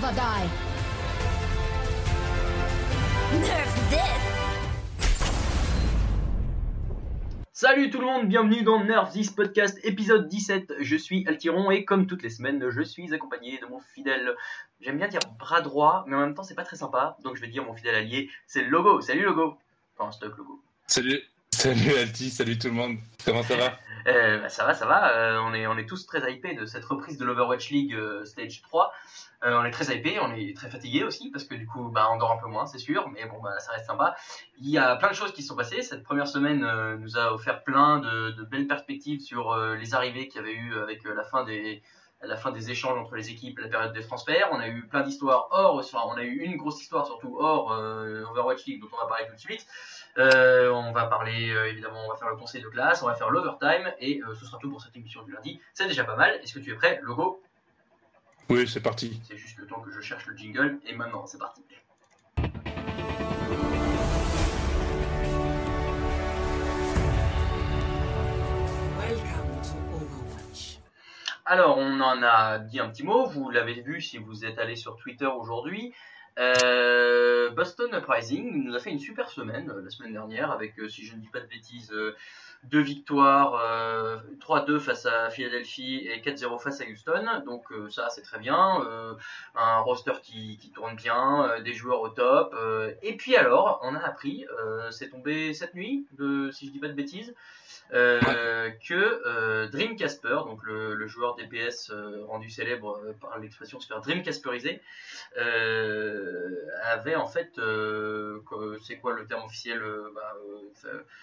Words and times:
never 0.00 0.14
die. 0.14 0.48
Nerf 3.40 3.74
this. 3.90 4.00
Salut 7.52 7.90
tout 7.90 8.00
le 8.00 8.06
monde, 8.06 8.28
bienvenue 8.28 8.62
dans 8.62 8.82
Nerf 8.82 9.10
This 9.10 9.30
Podcast 9.30 9.78
épisode 9.82 10.28
17. 10.28 10.74
Je 10.80 10.96
suis 10.96 11.26
Altiron 11.28 11.70
et 11.70 11.84
comme 11.84 12.06
toutes 12.06 12.22
les 12.22 12.30
semaines, 12.30 12.70
je 12.70 12.80
suis 12.80 13.12
accompagné 13.12 13.58
de 13.58 13.66
mon 13.66 13.80
fidèle, 13.94 14.34
j'aime 14.80 14.96
bien 14.96 15.08
dire 15.08 15.20
bras 15.38 15.60
droit, 15.60 16.04
mais 16.06 16.16
en 16.16 16.20
même 16.20 16.34
temps 16.34 16.44
c'est 16.44 16.54
pas 16.54 16.64
très 16.64 16.76
sympa, 16.76 17.18
donc 17.22 17.36
je 17.36 17.42
vais 17.42 17.48
dire 17.48 17.64
mon 17.64 17.74
fidèle 17.74 17.94
allié, 17.94 18.30
c'est 18.46 18.62
Logo. 18.62 19.02
Salut 19.02 19.24
Logo. 19.24 19.58
Enfin, 19.98 20.12
stock 20.12 20.36
Logo. 20.38 20.62
Salut, 20.86 21.20
salut 21.50 21.94
Alti, 21.98 22.30
salut 22.30 22.58
tout 22.58 22.68
le 22.68 22.74
monde. 22.74 22.96
Comment 23.24 23.42
ça 23.42 23.56
va? 23.56 23.78
Euh, 24.06 24.40
bah, 24.40 24.48
ça 24.48 24.64
va, 24.64 24.74
ça 24.74 24.86
va. 24.86 25.16
Euh, 25.16 25.38
on, 25.40 25.54
est, 25.54 25.66
on 25.66 25.76
est 25.78 25.86
tous 25.86 26.06
très 26.06 26.32
hypés 26.32 26.54
de 26.54 26.66
cette 26.66 26.84
reprise 26.84 27.18
de 27.18 27.24
l'Overwatch 27.24 27.70
League 27.70 27.94
euh, 27.94 28.24
Stage 28.24 28.62
3. 28.62 28.92
Euh, 29.42 29.58
on 29.58 29.64
est 29.64 29.70
très 29.70 29.94
hypés, 29.94 30.18
on 30.20 30.32
est 30.32 30.54
très 30.54 30.68
fatigués 30.68 31.02
aussi 31.02 31.30
parce 31.30 31.44
que 31.44 31.54
du 31.54 31.66
coup, 31.66 31.88
bah, 31.88 32.08
on 32.12 32.18
dort 32.18 32.32
un 32.32 32.38
peu 32.38 32.48
moins, 32.48 32.66
c'est 32.66 32.78
sûr, 32.78 33.08
mais 33.08 33.26
bon, 33.26 33.40
bah, 33.42 33.58
ça 33.58 33.72
reste 33.72 33.86
sympa. 33.86 34.14
Il 34.58 34.68
y 34.68 34.78
a 34.78 34.96
plein 34.96 35.08
de 35.08 35.14
choses 35.14 35.32
qui 35.32 35.42
se 35.42 35.48
sont 35.48 35.56
passées. 35.56 35.82
Cette 35.82 36.02
première 36.02 36.28
semaine 36.28 36.64
euh, 36.64 36.96
nous 36.98 37.16
a 37.16 37.32
offert 37.32 37.62
plein 37.62 37.98
de, 37.98 38.30
de 38.32 38.42
belles 38.44 38.66
perspectives 38.66 39.20
sur 39.20 39.56
les 39.56 39.94
arrivées 39.94 40.28
qu'il 40.28 40.40
y 40.40 40.44
avait 40.44 40.54
eu 40.54 40.74
avec 40.78 41.04
la 41.04 41.24
fin 41.24 41.44
des 41.44 41.82
la 42.22 42.36
fin 42.36 42.52
des 42.52 42.70
échanges 42.70 42.98
entre 42.98 43.16
les 43.16 43.30
équipes, 43.30 43.58
la 43.58 43.68
période 43.68 43.92
des 43.92 44.02
transferts. 44.02 44.48
On 44.52 44.60
a 44.60 44.68
eu 44.68 44.86
plein 44.86 45.02
d'histoires 45.02 45.48
hors, 45.50 45.82
on 46.06 46.16
a 46.16 46.22
eu 46.22 46.40
une 46.40 46.56
grosse 46.56 46.82
histoire 46.82 47.06
surtout 47.06 47.38
hors 47.38 47.72
euh, 47.72 48.24
Overwatch 48.30 48.66
League 48.66 48.80
dont 48.80 48.88
on 48.92 49.00
va 49.00 49.06
parler 49.06 49.26
tout 49.26 49.34
de 49.34 49.40
suite. 49.40 49.66
Euh, 50.18 50.70
on 50.70 50.90
va 50.92 51.06
parler 51.06 51.50
euh, 51.50 51.70
évidemment, 51.70 52.04
on 52.04 52.10
va 52.10 52.16
faire 52.16 52.28
le 52.28 52.36
conseil 52.36 52.60
de 52.60 52.68
classe, 52.68 53.02
on 53.02 53.06
va 53.06 53.14
faire 53.14 53.30
l'overtime 53.30 53.92
et 54.00 54.20
euh, 54.20 54.34
ce 54.34 54.44
sera 54.44 54.58
tout 54.58 54.68
pour 54.68 54.82
cette 54.82 54.96
émission 54.96 55.22
du 55.22 55.32
lundi. 55.32 55.60
C'est 55.72 55.86
déjà 55.86 56.04
pas 56.04 56.16
mal. 56.16 56.40
Est-ce 56.42 56.54
que 56.54 56.58
tu 56.58 56.72
es 56.72 56.74
prêt, 56.74 56.98
Logo? 57.02 57.42
Oui, 58.48 58.66
c'est 58.66 58.80
parti. 58.80 59.20
C'est 59.24 59.36
juste 59.36 59.58
le 59.58 59.66
temps 59.66 59.80
que 59.80 59.92
je 59.92 60.00
cherche 60.00 60.26
le 60.26 60.36
jingle 60.36 60.80
et 60.84 60.94
maintenant 60.94 61.26
c'est 61.26 61.38
parti. 61.38 61.62
Welcome 68.98 69.62
to 69.62 69.76
Overwatch. 69.94 70.80
Alors, 71.46 71.78
on 71.78 72.00
en 72.00 72.22
a 72.24 72.58
dit 72.58 72.80
un 72.80 72.88
petit 72.88 73.04
mot, 73.04 73.26
vous 73.26 73.50
l'avez 73.50 73.80
vu 73.80 74.00
si 74.00 74.18
vous 74.18 74.44
êtes 74.44 74.58
allé 74.58 74.74
sur 74.74 74.96
Twitter 74.96 75.26
aujourd'hui. 75.26 75.94
Euh, 76.38 77.50
Boston 77.50 77.90
Uprising 77.92 78.64
nous 78.64 78.74
a 78.74 78.78
fait 78.78 78.90
une 78.90 78.98
super 78.98 79.28
semaine 79.30 79.70
euh, 79.70 79.82
la 79.82 79.90
semaine 79.90 80.12
dernière 80.12 80.50
avec, 80.50 80.78
euh, 80.78 80.88
si 80.88 81.04
je 81.04 81.14
ne 81.14 81.20
dis 81.20 81.28
pas 81.28 81.40
de 81.40 81.46
bêtises, 81.46 81.92
deux 82.64 82.80
victoires, 82.80 83.54
euh, 83.54 84.18
3-2 84.40 84.78
face 84.78 85.06
à 85.06 85.30
Philadelphie 85.30 86.08
et 86.08 86.20
4-0 86.20 86.58
face 86.58 86.80
à 86.80 86.84
Houston. 86.84 87.42
Donc 87.44 87.64
ça 87.90 88.08
c'est 88.10 88.22
très 88.22 88.38
bien, 88.38 88.80
un 89.54 89.78
roster 89.80 90.12
qui, 90.22 90.58
qui 90.58 90.70
tourne 90.70 90.94
bien, 90.94 91.60
des 91.60 91.72
joueurs 91.72 92.00
au 92.02 92.10
top. 92.10 92.54
et 93.02 93.16
puis 93.16 93.36
alors, 93.36 93.80
on 93.82 93.94
a 93.94 94.00
appris, 94.00 94.44
c'est 94.90 95.08
tombé 95.08 95.54
cette 95.54 95.74
nuit, 95.74 96.06
de, 96.12 96.50
si 96.50 96.66
je 96.66 96.72
dis 96.72 96.78
pas 96.78 96.88
de 96.88 96.92
bêtises, 96.92 97.34
euh, 97.92 98.70
que 98.86 99.22
euh, 99.26 99.68
Dream 99.68 99.96
Casper, 99.96 100.38
donc 100.46 100.62
le, 100.64 100.94
le 100.94 101.06
joueur 101.08 101.34
DPS 101.36 101.90
euh, 101.90 102.24
rendu 102.26 102.48
célèbre 102.48 103.00
euh, 103.04 103.12
par 103.20 103.38
l'expression 103.38 103.80
se 103.80 103.86
faire 103.86 104.00
Dream 104.00 104.22
Casperiser, 104.22 104.80
avait 106.92 107.14
en 107.16 107.26
fait, 107.26 107.50
c'est 108.82 108.96
quoi 108.98 109.14
le 109.14 109.26
terme 109.26 109.44
officiel 109.44 109.82
bah, 110.14 110.34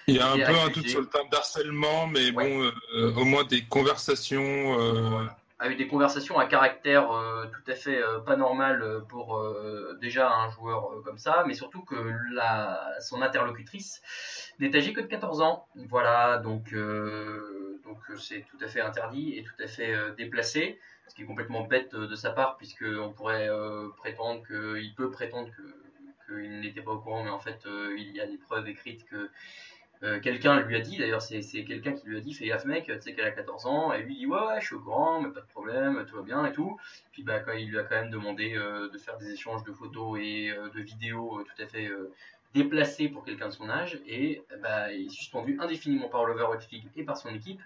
Il 0.07 0.15
y 0.15 0.19
a 0.19 0.31
un 0.31 0.37
peu 0.37 0.57
un 0.57 0.69
doute 0.69 0.87
sur 0.87 1.01
le 1.01 1.07
terme 1.07 1.29
d'harcèlement, 1.29 2.07
mais 2.07 2.31
Ouais. 2.31 2.71
bon, 2.93 3.21
au 3.21 3.25
moins 3.25 3.43
des 3.43 3.63
conversations. 3.63 5.27
A 5.59 5.69
eu 5.69 5.75
des 5.75 5.87
conversations 5.87 6.37
à 6.37 6.45
caractère 6.45 7.11
euh, 7.11 7.45
tout 7.47 7.71
à 7.71 7.75
fait 7.75 8.01
euh, 8.01 8.19
pas 8.19 8.35
normal 8.35 8.81
euh, 8.83 8.99
pour 9.01 9.43
déjà 9.99 10.31
un 10.31 10.49
joueur 10.49 11.01
comme 11.03 11.17
ça, 11.17 11.43
mais 11.47 11.53
surtout 11.53 11.81
que 11.81 11.95
son 12.99 13.21
interlocutrice 13.21 14.01
n'est 14.59 14.75
âgée 14.75 14.93
que 14.93 15.01
de 15.01 15.07
14 15.07 15.41
ans. 15.41 15.67
Voilà, 15.89 16.37
donc 16.37 16.73
donc 16.73 17.97
c'est 18.19 18.45
tout 18.49 18.63
à 18.63 18.67
fait 18.67 18.81
interdit 18.81 19.37
et 19.37 19.43
tout 19.43 19.63
à 19.63 19.67
fait 19.67 19.95
déplacé, 20.17 20.79
ce 21.07 21.15
qui 21.15 21.23
est 21.23 21.25
complètement 21.25 21.63
bête 21.63 21.95
de 21.95 22.15
sa 22.15 22.31
part, 22.31 22.57
puisque 22.57 22.85
on 22.87 23.11
pourrait 23.11 23.49
prétendre 23.97 24.45
qu'il 24.45 24.93
peut 24.95 25.09
prétendre 25.09 25.49
qu'il 26.27 26.59
n'était 26.59 26.81
pas 26.81 26.91
au 26.91 26.99
courant, 26.99 27.23
mais 27.23 27.29
en 27.29 27.39
fait 27.39 27.65
il 27.65 28.11
y 28.15 28.21
a 28.21 28.27
des 28.27 28.37
preuves 28.37 28.67
écrites 28.67 29.05
que 29.05 29.29
euh, 30.03 30.19
quelqu'un 30.19 30.59
lui 30.61 30.75
a 30.75 30.79
dit, 30.79 30.97
d'ailleurs 30.97 31.21
c'est 31.21 31.41
quelqu'un 31.63 31.93
qui 31.93 32.05
lui 32.07 32.17
a 32.17 32.19
dit, 32.19 32.33
fais 32.33 32.45
gaffe 32.45 32.65
mec, 32.65 32.85
tu 32.85 33.01
sais 33.01 33.13
qu'elle 33.13 33.25
a 33.25 33.31
14 33.31 33.65
ans, 33.65 33.93
et 33.93 34.03
lui 34.03 34.15
dit 34.15 34.27
ouais, 34.27 34.59
je 34.59 34.65
suis 34.65 34.75
au 34.75 34.79
courant, 34.79 35.21
mais 35.21 35.29
pas 35.29 35.41
de 35.41 35.47
problème, 35.47 36.05
tout 36.07 36.17
va 36.17 36.21
bien 36.21 36.45
et 36.45 36.51
tout. 36.51 36.77
Puis 37.11 37.23
bah 37.23 37.39
quand 37.39 37.53
il 37.53 37.69
lui 37.69 37.79
a 37.79 37.83
quand 37.83 37.95
même 37.95 38.11
demandé 38.11 38.55
euh, 38.55 38.89
de 38.89 38.97
faire 38.99 39.17
des 39.17 39.31
échanges 39.31 39.63
de 39.63 39.71
photos 39.71 40.19
et 40.21 40.51
euh, 40.51 40.69
de 40.69 40.81
vidéos 40.81 41.43
tout 41.43 41.63
à 41.63 41.65
fait 41.65 41.89
déplacés 42.53 43.09
pour 43.09 43.25
quelqu'un 43.25 43.47
de 43.47 43.53
son 43.53 43.69
âge, 43.69 43.99
et 44.07 44.43
bah 44.61 44.93
il 44.93 45.07
est 45.07 45.09
suspendu 45.09 45.57
indéfiniment 45.59 46.09
par 46.09 46.25
l'Overwatch 46.25 46.69
League 46.71 46.87
et 46.95 47.03
par 47.03 47.17
son 47.17 47.33
équipe. 47.33 47.61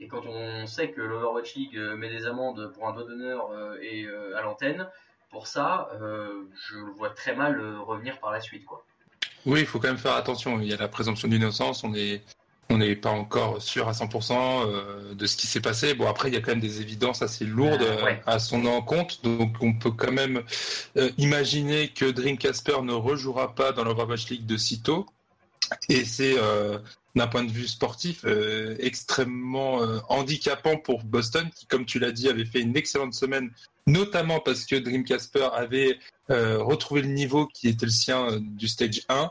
Et 0.00 0.08
quand 0.08 0.26
on 0.26 0.66
sait 0.66 0.90
que 0.90 1.00
l'Overwatch 1.00 1.54
League 1.54 1.78
met 1.78 2.08
des 2.08 2.26
amendes 2.26 2.72
pour 2.72 2.88
un 2.88 2.92
doigt 2.92 3.04
d'honneur 3.04 3.50
et 3.80 4.08
à 4.36 4.42
l'antenne, 4.42 4.88
pour 5.30 5.46
ça, 5.46 5.90
je 6.00 6.78
le 6.78 6.90
vois 6.90 7.10
très 7.10 7.34
mal 7.34 7.60
revenir 7.78 8.18
par 8.18 8.32
la 8.32 8.40
suite 8.40 8.64
quoi. 8.64 8.84
Oui, 9.46 9.60
il 9.60 9.66
faut 9.66 9.78
quand 9.78 9.88
même 9.88 9.98
faire 9.98 10.14
attention. 10.14 10.60
Il 10.60 10.68
y 10.68 10.72
a 10.72 10.76
la 10.76 10.88
présomption 10.88 11.28
d'innocence. 11.28 11.82
On 11.84 11.94
est, 11.94 12.22
on 12.68 12.78
n'est 12.78 12.94
pas 12.96 13.10
encore 13.10 13.60
sûr 13.60 13.88
à 13.88 13.92
100% 13.92 14.32
euh, 14.66 15.14
de 15.14 15.26
ce 15.26 15.36
qui 15.36 15.46
s'est 15.46 15.60
passé. 15.60 15.94
Bon, 15.94 16.06
après, 16.08 16.28
il 16.28 16.34
y 16.34 16.36
a 16.36 16.40
quand 16.40 16.52
même 16.52 16.60
des 16.60 16.80
évidences 16.80 17.22
assez 17.22 17.44
lourdes 17.44 17.82
Euh, 17.82 18.04
ouais. 18.04 18.22
à 18.26 18.38
son 18.38 18.64
encontre. 18.66 19.20
Donc, 19.22 19.56
on 19.60 19.72
peut 19.72 19.90
quand 19.90 20.12
même 20.12 20.42
euh, 20.96 21.10
imaginer 21.18 21.88
que 21.88 22.04
Dream 22.04 22.38
Casper 22.38 22.82
ne 22.82 22.92
rejouera 22.92 23.54
pas 23.54 23.72
dans 23.72 23.84
l'Overwatch 23.84 24.28
League 24.28 24.46
de 24.46 24.56
sitôt. 24.56 25.06
Et 25.88 26.04
c'est, 26.04 26.34
euh, 26.36 26.78
d'un 27.14 27.26
point 27.26 27.44
de 27.44 27.50
vue 27.50 27.66
sportif, 27.66 28.24
extrêmement 28.78 29.80
handicapant 30.08 30.76
pour 30.76 31.02
Boston, 31.02 31.48
qui, 31.54 31.66
comme 31.66 31.84
tu 31.84 31.98
l'as 31.98 32.12
dit, 32.12 32.28
avait 32.28 32.44
fait 32.44 32.60
une 32.60 32.76
excellente 32.76 33.14
semaine, 33.14 33.50
notamment 33.86 34.40
parce 34.40 34.64
que 34.64 34.76
Dream 34.76 35.04
Casper 35.04 35.48
avait 35.52 35.98
euh, 36.30 36.62
retrouvé 36.62 37.02
le 37.02 37.08
niveau 37.08 37.46
qui 37.46 37.68
était 37.68 37.86
le 37.86 37.92
sien 37.92 38.30
euh, 38.30 38.38
du 38.40 38.68
stage 38.68 39.02
1. 39.08 39.30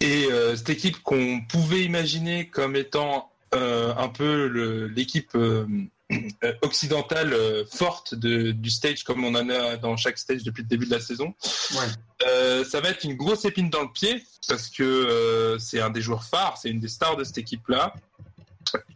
Et 0.00 0.26
euh, 0.30 0.54
cette 0.56 0.70
équipe 0.70 1.02
qu'on 1.02 1.40
pouvait 1.48 1.82
imaginer 1.84 2.48
comme 2.48 2.76
étant 2.76 3.30
un 3.52 4.08
peu 4.08 4.88
l'équipe 4.94 5.34
occidentale 6.62 7.34
forte 7.72 8.14
de, 8.14 8.50
du 8.52 8.68
stage, 8.68 9.02
comme 9.04 9.24
on 9.24 9.34
en 9.34 9.48
a 9.48 9.76
dans 9.78 9.96
chaque 9.96 10.18
stage 10.18 10.42
depuis 10.42 10.62
le 10.62 10.68
début 10.68 10.84
de 10.84 10.90
la 10.90 11.00
saison, 11.00 11.34
Ouais. 11.74 11.86
euh, 12.26 12.64
ça 12.64 12.80
va 12.82 12.90
être 12.90 13.04
une 13.04 13.14
grosse 13.14 13.46
épine 13.46 13.70
dans 13.70 13.80
le 13.82 13.90
pied 13.92 14.22
parce 14.46 14.68
que 14.68 14.82
euh, 14.82 15.58
c'est 15.58 15.80
un 15.80 15.88
des 15.88 16.02
joueurs 16.02 16.24
phares, 16.24 16.58
c'est 16.58 16.68
une 16.68 16.80
des 16.80 16.88
stars 16.88 17.16
de 17.16 17.24
cette 17.24 17.38
équipe-là. 17.38 17.94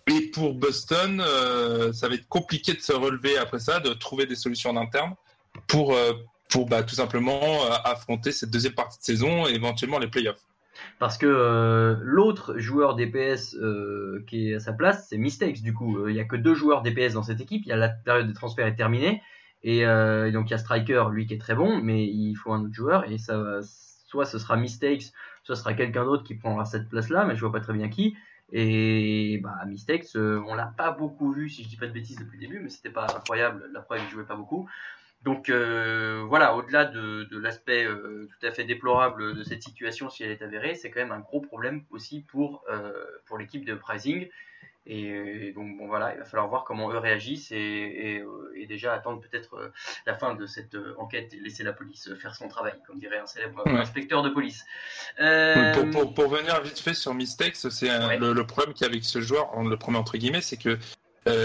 Et 0.08 0.30
pour 0.30 0.52
Boston, 0.54 1.22
euh, 1.24 1.92
ça 1.94 2.08
va 2.08 2.14
être 2.16 2.28
compliqué 2.28 2.74
de 2.74 2.80
se 2.80 2.92
relever 2.92 3.38
après 3.38 3.60
ça, 3.60 3.80
de 3.80 3.94
trouver 3.94 4.26
des 4.26 4.36
solutions 4.36 4.70
en 4.70 4.76
interne 4.76 5.14
pour, 5.68 5.96
pour 6.50 6.66
bah, 6.66 6.82
tout 6.82 6.94
simplement 6.94 7.40
euh, 7.42 7.70
affronter 7.84 8.32
cette 8.32 8.50
deuxième 8.50 8.74
partie 8.74 8.98
de 8.98 9.04
saison 9.04 9.46
et 9.46 9.54
éventuellement 9.54 9.98
les 9.98 10.08
playoffs. 10.08 10.42
Parce 10.98 11.18
que 11.18 11.26
euh, 11.26 11.96
l'autre 12.02 12.58
joueur 12.58 12.94
DPS 12.94 13.54
euh, 13.54 14.24
qui 14.26 14.50
est 14.50 14.54
à 14.54 14.60
sa 14.60 14.72
place, 14.72 15.08
c'est 15.08 15.18
Mistakes 15.18 15.62
du 15.62 15.74
coup. 15.74 15.98
Euh, 15.98 16.10
Il 16.10 16.16
y 16.16 16.20
a 16.20 16.24
que 16.24 16.36
deux 16.36 16.54
joueurs 16.54 16.82
DPS 16.82 17.14
dans 17.14 17.22
cette 17.22 17.40
équipe. 17.40 17.62
Il 17.64 17.68
y 17.68 17.72
a 17.72 17.76
la 17.76 17.88
période 17.88 18.26
des 18.26 18.34
transferts 18.34 18.66
est 18.66 18.76
terminée. 18.76 19.22
Et, 19.62 19.86
euh, 19.86 20.30
donc 20.30 20.48
il 20.48 20.52
y 20.52 20.54
a 20.54 20.58
Striker, 20.58 21.04
lui 21.10 21.26
qui 21.26 21.34
est 21.34 21.38
très 21.38 21.54
bon, 21.54 21.80
mais 21.82 22.04
il 22.06 22.34
faut 22.34 22.52
un 22.52 22.64
autre 22.64 22.74
joueur. 22.74 23.10
Et 23.10 23.18
ça, 23.18 23.60
soit 24.06 24.24
ce 24.24 24.38
sera 24.38 24.56
Mistakes, 24.56 25.12
soit 25.44 25.54
ce 25.54 25.62
sera 25.62 25.74
quelqu'un 25.74 26.04
d'autre 26.04 26.24
qui 26.24 26.34
prendra 26.34 26.64
cette 26.64 26.88
place-là, 26.88 27.24
mais 27.24 27.36
je 27.36 27.40
vois 27.40 27.52
pas 27.52 27.60
très 27.60 27.74
bien 27.74 27.88
qui. 27.88 28.16
Et 28.52 29.38
bah, 29.42 29.58
Mistakes, 29.66 30.16
euh, 30.16 30.42
on 30.48 30.54
l'a 30.54 30.72
pas 30.76 30.90
beaucoup 30.90 31.32
vu, 31.32 31.48
si 31.48 31.62
je 31.62 31.68
dis 31.68 31.76
pas 31.76 31.86
de 31.86 31.92
bêtises 31.92 32.18
depuis 32.18 32.38
le 32.38 32.46
début, 32.46 32.60
mais 32.60 32.68
c'était 32.68 32.90
pas 32.90 33.04
incroyable. 33.04 33.70
La 33.72 33.80
preuve, 33.80 34.00
il 34.04 34.10
jouait 34.10 34.24
pas 34.24 34.34
beaucoup. 34.34 34.68
Donc 35.22 35.50
euh, 35.50 36.24
voilà, 36.26 36.54
au-delà 36.56 36.86
de, 36.86 37.24
de 37.24 37.38
l'aspect 37.38 37.84
euh, 37.84 38.26
tout 38.40 38.46
à 38.46 38.52
fait 38.52 38.64
déplorable 38.64 39.34
de 39.36 39.44
cette 39.44 39.62
situation, 39.62 40.08
si 40.08 40.22
elle 40.24 40.30
est 40.30 40.40
avérée, 40.40 40.74
c'est 40.74 40.90
quand 40.90 41.00
même 41.00 41.12
un 41.12 41.20
gros 41.20 41.40
problème 41.42 41.84
aussi 41.90 42.20
pour, 42.20 42.64
euh, 42.70 42.92
pour 43.26 43.36
l'équipe 43.36 43.66
de 43.66 43.74
Pricing. 43.74 44.28
Et, 44.86 45.48
et 45.48 45.52
donc 45.52 45.76
bon 45.76 45.86
voilà, 45.88 46.14
il 46.14 46.18
va 46.18 46.24
falloir 46.24 46.48
voir 46.48 46.64
comment 46.64 46.90
eux 46.90 46.96
réagissent 46.96 47.52
et, 47.52 47.56
et, 47.58 48.24
et 48.56 48.66
déjà 48.66 48.94
attendre 48.94 49.20
peut-être 49.20 49.70
la 50.06 50.14
fin 50.14 50.34
de 50.34 50.46
cette 50.46 50.74
enquête 50.96 51.34
et 51.34 51.36
laisser 51.38 51.64
la 51.64 51.74
police 51.74 52.14
faire 52.14 52.34
son 52.34 52.48
travail, 52.48 52.72
comme 52.86 52.98
dirait 52.98 53.18
un 53.18 53.26
célèbre 53.26 53.62
Ouais. 53.66 53.78
inspecteur 53.78 54.22
de 54.22 54.30
police. 54.30 54.64
Pour, 55.18 55.90
pour, 55.90 56.14
pour 56.14 56.28
venir 56.30 56.62
vite 56.62 56.78
fait 56.78 56.94
sur 56.94 57.12
Mistakes, 57.12 57.56
c'est 57.56 57.90
Ouais. 57.90 58.18
le, 58.18 58.32
le 58.32 58.46
problème 58.46 58.72
qu'il 58.72 58.86
y 58.86 58.88
a 58.88 58.90
avec 58.90 59.04
ce 59.04 59.20
joueur, 59.20 59.54
le 59.62 59.76
premier 59.76 59.98
entre 59.98 60.16
guillemets, 60.16 60.40
c'est 60.40 60.56
que 60.56 60.78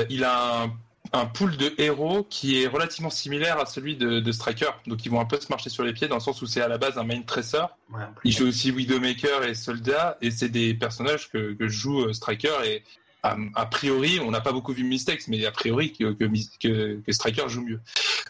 il 0.10 0.24
a 0.24 0.64
un, 0.64 0.74
un 1.14 1.26
pool 1.26 1.56
de 1.58 1.74
héros 1.78 2.26
qui 2.30 2.62
est 2.62 2.68
relativement 2.68 3.10
similaire 3.10 3.60
à 3.60 3.66
celui 3.66 3.96
de, 3.96 4.20
de 4.20 4.32
Striker. 4.32 4.72
Donc 4.88 5.06
ils 5.06 5.10
vont 5.12 5.20
un 5.20 5.26
peu 5.26 5.40
se 5.40 5.48
marcher 5.50 5.70
sur 5.70 5.84
les 5.84 5.94
pieds 5.94 6.08
dans 6.08 6.16
le 6.16 6.22
sens 6.22 6.42
où 6.42 6.46
c'est 6.46 6.62
à 6.62 6.68
la 6.68 6.78
base 6.78 6.98
un 6.98 7.04
main 7.04 7.22
tracer. 7.22 7.62
ouais, 7.94 8.02
Il 8.24 8.32
joue 8.32 8.48
aussi 8.48 8.72
Widowmaker 8.72 9.44
et 9.44 9.54
Soldat, 9.54 10.18
et 10.22 10.32
c'est 10.32 10.50
des 10.50 10.74
personnages 10.74 11.30
que, 11.30 11.54
que 11.54 11.68
joue 11.68 12.06
euh, 12.06 12.14
Striker. 12.14 12.54
Et 12.66 12.84
a, 13.24 13.38
a 13.56 13.66
priori, 13.66 14.20
on 14.20 14.30
n'a 14.32 14.42
pas 14.42 14.52
beaucoup 14.52 14.74
vu 14.74 14.84
Mistakes, 14.84 15.28
mais 15.28 15.46
a 15.46 15.52
priori 15.52 15.94
que, 15.94 16.14
que, 16.14 16.26
Mis- 16.26 16.50
que, 16.60 17.00
que 17.06 17.12
Striker 17.12 17.46
joue 17.50 17.64
mieux. 17.64 17.80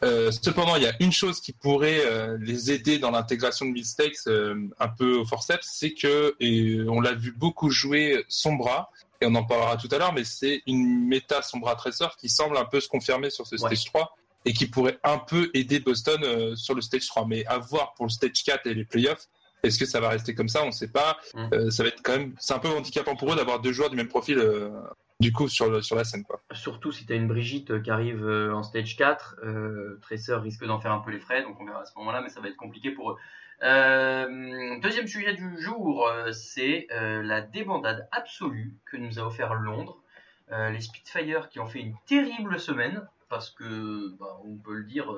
Euh, 0.04 0.32
cependant, 0.32 0.76
il 0.76 0.84
y 0.84 0.88
a 0.88 0.96
une 1.00 1.12
chose 1.12 1.40
qui 1.42 1.54
pourrait 1.54 2.02
euh, 2.06 2.38
les 2.40 2.72
aider 2.72 3.00
dans 3.00 3.12
l'intégration 3.12 3.66
de 3.66 3.72
Mistakes 3.72 4.18
euh, 4.28 4.56
un 4.80 4.88
peu 4.90 5.16
au 5.16 5.26
forceps, 5.26 5.68
c'est 5.70 5.94
que, 5.94 6.36
et 6.40 6.80
on 6.88 7.02
l'a 7.02 7.14
vu 7.14 7.32
beaucoup 7.32 7.70
jouer 7.70 8.26
Sombra, 8.28 8.90
et 9.22 9.26
on 9.26 9.36
en 9.36 9.44
parlera 9.44 9.78
tout 9.78 9.88
à 9.92 9.98
l'heure, 9.98 10.14
mais 10.14 10.24
c'est 10.24 10.62
une 10.68 11.08
méta 11.08 11.42
Sombra 11.42 11.76
Tracer 11.76 12.08
qui 12.18 12.30
semble 12.30 12.58
un 12.58 12.66
peu 12.66 12.80
se 12.80 12.88
confirmer 12.88 13.30
sur 13.30 13.46
ce 13.48 13.56
Ouais. 13.56 13.76
stage 13.76 13.86
3 13.86 14.16
et 14.46 14.54
qui 14.54 14.68
pourrait 14.68 15.00
un 15.04 15.18
peu 15.18 15.50
aider 15.54 15.80
Boston 15.80 16.22
euh, 16.24 16.56
sur 16.56 16.76
le 16.76 16.82
stage 16.82 17.08
3. 17.08 17.26
Mais 17.28 17.46
à 17.48 17.58
voir 17.58 17.94
pour 17.96 18.06
le 18.06 18.12
stage 18.12 18.44
4 18.44 18.68
et 18.68 18.74
les 18.74 18.86
playoffs, 18.86 19.28
est-ce 19.64 19.80
que 19.80 19.86
ça 19.86 20.00
va 20.00 20.10
rester 20.10 20.36
comme 20.36 20.50
ça? 20.50 20.62
On 20.64 20.68
ne 20.68 20.72
sait 20.72 20.90
pas. 20.92 21.18
Mm. 21.34 21.48
Euh, 21.54 21.70
ça 21.72 21.82
va 21.84 21.90
être 21.90 22.02
quand 22.04 22.18
même, 22.18 22.36
c'est 22.40 22.54
un 22.54 22.60
peu 22.60 22.68
handicapant 22.70 23.16
pour 23.16 23.34
eux 23.34 23.36
d'avoir 23.36 23.60
deux 23.60 23.72
joueurs 23.72 23.90
du 23.90 23.96
même 23.96 24.08
profil 24.10 24.38
euh, 24.38 24.70
du 25.20 25.32
coup 25.32 25.48
sur, 25.48 25.70
le- 25.72 25.82
sur 25.82 25.96
la 25.96 26.04
scène. 26.04 26.24
Quoi. 26.24 26.40
Surtout 26.52 26.92
si 26.92 27.06
tu 27.06 27.14
as 27.14 27.16
une 27.16 27.28
Brigitte 27.28 27.82
qui 27.82 27.90
arrive 27.90 28.24
en 28.28 28.62
stage 28.64 28.96
4, 28.98 29.38
euh, 29.44 29.98
Tracer 30.04 30.36
risque 30.36 30.64
d'en 30.66 30.80
faire 30.80 30.92
un 30.92 31.00
peu 31.00 31.10
les 31.12 31.20
frais, 31.20 31.42
donc 31.42 31.60
on 31.60 31.66
verra 31.66 31.82
à 31.82 31.86
ce 31.86 31.94
moment-là, 31.98 32.22
mais 32.22 32.30
ça 32.30 32.42
va 32.42 32.50
être 32.50 32.58
compliqué 32.58 32.92
pour 32.92 33.12
eux. 33.12 33.18
Euh, 33.64 34.80
deuxième 34.80 35.08
sujet 35.08 35.34
du 35.34 35.62
jour, 35.62 36.08
euh, 36.08 36.32
c'est 36.32 36.88
euh, 36.92 37.24
la 37.24 37.42
débandade 37.42 38.08
absolue 38.12 38.74
que 38.86 38.98
nous 38.98 39.20
a 39.20 39.24
offert 39.24 39.54
Londres. 39.54 39.98
Les 40.52 40.80
Spitfire 40.80 41.50
qui 41.50 41.60
ont 41.60 41.66
fait 41.66 41.80
une 41.80 41.96
terrible 42.06 42.60
semaine, 42.60 43.08
parce 43.30 43.50
que, 43.50 44.16
bah, 44.20 44.40
on 44.46 44.56
peut 44.58 44.76
le 44.76 44.84
dire, 44.84 45.12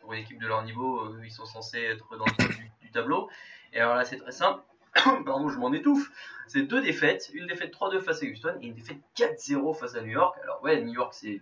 pour 0.00 0.12
une 0.12 0.22
équipe 0.22 0.40
de 0.40 0.46
leur 0.48 0.64
niveau, 0.64 1.16
ils 1.22 1.30
sont 1.30 1.46
censés 1.46 1.80
être 1.80 2.16
dans 2.18 2.24
le 2.24 2.32
top 2.32 2.48
du, 2.80 2.90
tableau. 2.90 3.30
Et 3.72 3.78
alors 3.78 3.94
là, 3.94 4.04
c'est 4.04 4.16
très 4.16 4.32
simple. 4.32 4.60
Pardon, 5.24 5.48
je 5.48 5.56
m'en 5.56 5.72
étouffe. 5.72 6.10
C'est 6.48 6.62
deux 6.62 6.82
défaites, 6.82 7.30
une 7.32 7.46
défaite 7.46 7.72
3-2 7.72 8.00
face 8.00 8.24
à 8.24 8.26
Houston 8.26 8.58
et 8.60 8.66
une 8.66 8.74
défaite 8.74 8.98
4-0 9.16 9.78
face 9.78 9.94
à 9.94 10.00
New 10.00 10.10
York. 10.10 10.36
Alors 10.42 10.60
ouais, 10.64 10.82
New 10.82 10.94
York 10.94 11.14
c'est 11.14 11.40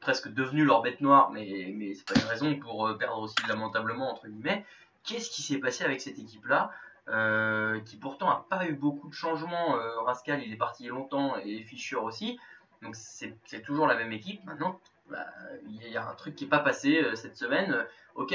presque 0.00 0.32
devenu 0.32 0.64
leur 0.64 0.80
bête 0.80 1.02
noire, 1.02 1.30
mais, 1.30 1.70
mais 1.76 1.92
c'est 1.92 2.06
pas 2.06 2.18
une 2.18 2.26
raison 2.26 2.58
pour 2.58 2.96
perdre 2.98 3.18
aussi 3.20 3.36
lamentablement 3.46 4.10
entre 4.10 4.26
guillemets. 4.26 4.64
Qu'est-ce 5.04 5.30
qui 5.30 5.42
s'est 5.42 5.58
passé 5.58 5.84
avec 5.84 6.00
cette 6.00 6.18
équipe-là 6.18 6.70
euh, 7.08 7.80
qui 7.80 7.96
pourtant 7.96 8.30
a 8.30 8.46
pas 8.48 8.66
eu 8.66 8.72
beaucoup 8.72 9.08
de 9.08 9.14
changements. 9.14 9.76
Euh, 9.76 10.00
Rascal 10.00 10.42
il 10.42 10.50
est 10.52 10.56
parti 10.56 10.86
longtemps 10.86 11.36
et 11.36 11.62
Fischer 11.62 11.96
aussi, 11.96 12.38
donc 12.82 12.96
c'est 12.96 13.60
toujours 13.62 13.86
la 13.86 13.94
même 13.94 14.12
équipe. 14.12 14.42
Maintenant, 14.46 14.80
bah, 15.10 15.26
il 15.68 15.86
y 15.86 15.98
a 15.98 16.08
un 16.08 16.14
truc 16.14 16.34
qui 16.34 16.44
est 16.44 16.48
pas 16.48 16.60
passé 16.60 17.02
euh, 17.02 17.14
cette 17.14 17.36
semaine. 17.36 17.84
Ok, 18.14 18.34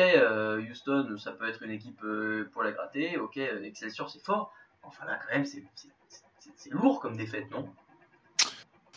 Houston, 0.70 1.18
ça 1.18 1.32
peut 1.32 1.48
être 1.48 1.64
une 1.64 1.72
équipe 1.72 2.04
pour 2.52 2.64
la 2.64 2.72
gratter. 2.72 3.18
Ok, 3.18 3.38
Excelsior, 3.38 4.10
c'est 4.10 4.24
fort. 4.24 4.54
Enfin 4.84 5.06
là, 5.06 5.18
quand 5.18 5.34
même, 5.34 5.46
c'est- 5.46 5.64
lourd 6.70 7.00
comme 7.00 7.16
défaite, 7.16 7.50
non? 7.50 7.68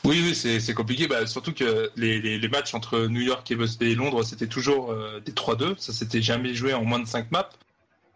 Oui, 0.05 0.21
oui, 0.23 0.35
c'est 0.35 0.75
compliqué. 0.75 1.07
Bah, 1.07 1.25
surtout 1.27 1.55
que 1.55 1.91
les, 1.95 2.49
matchs 2.49 2.75
entre 2.75 3.07
New 3.07 3.21
York 3.21 3.49
et, 3.53 3.95
Londres, 3.95 4.25
c'était 4.25 4.49
toujours 4.49 4.93
des 5.21 5.33
3-2. 5.33 5.79
Ça 5.79 5.93
s'était 5.93 6.21
jamais 6.21 6.53
joué 6.53 6.75
en 6.75 6.85
moins 6.85 6.99
de 6.99 7.07
5 7.07 7.31
maps. 7.31 7.49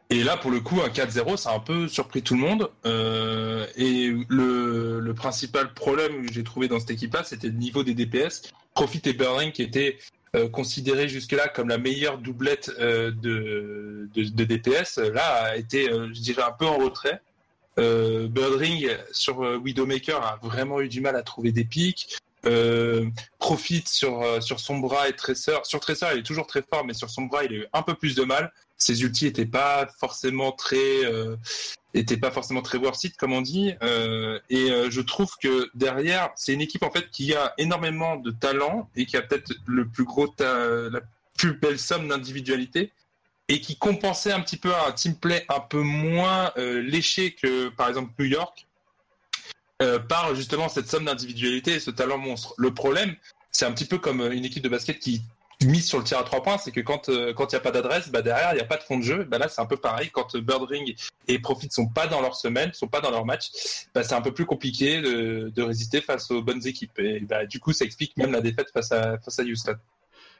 Et 0.08 0.22
là, 0.22 0.36
pour 0.36 0.50
le 0.50 0.60
coup, 0.60 0.80
un 0.82 0.88
4-0, 0.88 1.36
ça 1.36 1.50
a 1.50 1.56
un 1.56 1.60
peu 1.60 1.88
surpris 1.88 2.22
tout 2.22 2.34
le 2.34 2.40
monde. 2.40 2.70
Euh, 2.84 3.66
et 3.76 4.14
le, 4.28 5.00
le 5.00 5.14
principal 5.14 5.74
problème 5.74 6.26
que 6.26 6.32
j'ai 6.32 6.44
trouvé 6.44 6.68
dans 6.68 6.78
cette 6.78 6.90
équipe-là, 6.90 7.24
c'était 7.24 7.48
le 7.48 7.54
niveau 7.54 7.82
des 7.82 7.94
DPS. 7.94 8.52
Profit 8.74 9.02
et 9.06 9.14
Burning 9.14 9.50
qui 9.52 9.62
étaient 9.62 9.98
euh, 10.36 10.48
considérés 10.48 11.08
jusque-là 11.08 11.48
comme 11.48 11.68
la 11.68 11.78
meilleure 11.78 12.18
doublette 12.18 12.70
euh, 12.78 13.10
de, 13.10 14.08
de, 14.14 14.24
de 14.24 14.44
DPS, 14.44 14.98
là, 14.98 15.44
a 15.44 15.56
été, 15.56 15.90
euh, 15.90 16.08
je 16.12 16.20
dirais, 16.20 16.42
un 16.42 16.52
peu 16.52 16.66
en 16.66 16.76
retrait. 16.78 17.20
Euh, 17.78 18.28
Birdring 18.28 18.88
sur 19.12 19.44
euh, 19.44 19.56
Widowmaker 19.56 20.22
a 20.24 20.38
vraiment 20.42 20.80
eu 20.80 20.88
du 20.88 21.00
mal 21.00 21.16
à 21.16 21.22
trouver 21.22 21.52
des 21.52 21.64
pics. 21.64 22.16
Euh, 22.46 23.06
Profit 23.38 23.84
sur, 23.86 24.22
euh, 24.22 24.40
sur 24.40 24.60
son 24.60 24.78
bras 24.78 25.08
et 25.08 25.12
Tracer. 25.14 25.58
Sur 25.64 25.80
Tracer, 25.80 26.06
il 26.12 26.20
est 26.20 26.22
toujours 26.22 26.46
très 26.46 26.62
fort, 26.62 26.84
mais 26.84 26.94
sur 26.94 27.10
son 27.10 27.22
bras, 27.22 27.44
il 27.44 27.52
a 27.52 27.56
eu 27.56 27.66
un 27.72 27.82
peu 27.82 27.94
plus 27.94 28.14
de 28.14 28.22
mal. 28.22 28.52
Ses 28.78 29.02
ultis 29.02 29.26
étaient 29.26 29.46
pas 29.46 29.88
forcément 29.98 30.52
très, 30.52 31.04
euh, 31.04 31.36
étaient 31.94 32.16
pas 32.16 32.30
forcément 32.30 32.62
très 32.62 32.78
worth 32.78 33.16
comme 33.16 33.32
on 33.32 33.40
dit. 33.40 33.74
Euh, 33.82 34.38
et 34.50 34.70
euh, 34.70 34.90
je 34.90 35.00
trouve 35.00 35.30
que 35.42 35.70
derrière, 35.74 36.30
c'est 36.36 36.52
une 36.52 36.60
équipe 36.60 36.82
en 36.82 36.90
fait 36.90 37.10
qui 37.10 37.34
a 37.34 37.54
énormément 37.58 38.16
de 38.16 38.30
talent 38.30 38.88
et 38.96 39.06
qui 39.06 39.16
a 39.16 39.22
peut-être 39.22 39.52
le 39.66 39.86
plus 39.86 40.04
gros, 40.04 40.32
la 40.38 41.00
plus 41.36 41.54
belle 41.54 41.78
somme 41.78 42.08
d'individualité 42.08 42.92
et 43.48 43.60
qui 43.60 43.76
compensait 43.76 44.32
un 44.32 44.40
petit 44.40 44.56
peu 44.56 44.74
un 44.74 44.92
team 44.92 45.14
play 45.14 45.44
un 45.48 45.60
peu 45.60 45.80
moins 45.80 46.52
euh, 46.56 46.82
léché 46.82 47.32
que 47.32 47.68
par 47.68 47.88
exemple 47.88 48.12
New 48.18 48.26
York 48.26 48.66
par 50.08 50.34
justement 50.34 50.70
cette 50.70 50.88
somme 50.88 51.04
d'individualité 51.04 51.74
et 51.74 51.80
ce 51.80 51.90
talent 51.90 52.16
monstre. 52.16 52.54
Le 52.56 52.72
problème, 52.72 53.14
c'est 53.52 53.66
un 53.66 53.72
petit 53.72 53.84
peu 53.84 53.98
comme 53.98 54.22
une 54.32 54.46
équipe 54.46 54.62
de 54.62 54.70
basket 54.70 54.98
qui 54.98 55.20
mise 55.64 55.86
sur 55.86 55.98
le 55.98 56.04
tir 56.04 56.18
à 56.18 56.22
trois 56.24 56.42
points, 56.42 56.58
c'est 56.58 56.72
que 56.72 56.80
quand 56.80 57.08
euh, 57.08 57.32
quand 57.32 57.52
il 57.52 57.54
n'y 57.54 57.60
a 57.60 57.62
pas 57.62 57.70
d'adresse, 57.70 58.10
bah 58.10 58.22
derrière 58.22 58.52
il 58.52 58.56
n'y 58.56 58.60
a 58.60 58.66
pas 58.66 58.76
de 58.76 58.82
fond 58.82 58.98
de 58.98 59.02
jeu. 59.02 59.24
Bah 59.24 59.38
là 59.38 59.48
c'est 59.48 59.60
un 59.60 59.66
peu 59.66 59.76
pareil. 59.76 60.10
Quand 60.12 60.34
euh, 60.34 60.40
Birdring 60.40 60.94
et 61.28 61.38
Profit 61.38 61.68
sont 61.70 61.88
pas 61.88 62.06
dans 62.06 62.20
leur 62.20 62.36
semaine, 62.36 62.72
sont 62.72 62.88
pas 62.88 63.00
dans 63.00 63.10
leur 63.10 63.24
match, 63.24 63.50
bah 63.94 64.02
c'est 64.02 64.14
un 64.14 64.22
peu 64.22 64.32
plus 64.32 64.46
compliqué 64.46 65.00
de, 65.00 65.50
de 65.54 65.62
résister 65.62 66.00
face 66.00 66.30
aux 66.30 66.42
bonnes 66.42 66.66
équipes. 66.66 66.98
Et 66.98 67.20
bah 67.20 67.46
du 67.46 67.60
coup 67.60 67.72
ça 67.72 67.84
explique 67.84 68.16
même 68.16 68.32
la 68.32 68.40
défaite 68.40 68.70
face 68.72 68.92
à 68.92 69.18
face 69.18 69.38
à 69.38 69.42
Houston. 69.42 69.76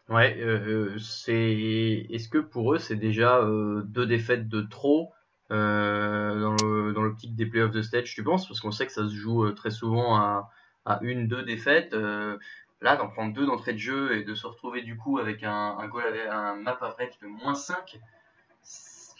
Ouais, 0.08 0.36
euh, 0.38 0.96
c'est. 1.00 2.06
Est-ce 2.10 2.28
que 2.28 2.38
pour 2.38 2.74
eux, 2.74 2.78
c'est 2.78 2.94
déjà 2.94 3.38
euh, 3.38 3.82
deux 3.82 4.06
défaites 4.06 4.48
de 4.48 4.60
trop 4.60 5.12
euh, 5.50 6.40
dans 6.40 6.52
le 6.52 6.92
dans 6.92 7.02
l'optique 7.02 7.34
des 7.34 7.46
playoffs 7.46 7.72
de 7.72 7.82
stage, 7.82 8.14
tu 8.14 8.22
penses? 8.22 8.46
Parce 8.46 8.60
qu'on 8.60 8.70
sait 8.70 8.86
que 8.86 8.92
ça 8.92 9.08
se 9.08 9.14
joue 9.14 9.46
euh, 9.46 9.52
très 9.52 9.72
souvent 9.72 10.14
à, 10.14 10.48
à 10.84 11.00
une, 11.02 11.26
deux 11.26 11.42
défaites. 11.42 11.92
Euh, 11.92 12.38
là, 12.80 12.96
d'en 12.96 13.08
prendre 13.08 13.32
deux 13.32 13.46
d'entrée 13.46 13.72
de 13.72 13.78
jeu 13.78 14.16
et 14.16 14.24
de 14.24 14.34
se 14.34 14.46
retrouver 14.46 14.82
du 14.82 14.96
coup 14.96 15.18
avec 15.18 15.42
un, 15.44 15.76
un 15.78 15.88
goal 15.88 16.04
avec 16.06 16.26
un 16.30 16.56
map 16.56 16.78
average 16.80 17.18
de 17.22 17.26
moins 17.26 17.54
5, 17.54 17.98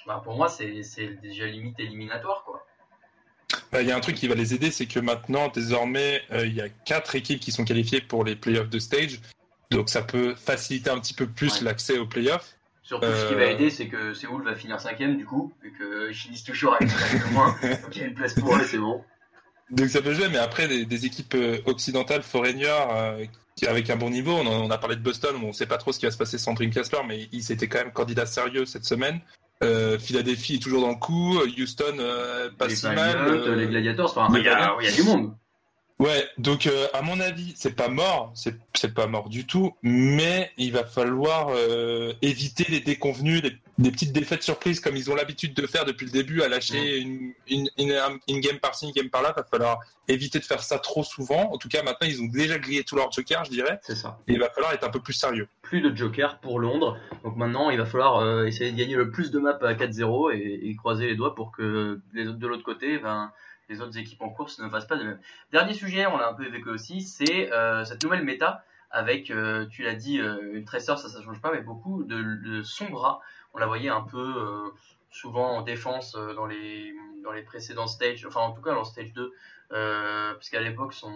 bah, 0.06 0.20
pour 0.22 0.36
moi, 0.36 0.48
c'est 0.48 0.70
déjà 1.20 1.46
limite 1.46 1.80
éliminatoire, 1.80 2.44
quoi. 2.44 2.64
Bah, 3.72 3.82
Il 3.82 3.88
y 3.88 3.92
a 3.92 3.96
un 3.96 4.00
truc 4.00 4.14
qui 4.16 4.28
va 4.28 4.34
les 4.36 4.54
aider, 4.54 4.70
c'est 4.70 4.86
que 4.86 5.00
maintenant, 5.00 5.48
désormais, 5.48 6.22
euh, 6.30 6.46
il 6.46 6.54
y 6.54 6.60
a 6.60 6.68
quatre 6.68 7.14
équipes 7.16 7.40
qui 7.40 7.50
sont 7.50 7.64
qualifiées 7.64 8.00
pour 8.00 8.24
les 8.24 8.36
playoffs 8.36 8.68
de 8.70 8.78
stage. 8.78 9.20
Donc 9.72 9.88
ça 9.88 10.02
peut 10.02 10.34
faciliter 10.36 10.90
un 10.90 11.00
petit 11.00 11.14
peu 11.14 11.26
plus 11.26 11.58
Ouais. 11.58 11.64
l'accès 11.64 11.98
aux 11.98 12.06
playoffs. 12.06 12.56
Surtout, 12.84 13.06
ce 13.06 13.26
qui 13.28 13.34
Euh. 13.34 13.38
va 13.38 13.46
aider, 13.46 13.68
c'est 13.70 13.88
que 13.88 14.14
Séoul 14.14 14.44
va 14.44 14.54
finir 14.54 14.80
cinquième, 14.80 15.16
du 15.16 15.24
coup, 15.26 15.52
et 15.64 15.70
que 15.72 16.12
je 16.12 16.18
finisse 16.22 16.44
toujours 16.44 16.74
avec 16.74 16.88
moins. 17.32 17.50
Donc 17.82 17.96
il 17.96 18.02
y 18.02 18.04
a 18.04 18.06
une 18.06 18.14
place 18.14 18.34
pour 18.34 18.54
eux, 18.54 18.62
c'est 18.62 18.78
bon. 18.78 19.04
Donc 19.70 19.88
ça 19.88 20.00
peut 20.02 20.14
jouer, 20.14 20.28
mais 20.28 20.38
après, 20.38 20.68
des, 20.68 20.84
des 20.86 21.06
équipes 21.06 21.34
euh, 21.34 21.58
occidentales, 21.66 22.22
foreigner, 22.22 22.66
euh, 22.92 23.24
avec 23.66 23.90
un 23.90 23.96
bon 23.96 24.10
niveau, 24.10 24.32
on, 24.32 24.46
en- 24.46 24.64
on 24.66 24.70
a 24.70 24.78
parlé 24.78 24.96
de 24.96 25.00
Boston, 25.02 25.34
on 25.42 25.48
ne 25.48 25.52
sait 25.52 25.66
pas 25.66 25.78
trop 25.78 25.92
ce 25.92 25.98
qui 25.98 26.06
va 26.06 26.12
se 26.12 26.18
passer 26.18 26.38
sans 26.38 26.54
Dream 26.54 26.70
Casper, 26.70 26.98
mais 27.08 27.28
ils 27.32 27.50
étaient 27.52 27.66
quand 27.68 27.78
même 27.78 27.92
candidats 27.92 28.26
sérieux 28.26 28.64
cette 28.66 28.84
semaine. 28.84 29.20
Euh, 29.64 29.98
Philadelphie 29.98 30.56
est 30.56 30.62
toujours 30.62 30.82
dans 30.82 30.90
le 30.90 30.96
coup, 30.96 31.38
Houston 31.58 31.96
euh, 31.98 32.50
pas 32.56 32.66
les 32.66 32.76
si 32.76 32.86
mal. 32.86 33.16
Euh, 33.16 33.56
les 33.56 33.66
Gladiators, 33.66 34.16
enfin, 34.16 34.28
il 34.38 34.44
y, 34.44 34.48
a- 34.48 34.76
il 34.80 34.84
y 34.86 34.88
a 34.88 34.92
du 34.92 35.02
monde. 35.02 35.32
Ouais, 35.98 36.28
donc 36.36 36.66
euh, 36.66 36.86
à 36.92 37.00
mon 37.00 37.18
avis, 37.20 37.54
c'est 37.56 37.74
pas 37.74 37.88
mort, 37.88 38.30
c'est 38.34 38.54
c'est 38.74 38.92
pas 38.92 39.06
mort 39.06 39.30
du 39.30 39.46
tout, 39.46 39.74
mais 39.82 40.50
il 40.58 40.72
va 40.72 40.84
falloir 40.84 41.48
euh, 41.52 42.12
éviter 42.20 42.66
les 42.68 42.80
déconvenus, 42.80 43.42
les, 43.42 43.56
des 43.78 43.90
petites 43.90 44.12
défaites 44.12 44.42
surprises 44.42 44.80
comme 44.80 44.96
ils 44.96 45.10
ont 45.10 45.14
l'habitude 45.14 45.52
de 45.54 45.66
faire 45.66 45.84
depuis 45.84 46.06
le 46.06 46.12
début, 46.12 46.42
à 46.42 46.48
lâcher 46.48 46.98
une, 46.98 47.32
une, 47.48 47.68
une, 47.78 47.94
une 48.28 48.40
game 48.40 48.58
par-ci, 48.58 48.86
une 48.86 48.92
game 48.92 49.10
par-là. 49.10 49.32
Va 49.36 49.44
falloir 49.44 49.80
éviter 50.08 50.38
de 50.38 50.44
faire 50.44 50.62
ça 50.62 50.78
trop 50.78 51.04
souvent. 51.04 51.52
En 51.52 51.58
tout 51.58 51.68
cas, 51.68 51.82
maintenant, 51.82 52.06
ils 52.08 52.22
ont 52.22 52.26
déjà 52.26 52.58
grillé 52.58 52.84
tous 52.84 52.96
leurs 52.96 53.12
jokers, 53.12 53.44
je 53.44 53.50
dirais, 53.50 53.78
C'est 53.82 53.94
ça. 53.96 54.18
et 54.28 54.32
il 54.32 54.40
va 54.40 54.48
falloir 54.50 54.72
être 54.72 54.84
un 54.84 54.90
peu 54.90 55.00
plus 55.00 55.12
sérieux. 55.12 55.48
Plus 55.62 55.80
de 55.82 55.94
Joker 55.94 56.38
pour 56.40 56.58
Londres. 56.58 56.98
Donc 57.24 57.36
maintenant, 57.36 57.70
il 57.70 57.76
va 57.78 57.84
falloir 57.84 58.18
euh, 58.20 58.44
essayer 58.46 58.72
de 58.72 58.76
gagner 58.76 58.94
le 58.94 59.10
plus 59.10 59.30
de 59.30 59.38
maps 59.38 59.58
à 59.60 59.74
4-0 59.74 60.32
et, 60.34 60.68
et 60.70 60.76
croiser 60.76 61.06
les 61.06 61.16
doigts 61.16 61.34
pour 61.34 61.52
que 61.52 62.00
les 62.14 62.26
autres 62.28 62.38
de 62.38 62.46
l'autre 62.46 62.62
côté, 62.64 62.98
ben, 62.98 63.30
les 63.68 63.80
autres 63.82 63.98
équipes 63.98 64.22
en 64.22 64.30
course 64.30 64.58
ne 64.58 64.68
fassent 64.70 64.86
pas 64.86 64.96
de 64.96 65.04
même. 65.04 65.18
Dernier 65.52 65.74
sujet, 65.74 66.06
on 66.06 66.16
l'a 66.16 66.28
un 66.28 66.34
peu 66.34 66.46
évoqué 66.46 66.70
aussi, 66.70 67.02
c'est 67.02 67.52
euh, 67.52 67.84
cette 67.84 68.02
nouvelle 68.04 68.22
méta 68.24 68.64
avec, 68.92 69.30
euh, 69.30 69.66
tu 69.66 69.82
l'as 69.82 69.96
dit, 69.96 70.18
une 70.52 70.64
Tracer, 70.64 70.96
ça 70.96 71.08
ça 71.08 71.20
change 71.20 71.40
pas, 71.42 71.50
mais 71.52 71.60
beaucoup 71.60 72.04
de, 72.04 72.22
de 72.22 72.62
sombra. 72.62 73.20
On 73.56 73.58
la 73.58 73.66
voyait 73.66 73.88
un 73.88 74.02
peu 74.02 74.18
euh, 74.18 74.70
souvent 75.10 75.56
en 75.56 75.62
défense 75.62 76.14
euh, 76.14 76.34
dans 76.34 76.44
les 76.44 76.94
dans 77.24 77.32
les 77.32 77.42
précédents 77.42 77.86
stages, 77.86 78.26
enfin 78.26 78.40
en 78.40 78.52
tout 78.52 78.60
cas 78.60 78.74
dans 78.74 78.84
stage 78.84 79.14
2, 79.14 79.32
euh, 79.72 80.34
puisqu'à 80.34 80.60
l'époque 80.60 80.92
son, 80.92 81.12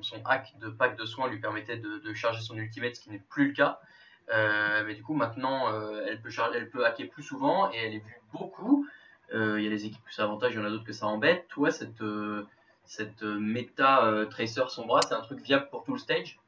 son 0.00 0.24
hack 0.24 0.58
de 0.58 0.70
pack 0.70 0.96
de 0.96 1.04
soins 1.04 1.28
lui 1.28 1.38
permettait 1.40 1.76
de, 1.76 2.14
charger 2.14 2.40
son 2.40 2.56
ultimate, 2.56 2.96
ce 2.96 3.02
qui 3.02 3.10
n'est 3.10 3.22
plus 3.28 3.48
le 3.48 3.52
cas. 3.52 3.80
Euh, 4.30 4.82
mais 4.86 4.94
du 4.94 5.02
coup 5.02 5.14
maintenant 5.14 5.70
elle 6.06 6.20
peut 6.22 6.30
charger, 6.30 6.58
elle 6.58 6.70
peut 6.70 6.84
hacker 6.86 7.08
plus 7.10 7.22
souvent 7.22 7.70
et 7.70 7.76
elle 7.76 7.94
est 7.94 7.98
vue 7.98 8.20
beaucoup. 8.32 8.88
Il 9.32 9.60
y 9.60 9.66
a 9.66 9.70
des 9.70 9.84
équipes 9.84 10.04
que 10.06 10.14
ça 10.14 10.24
avantage, 10.24 10.54
il 10.54 10.56
y 10.56 10.58
en 10.58 10.64
a 10.64 10.70
d'autres 10.70 10.86
que 10.86 10.92
ça 10.92 11.06
embête. 11.06 11.46
Toi 11.48 11.70
cette 11.70 12.02
cette 12.86 13.22
méta 13.22 14.26
Tracer 14.30 14.64
Sombra, 14.70 15.02
c'est 15.02 15.14
un 15.14 15.20
truc 15.20 15.40
viable 15.40 15.68
pour 15.70 15.84
tout 15.84 15.92
le 15.92 15.98
stage? 15.98 16.38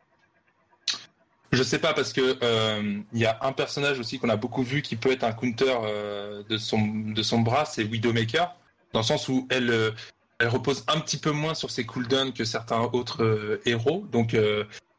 Je 1.52 1.62
sais 1.64 1.80
pas 1.80 1.94
parce 1.94 2.12
que 2.12 2.38
euh, 2.42 3.00
il 3.12 3.18
y 3.18 3.26
a 3.26 3.38
un 3.42 3.52
personnage 3.52 3.98
aussi 3.98 4.18
qu'on 4.18 4.28
a 4.28 4.36
beaucoup 4.36 4.62
vu 4.62 4.82
qui 4.82 4.94
peut 4.94 5.10
être 5.10 5.24
un 5.24 5.32
counter 5.32 5.74
euh, 5.84 6.42
de 6.48 6.56
son 6.56 6.86
de 6.86 7.22
son 7.22 7.40
bras, 7.40 7.64
c'est 7.64 7.82
Widowmaker, 7.82 8.54
dans 8.92 9.00
le 9.00 9.04
sens 9.04 9.28
où 9.28 9.48
elle 9.50 9.70
euh, 9.70 9.90
elle 10.38 10.48
repose 10.48 10.84
un 10.86 11.00
petit 11.00 11.16
peu 11.16 11.32
moins 11.32 11.54
sur 11.54 11.70
ses 11.70 11.84
cooldowns 11.84 12.32
que 12.32 12.44
certains 12.44 12.80
autres 12.92 13.60
héros. 13.66 14.06
Donc 14.10 14.34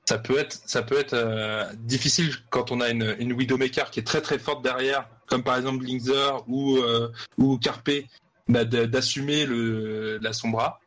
ça 0.06 0.20
peut 0.20 0.38
être, 0.38 0.60
ça 0.68 0.84
peut 0.84 1.00
être 1.00 1.74
difficile 1.78 2.32
quand 2.52 2.72
on 2.72 2.80
a 2.80 2.90
une, 2.90 3.34
Widowmaker 3.34 3.90
qui 3.90 4.02
est 4.02 4.04
très 4.04 4.22
très 4.22 4.38
forte 4.38 4.64
derrière, 4.64 5.08
comme 5.26 5.42
par 5.42 5.58
exemple 5.58 5.84
Linkzer 5.84 6.44
ou, 6.48 6.78
ou 7.40 7.58
Carpe, 7.58 7.90
bah, 8.48 8.64
d'assumer 8.66 9.48
le, 9.48 10.20
la 10.20 10.32
Sombra. 10.32 10.80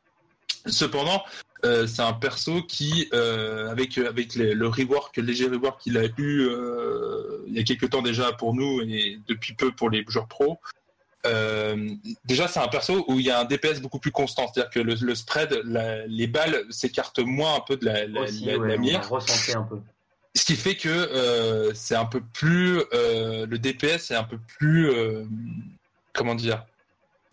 Cependant, 0.66 1.24
euh, 1.64 1.86
c'est 1.86 2.02
un 2.02 2.12
perso 2.12 2.62
qui, 2.62 3.08
euh, 3.14 3.70
avec, 3.70 3.96
avec 3.98 4.34
les- 4.34 4.54
le 4.54 4.68
rework, 4.68 5.16
léger 5.16 5.46
rework 5.48 5.80
qu'il 5.80 5.96
a 5.98 6.04
eu 6.18 6.40
euh, 6.48 7.42
il 7.46 7.54
y 7.54 7.58
a 7.58 7.62
quelques 7.62 7.90
temps 7.90 8.02
déjà 8.02 8.32
pour 8.32 8.54
nous 8.54 8.80
et 8.82 9.18
depuis 9.28 9.54
peu 9.54 9.72
pour 9.72 9.88
les 9.90 10.04
joueurs 10.06 10.28
pro, 10.28 10.58
euh, 11.26 11.88
déjà 12.26 12.48
c'est 12.48 12.60
un 12.60 12.68
perso 12.68 13.04
où 13.08 13.18
il 13.18 13.24
y 13.26 13.30
a 13.30 13.40
un 13.40 13.44
DPS 13.44 13.80
beaucoup 13.80 13.98
plus 13.98 14.10
constant, 14.10 14.46
c'est-à-dire 14.52 14.70
que 14.70 14.80
le, 14.80 14.94
le 15.00 15.14
spread, 15.14 15.58
la- 15.64 16.06
les 16.06 16.26
balles 16.26 16.64
s'écartent 16.70 17.20
moins 17.20 17.56
un 17.56 17.60
peu 17.60 17.76
de 17.76 17.86
la, 17.86 18.06
la, 18.06 18.20
Aussi, 18.22 18.44
la- 18.44 18.58
ouais, 18.58 18.68
la 18.68 18.76
mire. 18.76 19.00
un 19.56 19.62
peu. 19.62 19.78
Ce 20.36 20.44
qui 20.44 20.56
fait 20.56 20.74
que 20.76 20.88
euh, 20.88 21.72
c'est 21.74 21.94
un 21.94 22.04
peu 22.06 22.20
plus 22.20 22.80
euh, 22.92 23.46
le 23.46 23.58
DPS 23.58 24.10
est 24.10 24.16
un 24.16 24.24
peu 24.24 24.36
plus 24.58 24.90
euh, 24.90 25.24
comment 26.12 26.34
dire 26.34 26.64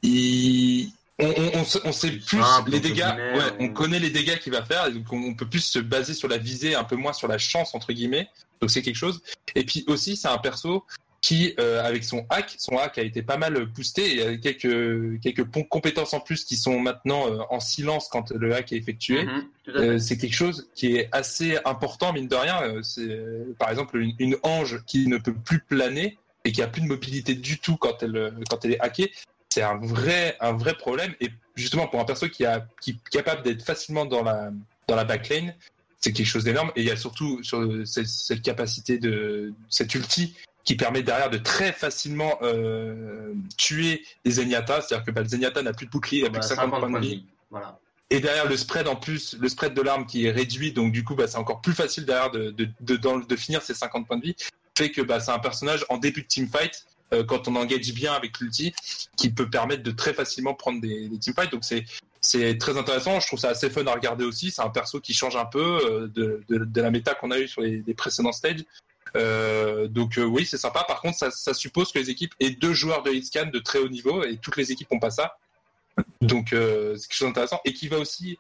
il 0.04 0.92
on, 1.22 1.60
on, 1.60 1.66
on 1.86 1.92
sait- 1.92 2.12
plus 2.12 2.38
les 2.68 2.80
dégâts, 2.80 3.04
ouais, 3.36 3.44
on- 3.60 3.66
on 3.66 3.70
connaît 3.70 4.00
les 4.00 4.10
dégâts 4.10 4.38
qu'il 4.40 4.52
va 4.54 4.64
faire, 4.64 4.88
et 4.88 4.92
donc 4.92 5.12
on, 5.14 5.34
peut 5.36 5.48
plus 5.48 5.64
se 5.64 5.80
baser 5.80 6.14
sur 6.14 6.28
la 6.28 6.38
visée, 6.38 6.76
un 6.76 6.84
peu 6.84 6.96
moins 6.96 7.14
sur 7.14 7.28
la 7.28 7.38
chance 7.38 7.74
entre 7.76 7.94
guillemets. 7.94 8.28
Donc 8.60 8.70
c'est 8.72 8.82
quelque 8.82 8.96
chose. 8.96 9.22
Et 9.56 9.64
puis 9.64 9.84
aussi 9.88 10.16
c'est 10.16 10.28
un 10.28 10.38
perso 10.38 10.86
qui 11.22 11.54
euh, 11.60 11.84
avec 11.84 12.04
son 12.04 12.26
hack, 12.32 12.56
son 12.58 12.78
hack 12.78 12.98
a 12.98 13.04
été 13.04 13.22
pas 13.22 13.38
mal 13.38 13.66
boosté 13.66 14.02
et 14.08 14.14
il 14.14 14.18
y 14.18 14.24
a 14.24 14.38
quelques 14.38 15.22
quelques 15.22 15.46
compétences 15.70 16.14
en 16.16 16.20
plus 16.20 16.44
qui 16.46 16.58
sont 16.58 16.80
maintenant 16.80 17.28
euh, 17.32 17.40
en 17.52 17.60
silence 17.60 18.08
quand 18.12 18.32
le 18.32 18.56
hack 18.56 18.72
est 18.72 18.78
effectué. 18.78 19.26
Mhm. 19.26 19.44
Euh, 19.76 20.00
c'est 20.00 20.18
quelque 20.18 20.34
chose 20.34 20.68
qui 20.74 20.96
est 20.96 21.10
assez 21.12 21.58
important, 21.64 22.12
mine 22.14 22.28
de 22.28 22.36
rien. 22.36 22.82
C'est 22.82 23.20
par 23.60 23.70
exemple 23.70 23.98
une, 24.00 24.16
une 24.18 24.38
ange 24.44 24.84
qui 24.88 25.08
ne 25.08 25.18
peut 25.18 25.34
plus 25.36 25.60
planer 25.60 26.18
et 26.44 26.52
qui 26.52 26.64
a 26.64 26.68
plus 26.68 26.82
de 26.82 26.88
mobilité 26.88 27.36
du 27.36 27.60
tout 27.60 27.78
quand 27.78 28.02
elle 28.02 28.34
quand 28.50 28.66
elle 28.66 28.72
est 28.74 28.80
hackée. 28.80 29.12
C'est 29.52 29.64
un 29.64 29.78
vrai 29.78 30.38
un 30.40 30.54
vrai 30.54 30.74
problème. 30.74 31.14
Et 31.20 31.30
justement 31.56 31.88
pour 31.88 32.00
un 32.00 32.06
perso 32.06 32.30
qui 32.30 32.46
a 32.46 32.66
qui 32.80 32.92
est 32.92 33.10
capable 33.10 33.44
d'être 33.44 33.64
facilement 33.64 34.06
dans 34.06 34.24
la 34.24 34.52
dans 34.88 34.96
la 34.96 35.04
backlane, 35.04 35.54
c'est 36.00 36.14
quelque 36.14 36.28
chose 36.28 36.46
d'énorme. 36.46 36.72
Et 36.76 36.82
il 36.82 36.88
y 36.88 36.92
a 36.92 36.96
surtout 36.96 37.44
sur 37.44 37.62
cette, 37.86 38.08
cette 38.08 38.42
capacité 38.42 38.98
de 38.98 39.54
cette 39.70 39.94
ulti 39.94 40.36
qui 40.64 40.76
permet 40.76 41.04
derrière 41.04 41.30
de 41.30 41.38
très 41.38 41.74
facilement 41.74 42.38
euh, 42.44 43.34
tuer 43.58 44.06
les 44.24 44.32
Zenyatta. 44.32 44.82
C'est-à-dire 44.82 45.06
que 45.06 45.12
bah, 45.12 45.22
le 45.22 45.28
Zenyatta 45.28 45.62
n'a 45.64 45.74
plus 45.74 45.86
de 45.86 45.92
bouclier, 45.92 46.22
il 46.22 46.26
a 46.28 46.30
plus 46.30 46.40
que 46.40 46.46
50 46.46 46.70
points 46.70 46.90
de 46.90 47.00
vie. 47.00 47.26
Voilà. 47.50 47.78
Et 48.10 48.20
derrière 48.20 48.48
le 48.48 48.58
spread 48.58 48.88
en 48.88 48.96
plus, 48.96 49.38
le 49.40 49.50
spread 49.50 49.74
de 49.74 49.82
l'arme 49.82 50.06
qui 50.06 50.26
est 50.26 50.32
réduit, 50.32 50.72
donc 50.72 50.92
du 50.92 51.04
coup 51.04 51.16
bah, 51.16 51.28
c'est 51.28 51.38
encore 51.38 51.62
plus 51.62 51.74
facile 51.74 52.06
derrière 52.06 52.30
de, 52.30 52.52
de, 52.52 53.26
de 53.26 53.36
finir 53.36 53.62
ses 53.62 53.74
50 53.74 54.06
points 54.06 54.18
de 54.18 54.24
vie, 54.24 54.36
fait 54.78 54.92
que 54.92 55.02
bah, 55.02 55.20
c'est 55.20 55.32
un 55.32 55.40
personnage 55.40 55.86
en 55.90 55.98
début 55.98 56.24
de 56.24 56.28
teamfight, 56.28 56.86
euh, 57.14 57.24
quand 57.24 57.48
on 57.48 57.56
engage 57.56 57.94
bien 57.94 58.14
avec 58.14 58.40
l'ulti, 58.40 58.74
qui 59.18 59.32
peut 59.32 59.50
permettre 59.50 59.84
de 59.84 59.92
très 59.92 60.14
facilement 60.14 60.54
prendre 60.54 60.82
des, 60.82 61.10
teamfights. 61.20 61.52
Donc 61.52 61.64
c'est 61.64 61.86
c'est 62.24 62.58
très 62.60 62.78
intéressant, 62.78 63.20
je 63.20 63.26
trouve 63.26 63.40
ça 63.40 63.50
assez 63.50 63.70
fun 63.70 63.86
à 63.88 63.94
regarder 63.94 64.24
aussi. 64.24 64.52
C'est 64.52 64.62
un 64.62 64.70
perso 64.70 65.00
qui 65.02 65.14
change 65.14 65.36
un 65.36 65.46
peu 65.46 65.60
euh, 65.60 66.08
de, 66.08 66.44
de, 66.50 66.82
la 66.82 66.92
méta 66.92 67.16
qu'on 67.16 67.32
a 67.32 67.40
eu 67.40 67.48
sur 67.48 67.62
les, 67.62 67.82
précédents 67.96 68.32
stages. 68.32 68.64
Euh, 69.18 69.88
donc 69.88 70.18
oui, 70.18 70.46
c'est 70.46 70.58
sympa. 70.58 70.86
Par 70.88 71.02
contre, 71.02 71.18
ça, 71.18 71.54
suppose 71.54 71.92
que 71.92 72.00
les 72.00 72.10
équipes 72.12 72.34
aient 72.40 72.52
deux 72.52 72.74
joueurs 72.74 73.02
de 73.02 73.12
hitscan 73.12 73.48
de 73.52 73.60
très 73.60 73.80
haut 73.80 73.90
niveau 73.90 74.24
et 74.24 74.38
toutes 74.38 74.56
les 74.56 74.72
équipes 74.72 74.92
n'ont 74.92 75.00
pas 75.00 75.10
ça. 75.10 75.38
Donc 76.22 76.50
c'est 76.52 77.08
quelque 77.08 77.14
chose 77.14 77.28
d'intéressant 77.28 77.60
et 77.66 77.74
qui 77.74 77.88
va 77.88 77.98
aussi 77.98 78.38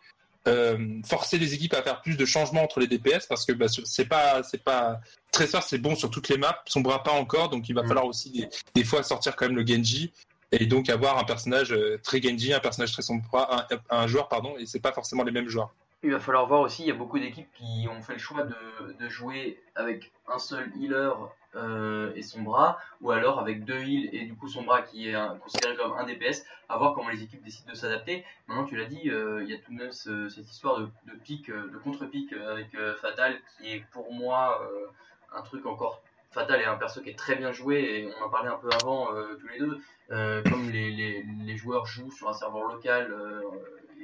euh, 0.47 0.99
forcer 1.05 1.37
les 1.37 1.53
équipes 1.53 1.73
à 1.75 1.83
faire 1.83 2.01
plus 2.01 2.17
de 2.17 2.25
changements 2.25 2.63
entre 2.63 2.79
les 2.79 2.87
DPS 2.87 3.27
parce 3.27 3.45
que 3.45 3.51
bah, 3.53 3.67
c'est 3.67 4.05
pas 4.05 4.41
c'est 4.43 4.63
pas 4.63 4.99
très 5.31 5.45
fort, 5.47 5.63
c'est 5.63 5.77
bon 5.77 5.95
sur 5.95 6.09
toutes 6.09 6.29
les 6.29 6.37
maps, 6.37 6.61
son 6.65 6.81
bras 6.81 7.03
pas 7.03 7.11
encore, 7.11 7.49
donc 7.49 7.69
il 7.69 7.75
va 7.75 7.83
Mm. 7.83 7.87
falloir 7.87 8.05
aussi 8.05 8.31
des, 8.31 8.49
des 8.73 8.83
fois 8.83 9.03
sortir 9.03 9.35
quand 9.35 9.45
même 9.47 9.55
le 9.55 9.65
Genji 9.65 10.11
et 10.51 10.65
donc 10.65 10.89
avoir 10.89 11.17
un 11.19 11.23
personnage 11.23 11.71
euh, 11.71 11.99
très 12.03 12.21
Genji, 12.21 12.53
un 12.53 12.59
personnage 12.59 12.91
très 12.91 13.01
Sombra, 13.03 13.67
un, 13.71 13.77
un 13.97 14.07
joueur 14.07 14.27
pardon, 14.27 14.55
et 14.57 14.65
c'est 14.65 14.79
pas 14.81 14.91
forcément 14.91 15.23
les 15.23 15.31
mêmes 15.31 15.47
joueurs. 15.47 15.73
Il 16.03 16.11
va 16.11 16.19
falloir 16.19 16.47
voir 16.47 16.61
aussi, 16.61 16.81
il 16.81 16.87
y 16.87 16.91
a 16.91 16.95
beaucoup 16.95 17.19
d'équipes 17.19 17.47
qui 17.53 17.87
ont 17.87 18.01
fait 18.01 18.13
le 18.13 18.19
choix 18.19 18.43
de, 18.43 18.95
de 18.99 19.09
jouer 19.09 19.61
avec 19.75 20.11
un 20.27 20.39
seul 20.39 20.71
healer 20.81 21.11
euh, 21.55 22.11
et 22.15 22.21
son 22.21 22.41
bras, 22.41 22.79
ou 23.01 23.11
alors 23.11 23.39
avec 23.39 23.65
deux 23.65 23.79
heals 23.79 24.09
et 24.13 24.25
du 24.25 24.35
coup 24.35 24.47
son 24.47 24.63
bras 24.63 24.81
qui 24.81 25.09
est 25.09 25.15
considéré 25.41 25.75
comme 25.75 25.93
un 25.93 26.05
DPS, 26.05 26.45
à 26.69 26.77
voir 26.77 26.93
comment 26.93 27.09
les 27.09 27.23
équipes 27.23 27.43
décident 27.43 27.71
de 27.71 27.77
s'adapter. 27.77 28.23
Maintenant, 28.47 28.65
tu 28.65 28.75
l'as 28.77 28.85
dit, 28.85 29.09
euh, 29.09 29.43
il 29.43 29.49
y 29.49 29.53
a 29.53 29.57
tout 29.57 29.71
de 29.73 29.77
même 29.77 29.91
ce- 29.91 30.29
cette 30.29 30.49
histoire 30.49 30.79
de, 30.79 30.89
pic, 31.23 31.49
euh, 31.49 31.69
de 31.69 31.77
contre-pic 31.77 32.31
euh, 32.33 32.51
avec 32.53 32.69
Fatal, 33.01 33.37
qui 33.57 33.73
est 33.73 33.85
pour 33.91 34.13
moi 34.13 34.61
un 35.35 35.41
truc 35.41 35.65
encore. 35.65 36.01
Fatal 36.31 36.61
est 36.61 36.65
un 36.65 36.75
perso 36.77 37.01
qui 37.01 37.09
est 37.09 37.17
très 37.17 37.35
bien 37.35 37.51
joué, 37.51 37.81
et 37.81 38.13
on 38.21 38.25
en 38.25 38.29
parlait 38.29 38.49
un 38.49 38.55
peu 38.57 38.69
avant 38.81 39.07
tous 39.39 39.47
les 39.47 39.59
deux. 39.59 39.81
Comme 40.49 40.69
les, 40.69 41.23
les, 41.45 41.57
joueurs 41.57 41.85
jouent 41.85 42.11
sur 42.11 42.29
un 42.29 42.33
serveur 42.33 42.67
local, 42.71 43.13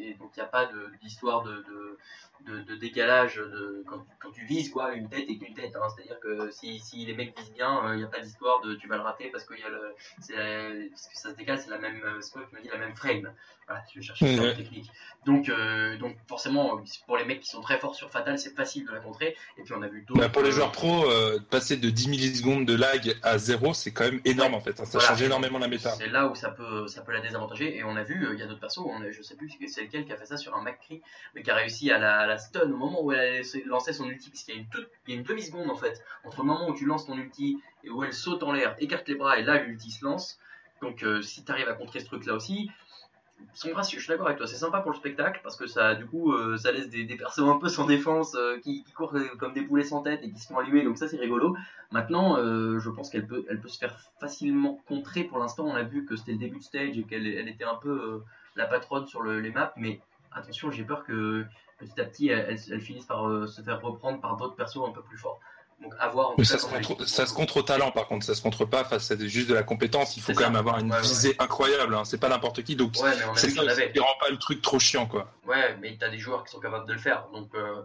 et 0.01 0.13
donc 0.15 0.31
il 0.35 0.39
n'y 0.39 0.43
a 0.45 0.49
pas 0.49 0.69
d'histoire 1.01 1.43
de, 1.43 1.51
de, 1.63 1.97
de, 2.45 2.61
de 2.61 2.75
décalage 2.75 3.37
de, 3.37 3.83
quand, 3.87 4.05
quand 4.19 4.31
tu 4.31 4.45
vises 4.45 4.69
quoi, 4.69 4.93
une 4.93 5.09
tête 5.09 5.29
est 5.29 5.41
une 5.47 5.53
tête. 5.53 5.75
hein. 5.75 5.87
C'est-à-dire 5.95 6.19
que 6.19 6.49
si, 6.51 6.79
si 6.79 7.05
les 7.05 7.13
mecs 7.13 7.37
visent 7.37 7.51
bien, 7.53 7.85
euh, 7.85 7.93
il 7.95 7.97
n'y 7.99 8.03
a 8.03 8.07
pas 8.07 8.19
d'histoire 8.19 8.61
de 8.61 8.75
tu 8.75 8.87
vas 8.87 8.95
le 8.97 9.01
rater 9.03 9.29
parce, 9.31 9.45
qu'il 9.45 9.59
y 9.59 9.63
a 9.63 9.69
le, 9.69 9.95
c'est 10.21 10.35
la- 10.35 10.89
parce 10.89 11.07
que 11.07 11.17
ça 11.17 11.29
se 11.31 11.35
décale, 11.35 11.59
c'est 11.59 11.69
la 11.69 11.77
même, 11.79 12.01
euh, 12.03 12.19
me 12.53 12.71
la 12.71 12.77
même 12.77 12.95
frame. 12.95 13.31
Voilà, 13.67 13.83
je 13.93 13.99
cherche 14.01 14.21
une 14.21 14.39
Ouais. 14.39 14.55
technique. 14.55 14.89
Donc, 15.25 15.49
euh, 15.49 15.97
donc 15.97 16.15
forcément, 16.29 16.81
pour 17.05 17.17
les 17.17 17.25
mecs 17.25 17.41
qui 17.41 17.49
sont 17.49 17.59
très 17.59 17.77
forts 17.79 17.95
sur 17.95 18.09
Fatal, 18.09 18.39
c'est 18.39 18.55
facile 18.55 18.85
de 18.85 18.91
la 18.93 18.99
contrer. 18.99 19.35
Et 19.57 19.63
puis 19.63 19.73
on 19.73 19.81
a 19.81 19.87
vu 19.87 20.03
d'autres. 20.03 20.21
Bah, 20.21 20.29
pour 20.29 20.41
les 20.41 20.51
joueurs 20.51 20.71
pro, 20.71 21.09
euh, 21.09 21.37
passer 21.49 21.75
de 21.75 21.89
10 21.89 22.07
millisecondes 22.07 22.65
de 22.65 22.75
lag 22.75 23.17
à 23.23 23.37
zéro, 23.37 23.73
c'est 23.73 23.91
quand 23.91 24.05
même 24.05 24.21
énorme 24.23 24.53
en 24.53 24.61
fait. 24.61 24.79
hein. 24.79 24.85
Ça 24.85 24.99
Voilà. 24.99 25.07
change 25.09 25.21
énormément 25.23 25.59
la 25.59 25.67
méta. 25.67 25.91
C'est 25.91 26.07
là 26.07 26.27
où 26.27 26.35
ça 26.35 26.51
peut, 26.51 26.87
ça 26.87 27.01
peut 27.01 27.11
la 27.11 27.19
désavantager. 27.19 27.75
Et 27.75 27.83
on 27.83 27.95
a 27.97 28.03
vu, 28.03 28.25
euh, 28.25 28.33
il 28.33 28.39
y 28.39 28.43
a 28.43 28.47
d'autres 28.47 28.61
persos, 28.61 28.85
on 28.85 29.01
a, 29.01 29.11
je 29.11 29.21
sais 29.21 29.35
plus 29.35 29.49
c'est 29.67 29.86
lequel 29.87 30.05
qui 30.05 30.13
a 30.13 30.17
fait 30.17 30.25
ça 30.25 30.37
sur 30.37 30.55
un 30.55 30.61
McCree, 30.61 31.01
mais 31.33 31.43
qui 31.43 31.51
a 31.51 31.55
réussi 31.55 31.91
à 31.91 31.97
la, 31.97 32.19
à 32.19 32.37
stun 32.37 32.61
au 32.71 32.77
moment 32.77 33.03
où 33.03 33.11
elle 33.11 33.43
se- 33.43 33.65
lancer 33.67 33.93
son 33.93 34.05
ulti, 34.07 34.29
parce 34.29 34.43
qu'il 34.43 34.55
y 34.55 34.59
a 34.59 34.61
y 35.07 35.13
a 35.13 35.15
une 35.15 35.23
demi-seconde 35.23 35.69
en 35.69 35.75
fait, 35.75 36.01
entre 36.23 36.41
le 36.41 36.47
moment 36.47 36.69
où 36.69 36.73
tu 36.75 36.85
lances 36.85 37.05
ton 37.07 37.17
ulti 37.17 37.59
et 37.83 37.89
où 37.89 38.03
elle 38.03 38.13
saute 38.13 38.43
en 38.43 38.51
l'air, 38.51 38.75
écarte 38.79 39.07
les 39.07 39.15
bras, 39.15 39.37
et 39.39 39.43
là 39.43 39.61
l'ulti 39.63 39.91
se 39.91 40.03
lance. 40.05 40.39
Donc 40.81 41.03
euh, 41.03 41.21
si 41.21 41.43
tu 41.43 41.51
arrives 41.51 41.69
à 41.69 41.73
contrer 41.73 41.99
ce 41.99 42.05
truc 42.05 42.25
là 42.25 42.33
aussi, 42.33 42.69
son 43.53 43.69
gracieux, 43.69 43.99
je 43.99 44.03
suis 44.03 44.11
d'accord 44.11 44.27
avec 44.27 44.37
toi, 44.37 44.47
c'est 44.47 44.55
sympa 44.55 44.81
pour 44.81 44.91
le 44.91 44.97
spectacle, 44.97 45.41
parce 45.43 45.55
que 45.55 45.67
ça, 45.67 45.93
du 45.95 46.05
coup, 46.05 46.33
euh, 46.33 46.57
ça 46.57 46.71
laisse 46.71 46.89
des, 46.89 47.05
des 47.05 47.15
persos 47.15 47.39
un 47.39 47.57
peu 47.57 47.69
sans 47.69 47.85
défense, 47.85 48.35
euh, 48.35 48.57
qui, 48.59 48.83
courent 48.95 49.13
comme 49.37 49.53
des 49.53 49.61
poulets 49.61 49.83
sans 49.83 50.01
tête 50.01 50.21
et 50.23 50.31
qui 50.31 50.39
se 50.39 50.47
font 50.47 50.57
allumer, 50.57 50.83
donc 50.83 50.97
ça 50.97 51.07
c'est 51.07 51.17
rigolo. 51.17 51.55
Maintenant, 51.91 52.37
je 52.37 52.89
pense 52.89 53.09
qu'elle 53.09 53.27
peut, 53.27 53.45
elle 53.47 53.61
peut 53.61 53.69
se 53.69 53.77
faire 53.77 53.97
facilement 54.19 54.81
contrer. 54.87 55.23
Pour 55.23 55.37
l'instant, 55.37 55.65
on 55.65 55.75
a 55.75 55.83
vu 55.83 56.03
que 56.05 56.15
c'était 56.15 56.33
le 56.33 56.39
début 56.39 56.57
de 56.57 56.63
stage 56.63 56.97
et 56.97 57.03
qu'elle 57.03 57.27
elle 57.27 57.47
était 57.47 57.63
un 57.63 57.75
peu 57.75 58.23
la 58.57 58.65
patronne 58.65 59.07
sur 59.07 59.21
le- 59.21 59.39
les 59.39 59.51
maps. 59.51 59.71
Mais 59.77 60.01
attention, 60.33 60.69
j'ai 60.71 60.83
peur 60.83 61.03
que 61.05 61.45
petit 61.79 61.99
à 62.01 62.05
petit, 62.05 62.27
elle, 62.29 62.45
elle- 62.49 62.73
elle 62.73 62.81
finisse 62.81 63.05
par 63.05 63.27
euh, 63.27 63.47
se 63.47 63.61
faire 63.61 63.79
reprendre 63.81 64.19
par 64.19 64.35
d'autres 64.35 64.55
persos 64.55 64.81
un 64.87 64.91
peu 64.91 65.01
plus 65.01 65.17
forts. 65.17 65.39
Donc, 65.81 65.93
à 65.99 66.07
voir. 66.07 66.29
en 66.29 66.31
Mais 66.31 66.37
tout 66.37 66.43
ça 66.45 66.55
cas, 66.55 66.63
se, 66.63 66.67
contre, 66.87 67.01
les- 67.01 67.07
ça 67.07 67.25
se 67.27 67.33
contre 67.35 67.57
au 67.57 67.61
talent 67.61 67.91
par 67.91 68.07
contre, 68.07 68.25
ça 68.25 68.33
se 68.33 68.41
contre 68.41 68.65
pas 68.65 68.83
face 68.83 69.11
à 69.11 69.15
des- 69.15 69.29
juste 69.29 69.47
de 69.47 69.53
la 69.53 69.61
compétence. 69.61 70.17
Il 70.17 70.23
faut 70.23 70.33
quand 70.33 70.39
ça. 70.41 70.47
même 70.49 70.55
avoir 70.55 70.79
une 70.79 70.89
Ouais, 70.89 70.95
ouais. 70.97 71.01
visée 71.03 71.35
incroyable. 71.37 71.93
hein. 71.93 72.03
C'est 72.03 72.17
pas 72.19 72.29
n'importe 72.29 72.63
qui. 72.63 72.75
Donc 72.75 72.93
Ouais, 72.99 73.11
c'est 73.35 73.51
ça 73.51 73.87
qui 73.87 73.99
rend 73.99 74.07
pas 74.19 74.29
le 74.31 74.37
truc 74.37 74.61
trop 74.63 74.79
chiant 74.79 75.05
quoi. 75.05 75.31
Ouais, 75.45 75.77
mais 75.79 75.95
t'as 75.99 76.09
des 76.09 76.17
joueurs 76.17 76.43
qui 76.43 76.51
sont 76.51 76.59
capables 76.59 76.87
de 76.87 76.93
le 76.93 76.99
faire. 76.99 77.27
Donc, 77.31 77.53
euh, 77.53 77.75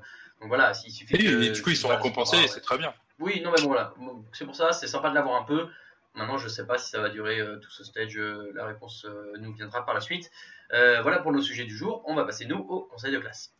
donc 0.40 0.48
voilà, 0.48 0.72
s'il 0.72 0.90
suffit. 0.90 1.14
Et, 1.16 1.18
que- 1.18 1.42
et 1.42 1.50
du 1.50 1.60
coup 1.62 1.68
ils 1.68 1.76
sont 1.76 1.88
récompensés 1.88 2.38
et 2.38 2.48
c'est 2.48 2.62
très 2.62 2.78
bien. 2.78 2.94
Oui, 3.18 3.42
non, 3.44 3.52
mais 3.54 3.60
bon, 3.60 3.68
voilà. 3.68 3.92
C'est 4.32 4.46
pour 4.46 4.56
ça, 4.56 4.72
c'est 4.72 4.86
sympa 4.86 5.10
de 5.10 5.14
l'avoir 5.14 5.38
un 5.40 5.44
peu. 5.44 5.68
Maintenant, 6.14 6.38
je 6.38 6.48
sais 6.48 6.66
pas 6.66 6.78
si 6.78 6.88
ça 6.90 7.00
va 7.00 7.10
durer 7.10 7.40
euh, 7.40 7.56
tout 7.58 7.70
ce 7.70 7.84
stage. 7.84 8.18
la 8.54 8.64
réponse 8.66 9.06
nous 9.38 9.52
viendra 9.52 9.84
par 9.84 9.94
la 9.94 10.00
suite. 10.00 10.30
Euh, 10.74 11.02
voilà 11.02 11.18
pour 11.18 11.32
nos 11.32 11.42
sujets 11.42 11.64
du 11.64 11.76
jour. 11.76 12.02
On 12.06 12.14
va 12.14 12.24
passer, 12.24 12.46
nous, 12.46 12.58
au 12.58 12.80
conseil 12.80 13.12
de 13.12 13.18
classe. 13.18 13.52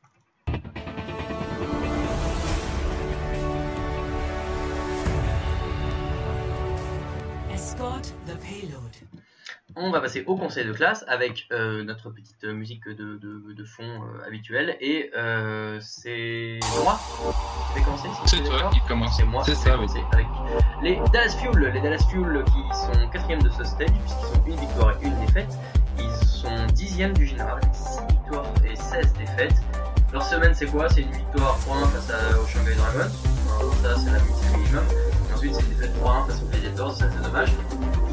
On 9.76 9.91
va 9.91 10.00
passer 10.00 10.25
au 10.26 10.37
conseil 10.37 10.67
de 10.67 10.73
classe 10.73 11.05
avec 11.09 11.47
euh, 11.52 11.83
notre 11.83 12.11
petite 12.11 12.45
musique 12.45 12.87
de, 12.88 13.17
de, 13.17 13.52
de 13.52 13.64
fond 13.64 13.83
euh, 13.85 14.26
habituelle. 14.26 14.76
Et 14.81 15.11
euh, 15.17 15.79
c'est 15.81 16.59
moi 16.85 16.99
qui 17.73 17.79
vais 17.79 17.85
commencer. 17.85 18.09
si 18.26 18.37
C'est 18.37 18.43
toi 18.43 18.71
qui 18.73 18.81
commence. 18.87 19.17
C'est 19.17 19.25
moi 19.25 19.43
C'est 19.45 19.52
qui 19.52 19.59
ça, 19.59 19.76
vais 19.76 19.83
oui. 19.83 19.87
commencer 19.87 20.05
avec 20.12 20.26
les 20.83 21.00
Dallas 21.12 21.37
Fuel. 21.38 21.73
Les 21.73 21.81
Dallas 21.81 22.05
Fuel 22.11 22.45
qui 22.45 22.76
sont 22.76 23.09
quatrième 23.11 23.43
de 23.43 23.49
ce 23.50 23.64
stage 23.64 23.88
puisqu'ils 23.91 24.41
ont 24.41 24.47
une 24.47 24.57
victoire 24.61 24.95
et 25.02 25.07
une 25.07 25.21
défaite. 25.26 25.49
Ils 25.99 26.26
sont 26.26 26.67
dixième 26.75 27.12
du 27.14 27.26
général, 27.26 27.61
6 27.73 28.00
victoires 28.09 28.47
et 28.71 28.76
16 28.76 29.14
défaites. 29.14 29.55
Leur 30.12 30.23
semaine 30.23 30.55
c'est 30.55 30.67
quoi? 30.67 30.88
C'est 30.91 31.02
une 31.02 31.12
victoire 31.12 31.59
3-1 31.61 31.87
face 31.88 32.11
à, 32.11 32.38
au 32.38 32.47
Shanghai 32.47 32.75
Dragons. 32.75 33.11
Ça 33.83 33.97
c'est 33.97 34.11
la 34.11 34.19
minimum. 34.21 34.85
Ensuite 35.35 35.55
c'est 35.55 35.62
une 35.62 35.69
défaite 35.71 35.93
3-1 36.02 36.26
face 36.26 36.43
aux 36.43 36.47
Predators, 36.47 36.93
ça 36.95 37.07
c'est 37.11 37.23
dommage. 37.23 37.52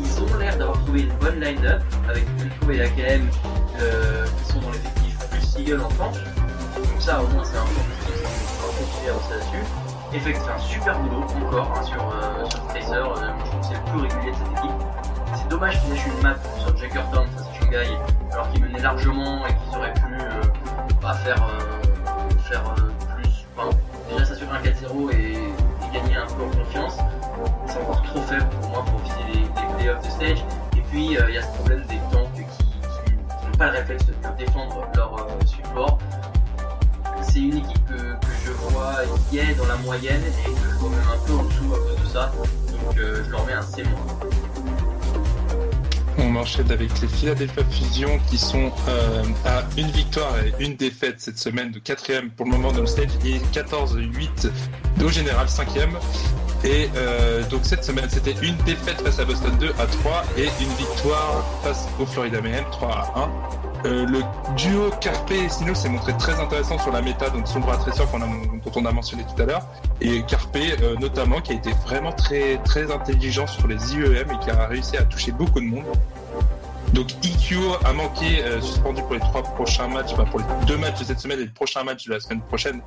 Ils 0.10 0.24
ont 0.24 0.38
l'air 0.38 0.58
d'avoir 0.58 0.78
trouvé 0.84 1.01
une 1.01 1.13
bonne 1.16 1.39
line-up 1.39 1.82
avec 2.10 2.25
Unco 2.42 2.72
et 2.72 2.82
AKM 2.82 3.30
euh, 3.82 4.25
qui 4.25 4.51
sont 4.51 4.60
dans 4.60 4.72
l'effectif 4.72 5.18
plus 5.30 5.42
Seagull 5.42 5.82
en 5.82 5.89
France. 5.89 6.18
Donc 6.75 6.86
ça, 7.00 7.22
au 7.22 7.28
moins, 7.28 7.44
c'est 7.44 7.58
un 7.58 7.63
va 7.63 8.78
continuer 8.78 9.10
à 9.10 9.12
avancer 9.12 9.34
là-dessus. 9.34 9.63
Effect 10.13 10.42
fait 10.42 10.51
un 10.51 10.58
super 10.58 11.00
boulot 11.00 11.24
encore 11.46 11.74
hein, 11.78 11.84
sur, 11.84 12.01
euh, 12.01 12.50
sur 12.50 12.68
Tracer, 12.68 12.94
euh, 12.94 13.32
je 13.39 13.50
trouve 13.50 13.60
que 13.62 13.68
c'est 13.68 13.74
le 13.75 13.92
plus 13.92 14.00
régulier 14.01 14.32
de 14.32 14.38
cette 14.38 14.58
équipe. 14.58 14.72
C'est 15.36 15.48
dommage 15.50 15.82
qu'il 15.82 15.89
lâche 15.92 16.08
une 16.08 16.24
map 16.24 16.36
sur 16.60 16.78
Jackertown 16.78 17.28
face 17.28 17.48
à 17.48 17.54
Shanghai, 17.60 17.88
alors 18.32 18.51
qu'ils 18.51 18.63
menaient 18.63 18.80
largement 18.80 19.46
et 19.46 19.54
qu'ils 19.54 19.78
auraient 19.78 19.94
pu 19.94 20.18
bah, 21.01 21.13
faire, 21.13 21.48
faire 22.50 22.63
plus. 22.74 23.46
Enfin, 23.56 23.70
déjà 24.10 24.25
s'assurer 24.25 24.58
un 24.58 24.62
4-0 24.62 25.13
et, 25.13 25.34
et 25.34 25.54
gagner 25.93 26.15
un 26.15 26.25
peu 26.27 26.43
en 26.43 26.50
confiance. 26.50 26.98
C'est 27.67 27.79
encore 27.79 28.03
trop 28.03 28.22
faible 28.22 28.48
pour 28.62 28.69
moi 28.69 28.86
pour 28.86 29.00
viser 29.00 29.39
les, 29.41 29.75
playoffs 29.77 30.05
de 30.05 30.10
stage. 30.10 30.46
Et 30.77 30.81
puis 30.81 31.17
euh, 31.17 31.25
il 31.29 31.36
y 31.36 31.38
a 31.38 31.41
ce 31.41 31.58
problème 31.58 31.81
des 31.88 32.00
tanks 32.12 32.34
qui, 32.34 32.43
n'ont 32.43 33.58
pas 33.58 33.67
le 33.67 33.77
réflexe 33.77 34.05
de 34.05 34.13
défendre 34.38 34.88
leur 34.96 35.13
euh, 35.13 35.46
support. 35.46 36.00
C'est 37.22 37.39
une 37.39 37.58
équipe 37.58 37.86
que, 37.88 37.93
que 37.93 38.34
je 38.46 38.51
vois 38.51 38.96
qui 39.29 39.39
est 39.39 39.53
dans 39.55 39.67
la 39.67 39.75
moyenne 39.77 40.22
et 40.24 40.50
que 40.50 40.69
je 40.72 40.75
vois 40.77 40.89
même 40.89 41.00
un 41.13 41.27
peu 41.27 41.34
en 41.34 41.43
dessous 41.43 41.74
à 41.74 41.77
cause 41.77 42.03
de 42.03 42.10
ça. 42.10 42.31
Donc 42.72 42.98
euh, 42.98 43.24
je 43.25 43.31
leur 43.31 43.46
mets 43.46 43.53
un 43.53 43.62
C-. 43.62 43.84
On 46.21 46.35
enchaîne 46.35 46.71
avec 46.71 46.89
les 47.01 47.07
Philadelphia 47.07 47.63
Fusion 47.71 48.19
qui 48.29 48.38
sont 48.38 48.71
euh, 48.88 49.23
à 49.45 49.63
une 49.77 49.88
victoire 49.88 50.33
et 50.39 50.63
une 50.63 50.75
défaite 50.75 51.15
cette 51.17 51.38
semaine 51.38 51.71
de 51.71 51.79
quatrième 51.79 52.29
pour 52.31 52.45
le 52.45 52.51
moment 52.51 52.71
dans 52.71 52.81
le 52.81 52.88
stage 52.88 53.09
et 53.25 53.39
14-8 53.53 54.51
au 55.03 55.09
général 55.09 55.47
cinquième. 55.47 55.97
Et 56.63 56.89
euh, 56.98 57.42
donc 57.48 57.62
cette 57.63 57.84
semaine 57.84 58.10
c'était 58.10 58.36
une 58.42 58.56
défaite 58.58 59.01
face 59.01 59.20
à 59.20 59.25
Boston 59.25 59.51
2 59.60 59.70
à 59.80 59.86
3 59.86 60.24
et 60.38 60.50
une 60.62 60.70
victoire 60.78 61.44
face 61.63 61.88
au 62.00 62.06
Florida 62.06 62.42
Mayhem 62.42 62.66
3 62.72 62.89
à 62.89 63.20
1. 63.20 63.30
Euh, 63.86 64.06
le 64.06 64.20
duo 64.58 64.89
Carpe 65.00 65.32
et 65.32 65.48
Sino 65.48 65.74
s'est 65.74 65.88
montré 65.88 66.12
très 66.18 66.38
intéressant 66.38 66.78
sur 66.78 66.92
la 66.92 67.01
méta 67.01 67.30
donc 67.30 67.48
Sombra 67.48 67.78
Tracer 67.78 68.04
qu'on 68.12 68.22
a, 68.22 68.25
dont 68.25 68.72
on 68.75 68.86
a 68.86 68.92
mentionné 68.92 69.24
tout 69.24 69.42
à 69.42 69.46
l'heure 69.46 69.66
et 70.01 70.22
Carpe 70.24 70.58
euh, 70.58 70.98
notamment 71.00 71.39
qui 71.39 71.54
a 71.54 71.56
été 71.56 71.72
vraiment 71.86 72.12
très 72.12 72.58
très 72.66 72.92
intelligent 72.92 73.48
sur 73.48 73.66
les 73.68 73.96
IEM 73.96 74.30
et 74.30 74.39
qui 74.44 74.50
a 74.50 74.68
réussi 74.68 74.98
à 74.98 75.04
toucher 75.04 75.32
beaucoup 75.32 75.62
de 75.62 75.66
monde. 75.66 75.86
Donc 76.93 77.12
IQO 77.24 77.75
a 77.86 77.93
manqué, 77.93 78.43
euh, 78.43 78.62
suspendu 78.62 79.01
pour 79.03 79.13
les 79.13 79.19
trois 79.19 79.43
prochains 79.43 79.88
matchs, 79.88 80.12
enfin 80.13 80.25
pour 80.25 80.39
les 80.39 80.46
deux 80.65 80.77
matchs 80.77 81.00
de 81.00 81.05
cette 81.05 81.19
semaine 81.19 81.39
et 81.39 81.46
le 81.46 81.51
prochain 81.51 81.84
match 81.84 82.05
de 82.08 82.13
la 82.13 82.19
semaine 82.19 82.41
prochaine. 82.41 82.81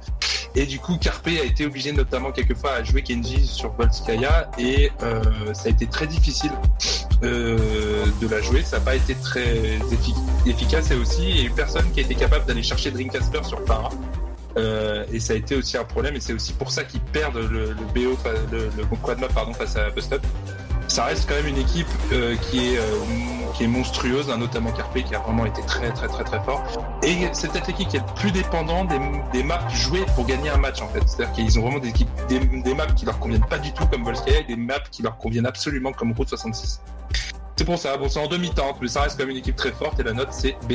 Et 0.54 0.66
du 0.66 0.78
coup, 0.78 0.98
Carpe 0.98 1.28
a 1.28 1.44
été 1.44 1.64
obligé 1.64 1.92
notamment 1.92 2.30
quelquefois 2.32 2.72
à 2.74 2.84
jouer 2.84 3.02
Kenji 3.02 3.46
sur 3.46 3.72
Volskaya 3.72 4.50
et 4.58 4.90
euh, 5.02 5.22
ça 5.54 5.66
a 5.66 5.68
été 5.70 5.86
très 5.86 6.06
difficile 6.06 6.50
euh, 7.22 8.04
de 8.20 8.28
la 8.28 8.40
jouer. 8.42 8.62
Ça 8.62 8.78
n'a 8.78 8.84
pas 8.84 8.96
été 8.96 9.14
très 9.14 9.78
effi- 9.90 10.14
efficace 10.46 10.90
et 10.90 10.94
aussi 10.96 11.22
il 11.30 11.36
y 11.38 11.40
a 11.40 11.44
eu 11.44 11.50
personne 11.50 11.90
qui 11.92 12.00
a 12.00 12.02
été 12.02 12.14
capable 12.14 12.44
d'aller 12.44 12.62
chercher 12.62 12.90
Dreamcasper 12.90 13.44
sur 13.44 13.64
Para. 13.64 13.88
Euh, 14.58 15.06
et 15.10 15.20
ça 15.20 15.32
a 15.32 15.36
été 15.36 15.56
aussi 15.56 15.78
un 15.78 15.84
problème 15.84 16.14
et 16.16 16.20
c'est 16.20 16.34
aussi 16.34 16.52
pour 16.52 16.70
ça 16.70 16.84
qu'ils 16.84 17.00
perdent 17.00 17.38
le, 17.38 17.74
BO, 17.94 18.18
le, 18.52 18.68
le 18.76 18.84
quad 19.02 19.18
map 19.18 19.28
pardon, 19.28 19.54
face 19.54 19.76
à 19.76 19.88
Bust 19.90 20.12
Up. 20.12 20.22
Ça 20.88 21.04
reste 21.04 21.26
quand 21.26 21.36
même 21.36 21.46
une 21.46 21.56
équipe 21.56 21.86
euh, 22.12 22.36
qui 22.50 22.74
est 22.74 22.78
euh, 22.78 22.82
qui 23.52 23.64
est 23.64 23.68
monstrueuse, 23.68 24.30
hein, 24.30 24.38
notamment 24.38 24.72
Carpe 24.72 24.98
qui 24.98 25.14
a 25.14 25.18
vraiment 25.18 25.46
été 25.46 25.62
très 25.62 25.90
très 25.92 26.08
très 26.08 26.24
très 26.24 26.40
fort. 26.42 26.62
Et 27.02 27.28
c'est 27.32 27.50
peut-être 27.50 27.66
l'équipe 27.68 27.88
qui 27.88 27.96
est 27.96 28.00
le 28.00 28.14
plus 28.14 28.32
dépendant 28.32 28.84
des, 28.84 28.98
des 29.32 29.42
maps 29.42 29.68
jouées 29.68 30.04
pour 30.14 30.26
gagner 30.26 30.50
un 30.50 30.58
match 30.58 30.80
en 30.82 30.88
fait. 30.88 31.02
C'est-à-dire 31.06 31.32
qu'ils 31.32 31.58
ont 31.58 31.62
vraiment 31.62 31.78
des, 31.78 31.88
équipes, 31.88 32.08
des, 32.28 32.38
des 32.40 32.74
maps 32.74 32.86
qui 32.86 33.04
leur 33.04 33.18
conviennent 33.18 33.44
pas 33.44 33.58
du 33.58 33.72
tout 33.72 33.86
comme 33.86 34.04
Volskaya 34.04 34.40
et 34.40 34.44
des 34.44 34.56
maps 34.56 34.78
qui 34.90 35.02
leur 35.02 35.16
conviennent 35.18 35.46
absolument 35.46 35.92
comme 35.92 36.12
Route 36.12 36.28
66. 36.28 36.80
C'est 37.56 37.64
pour 37.64 37.78
ça, 37.78 37.96
bon 37.96 38.08
c'est 38.08 38.18
en 38.18 38.26
demi-teinte, 38.28 38.76
mais 38.80 38.88
ça 38.88 39.02
reste 39.02 39.16
quand 39.18 39.24
même 39.24 39.30
une 39.30 39.36
équipe 39.38 39.56
très 39.56 39.72
forte 39.72 40.00
et 40.00 40.02
la 40.02 40.12
note 40.12 40.32
c'est 40.32 40.56
B. 40.68 40.72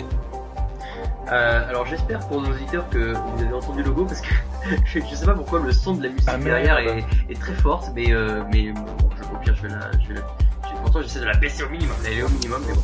Euh, 1.32 1.70
alors 1.70 1.86
j'espère 1.86 2.20
pour 2.28 2.42
nos 2.42 2.50
auditeurs 2.50 2.88
que 2.90 3.14
vous 3.14 3.44
avez 3.44 3.54
entendu 3.54 3.80
le 3.80 3.90
logo 3.90 4.06
parce 4.06 4.22
que 4.22 4.34
je, 4.86 5.00
je 5.00 5.16
sais 5.16 5.26
pas 5.26 5.34
pourquoi 5.34 5.60
le 5.60 5.74
son 5.74 5.96
de 5.96 6.04
la 6.04 6.10
musique 6.10 6.28
Ah, 6.28 6.38
derrière 6.38 6.80
est, 6.80 7.04
est 7.30 7.40
très 7.40 7.54
forte 7.56 7.92
mais 7.94 8.14
euh, 8.14 8.44
mais 8.54 8.72
bon, 8.72 9.10
je, 9.18 9.24
au 9.36 9.38
pire 9.40 9.54
je 9.56 9.64
vais 9.64 9.74
la 9.74 9.92
je 10.00 10.08
vais 10.08 10.14
la 10.14 10.22
content 10.84 11.02
j'essaie 11.02 11.20
de 11.20 11.26
la 11.26 11.36
baisser 11.38 11.64
au 11.64 11.70
minimum 11.70 11.96
elle 12.06 12.20
est 12.20 12.24
au 12.24 12.30
minimum 12.30 12.62
mais 12.68 12.74
bon 12.74 12.84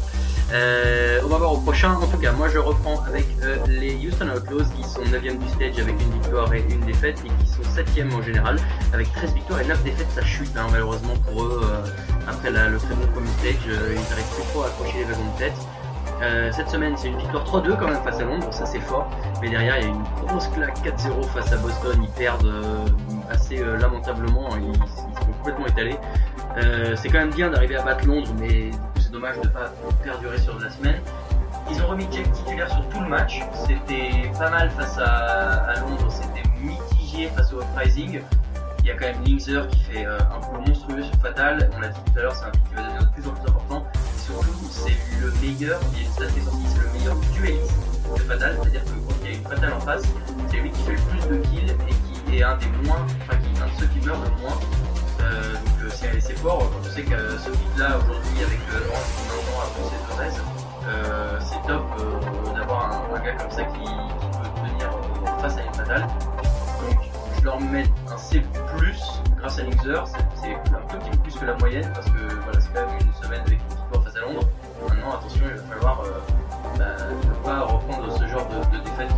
euh, 0.51 1.19
on 1.23 1.29
va 1.29 1.37
voir 1.37 1.53
au 1.53 1.57
prochain 1.57 1.93
en 1.93 2.05
tout 2.05 2.17
cas 2.17 2.31
moi 2.31 2.47
je 2.47 2.59
reprends 2.59 3.01
avec 3.07 3.25
euh, 3.41 3.57
les 3.67 3.95
Houston 3.95 4.27
Outlaws 4.27 4.65
qui 4.75 4.83
sont 4.83 5.01
9ème 5.01 5.39
du 5.39 5.47
stage 5.47 5.79
avec 5.79 5.95
une 5.99 6.11
victoire 6.21 6.53
et 6.53 6.63
une 6.69 6.81
défaite 6.81 7.19
et 7.25 7.29
qui 7.43 7.49
sont 7.49 7.63
7ème 7.63 8.13
en 8.13 8.21
général 8.21 8.57
avec 8.93 9.11
13 9.13 9.33
victoires 9.33 9.61
et 9.61 9.65
9 9.65 9.83
défaites 9.83 10.11
ça 10.13 10.23
chute 10.23 10.55
hein, 10.57 10.67
malheureusement 10.71 11.15
pour 11.25 11.43
eux 11.43 11.61
euh, 11.63 12.29
après 12.29 12.51
le 12.51 12.77
très 12.77 12.93
bon 12.93 13.07
premier 13.13 13.29
stage 13.39 13.65
ils 13.65 14.09
n'arrivent 14.09 14.35
plus 14.35 14.43
trop 14.51 14.63
à 14.63 14.67
accrocher 14.67 14.99
les 14.99 15.05
wagons 15.05 15.33
de 15.33 15.39
tête 15.39 15.57
cette 16.55 16.69
semaine, 16.69 16.95
c'est 16.95 17.09
une 17.09 17.17
victoire 17.17 17.43
3-2 17.43 17.77
quand 17.77 17.87
même 17.87 18.01
face 18.01 18.17
à 18.21 18.23
Londres, 18.23 18.47
ça 18.51 18.65
c'est 18.65 18.79
fort. 18.79 19.09
Mais 19.41 19.49
derrière, 19.49 19.77
il 19.79 19.83
y 19.83 19.85
a 19.87 19.89
une 19.89 20.03
grosse 20.25 20.47
claque 20.47 20.77
4-0 20.81 21.21
face 21.33 21.51
à 21.51 21.57
Boston. 21.57 21.99
Ils 22.01 22.09
perdent 22.11 22.49
assez 23.29 23.57
lamentablement, 23.57 24.47
ils, 24.55 24.69
ils 24.69 25.19
sont 25.19 25.33
complètement 25.37 25.65
étalés. 25.65 25.97
Euh, 26.57 26.95
c'est 26.95 27.09
quand 27.09 27.19
même 27.19 27.33
bien 27.33 27.49
d'arriver 27.49 27.75
à 27.77 27.83
battre 27.83 28.05
Londres, 28.05 28.31
mais 28.39 28.69
c'est 28.99 29.11
dommage 29.11 29.37
de 29.37 29.47
ne 29.47 29.53
pas 29.53 29.73
perdurer 30.03 30.37
sur 30.37 30.59
la 30.59 30.69
semaine. 30.69 31.01
Ils 31.71 31.81
ont 31.81 31.87
remis 31.87 32.07
Jack 32.11 32.31
titulaire 32.33 32.69
sur 32.69 32.87
tout 32.89 32.99
le 32.99 33.07
match. 33.07 33.41
C'était 33.65 34.29
pas 34.37 34.49
mal 34.49 34.69
face 34.71 34.97
à, 34.99 35.73
Londres, 35.79 36.11
c'était 36.11 36.47
mitigé 36.59 37.27
face 37.29 37.51
au 37.53 37.61
Uprising. 37.61 38.21
Il 38.79 38.85
y 38.85 38.91
a 38.91 38.95
quand 38.95 39.05
même 39.05 39.23
Linkser 39.25 39.61
qui 39.71 39.79
fait 39.79 40.05
euh, 40.05 40.19
un 40.19 40.41
coup 40.41 40.59
monstrueux 40.67 41.03
sur 41.03 41.15
Fatal. 41.21 41.69
On 41.75 41.79
l'a 41.79 41.87
dit 41.87 41.99
tout 42.05 42.19
à 42.19 42.21
l'heure, 42.21 42.35
c'est 42.35 42.45
un 42.45 42.51
truc 42.51 42.63
qui 42.65 42.75
va 42.75 42.81
devenir 42.81 43.01
de 43.01 43.13
plus 43.13 43.27
en 43.27 43.31
plus 43.31 43.49
important. 43.49 43.85
Et 43.95 44.19
surtout, 44.19 44.67
c'est 44.69 44.97
le 45.21 45.31
meilleur, 45.41 45.79
il 45.95 46.23
a 46.23 46.27
c'est 46.29 46.81
le 46.81 46.99
meilleur 46.99 47.15
dueliste 47.33 47.73
de 48.13 48.21
Fatal. 48.21 48.57
C'est-à-dire 48.61 48.83
que 48.83 48.89
quand 48.89 49.15
il 49.23 49.31
y 49.31 49.33
a 49.33 49.37
une 49.37 49.43
Fatal 49.43 49.73
en 49.73 49.79
face, 49.79 50.03
c'est 50.51 50.57
lui 50.57 50.69
qui 50.69 50.83
fait 50.83 50.91
le 50.91 50.97
plus 50.97 51.29
de 51.29 51.43
kills 51.45 51.71
et 51.71 52.29
qui 52.29 52.37
est 52.37 52.43
un 52.43 52.57
des 52.57 52.67
moins, 52.85 53.05
enfin 53.21 53.37
qui 53.37 53.57
est 53.57 53.63
un 53.63 53.67
de 53.67 53.79
ceux 53.79 53.87
qui 53.87 54.05
meurt 54.05 54.19
le 54.23 54.41
moins. 54.41 54.59
Euh, 55.23 55.53
donc 55.53 55.83
euh, 55.83 56.19
c'est 56.19 56.37
fort. 56.37 56.69
On 56.77 56.83
sait 56.89 57.03
que 57.03 57.37
ce 57.37 57.49
kit-là 57.49 57.97
aujourd'hui 57.97 58.43
avec 58.43 58.59
Orange 58.69 59.11
maintenant 59.27 59.61
a 59.61 59.67
poussé 59.75 59.95
de 59.95 60.63
euh, 60.85 61.39
c'est 61.39 61.65
top 61.67 61.85
euh, 61.99 62.53
d'avoir 62.53 62.91
un, 62.91 63.19
gars 63.19 63.33
comme 63.35 63.51
ça 63.51 63.63
qui, 63.63 63.79
peut 63.79 64.69
tenir 64.69 64.89
euh, 64.89 65.39
face 65.41 65.57
à 65.57 65.63
une 65.63 65.73
Fatal. 65.73 66.01
Donc 66.01 66.99
je 67.37 67.45
leur 67.45 67.59
mets 67.61 67.85
un 68.11 68.17
C+, 68.17 68.43
grâce 69.37 69.59
à 69.59 69.63
Linkser, 69.63 70.01
c'est 70.35 70.53
un 70.53 70.81
tout 70.89 70.97
petit 70.97 71.09
peu 71.11 71.17
plus 71.17 71.35
que 71.35 71.45
la 71.45 71.55
moyenne, 71.55 71.89
parce 71.93 72.07
que 72.07 72.33
voilà, 72.43 72.59
c'est 72.59 72.73
quand 72.73 72.85
même 72.85 72.99
une 72.99 73.23
semaine 73.23 73.41
avec 73.41 73.59
une 73.61 73.77
victoire 73.77 74.03
face 74.03 74.15
à 74.17 74.19
Londres. 74.21 74.47
Maintenant, 74.89 75.13
attention, 75.13 75.45
il 75.45 75.55
va 75.55 75.75
falloir 75.75 76.03
bah, 76.77 76.85
ne 77.23 77.45
pas 77.45 77.61
reprendre 77.61 78.17
ce 78.17 78.27
genre 78.27 78.47
de, 78.49 78.77
défaite. 78.79 79.11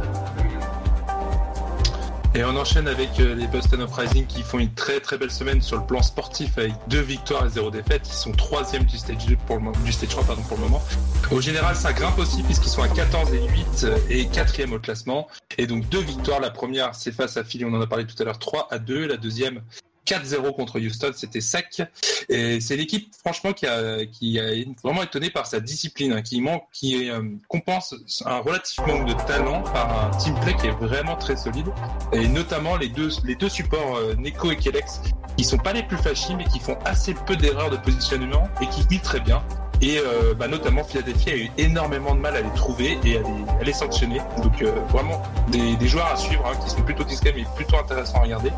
Et 2.35 2.43
on 2.43 2.49
enchaîne 2.57 2.89
avec 2.89 3.17
euh, 3.21 3.33
les 3.33 3.47
Boston 3.47 3.83
Uprising 3.83 4.25
qui 4.27 4.43
font 4.43 4.59
une 4.59 4.73
très 4.73 4.99
très 4.99 5.17
belle 5.17 5.31
semaine 5.31 5.61
sur 5.61 5.77
le 5.77 5.85
plan 5.85 6.01
sportif 6.01 6.57
avec 6.57 6.73
deux 6.89 6.99
victoires 6.99 7.45
et 7.45 7.49
zéro 7.49 7.71
défaite. 7.71 8.01
Ils 8.09 8.13
sont 8.13 8.33
troisième 8.33 8.83
du 8.83 8.97
stage 8.97 9.25
2 9.25 9.37
pour 9.47 9.55
le 9.55 9.61
moment, 9.61 9.79
du 9.85 9.93
stage 9.93 10.09
3 10.09 10.25
pardon 10.25 10.41
pour 10.41 10.57
le 10.57 10.63
moment. 10.63 10.83
Au 11.31 11.39
général, 11.39 11.77
ça 11.77 11.93
grimpe 11.93 12.19
aussi 12.19 12.43
puisqu'ils 12.43 12.71
sont 12.71 12.81
à 12.81 12.89
14 12.89 13.33
et 13.33 13.47
8 13.47 13.87
et 14.09 14.25
quatrième 14.27 14.73
au 14.73 14.79
classement. 14.79 15.29
Et 15.57 15.65
donc 15.65 15.87
deux 15.87 16.01
victoires. 16.01 16.41
La 16.41 16.51
première, 16.51 16.93
c'est 16.93 17.13
face 17.13 17.37
à 17.37 17.45
Philly, 17.45 17.63
on 17.63 17.73
en 17.73 17.79
a 17.79 17.87
parlé 17.87 18.05
tout 18.05 18.21
à 18.21 18.25
l'heure, 18.25 18.37
3 18.37 18.67
à 18.69 18.79
2. 18.79 19.07
La 19.07 19.15
deuxième, 19.15 19.61
4-0 20.05 20.55
contre 20.55 20.79
Houston, 20.79 21.11
c'était 21.15 21.41
sec. 21.41 21.81
Et 22.29 22.59
c'est 22.61 22.75
l'équipe, 22.75 23.13
franchement, 23.15 23.53
qui 23.53 23.65
a, 23.65 24.05
qui 24.05 24.39
vraiment 24.83 25.03
étonné 25.03 25.29
par 25.29 25.45
sa 25.47 25.59
discipline, 25.59 26.13
hein, 26.13 26.21
qui 26.21 26.41
manque, 26.41 26.63
qui 26.71 27.09
euh, 27.09 27.21
compense 27.47 27.95
un 28.25 28.39
relatif 28.39 28.79
manque 28.85 29.07
de 29.07 29.13
talent 29.25 29.61
par 29.63 30.05
un 30.05 30.17
team 30.17 30.35
play 30.41 30.55
qui 30.55 30.67
est 30.67 30.71
vraiment 30.71 31.15
très 31.15 31.35
solide. 31.35 31.67
Et 32.13 32.27
notamment 32.27 32.77
les 32.77 32.89
deux, 32.89 33.09
supports, 33.49 33.97
euh, 33.97 34.15
Neko 34.15 34.51
et 34.51 34.57
Kelex, 34.57 35.01
qui 35.37 35.43
sont 35.43 35.57
pas 35.57 35.73
les 35.73 35.83
plus 35.83 35.97
flashy, 35.97 36.35
mais 36.35 36.45
qui 36.45 36.59
font 36.59 36.77
assez 36.85 37.13
peu 37.13 37.35
d'erreurs 37.35 37.69
de 37.69 37.77
positionnement 37.77 38.47
et 38.61 38.67
qui 38.67 38.85
vivent 38.87 39.01
très 39.01 39.19
bien. 39.19 39.43
Et 39.81 39.99
euh, 39.99 40.33
bah, 40.33 40.47
notamment 40.47 40.83
Philadelphie 40.83 41.29
a 41.31 41.37
eu 41.37 41.49
énormément 41.57 42.15
de 42.15 42.19
mal 42.19 42.35
à 42.35 42.41
les 42.41 42.53
trouver 42.55 42.97
et 43.03 43.17
à 43.17 43.63
les, 43.63 43.73
sanctionner. 43.73 44.21
Donc 44.41 44.61
euh, 44.61 44.71
vraiment 44.89 45.21
des, 45.49 45.75
des 45.75 45.87
joueurs 45.87 46.07
à 46.07 46.15
suivre 46.15 46.45
hein, 46.45 46.57
qui 46.63 46.69
sont 46.69 46.81
plutôt 46.81 47.03
discrets 47.03 47.33
mais 47.35 47.45
plutôt 47.55 47.77
intéressants 47.77 48.19
à 48.19 48.21
regarder. 48.21 48.51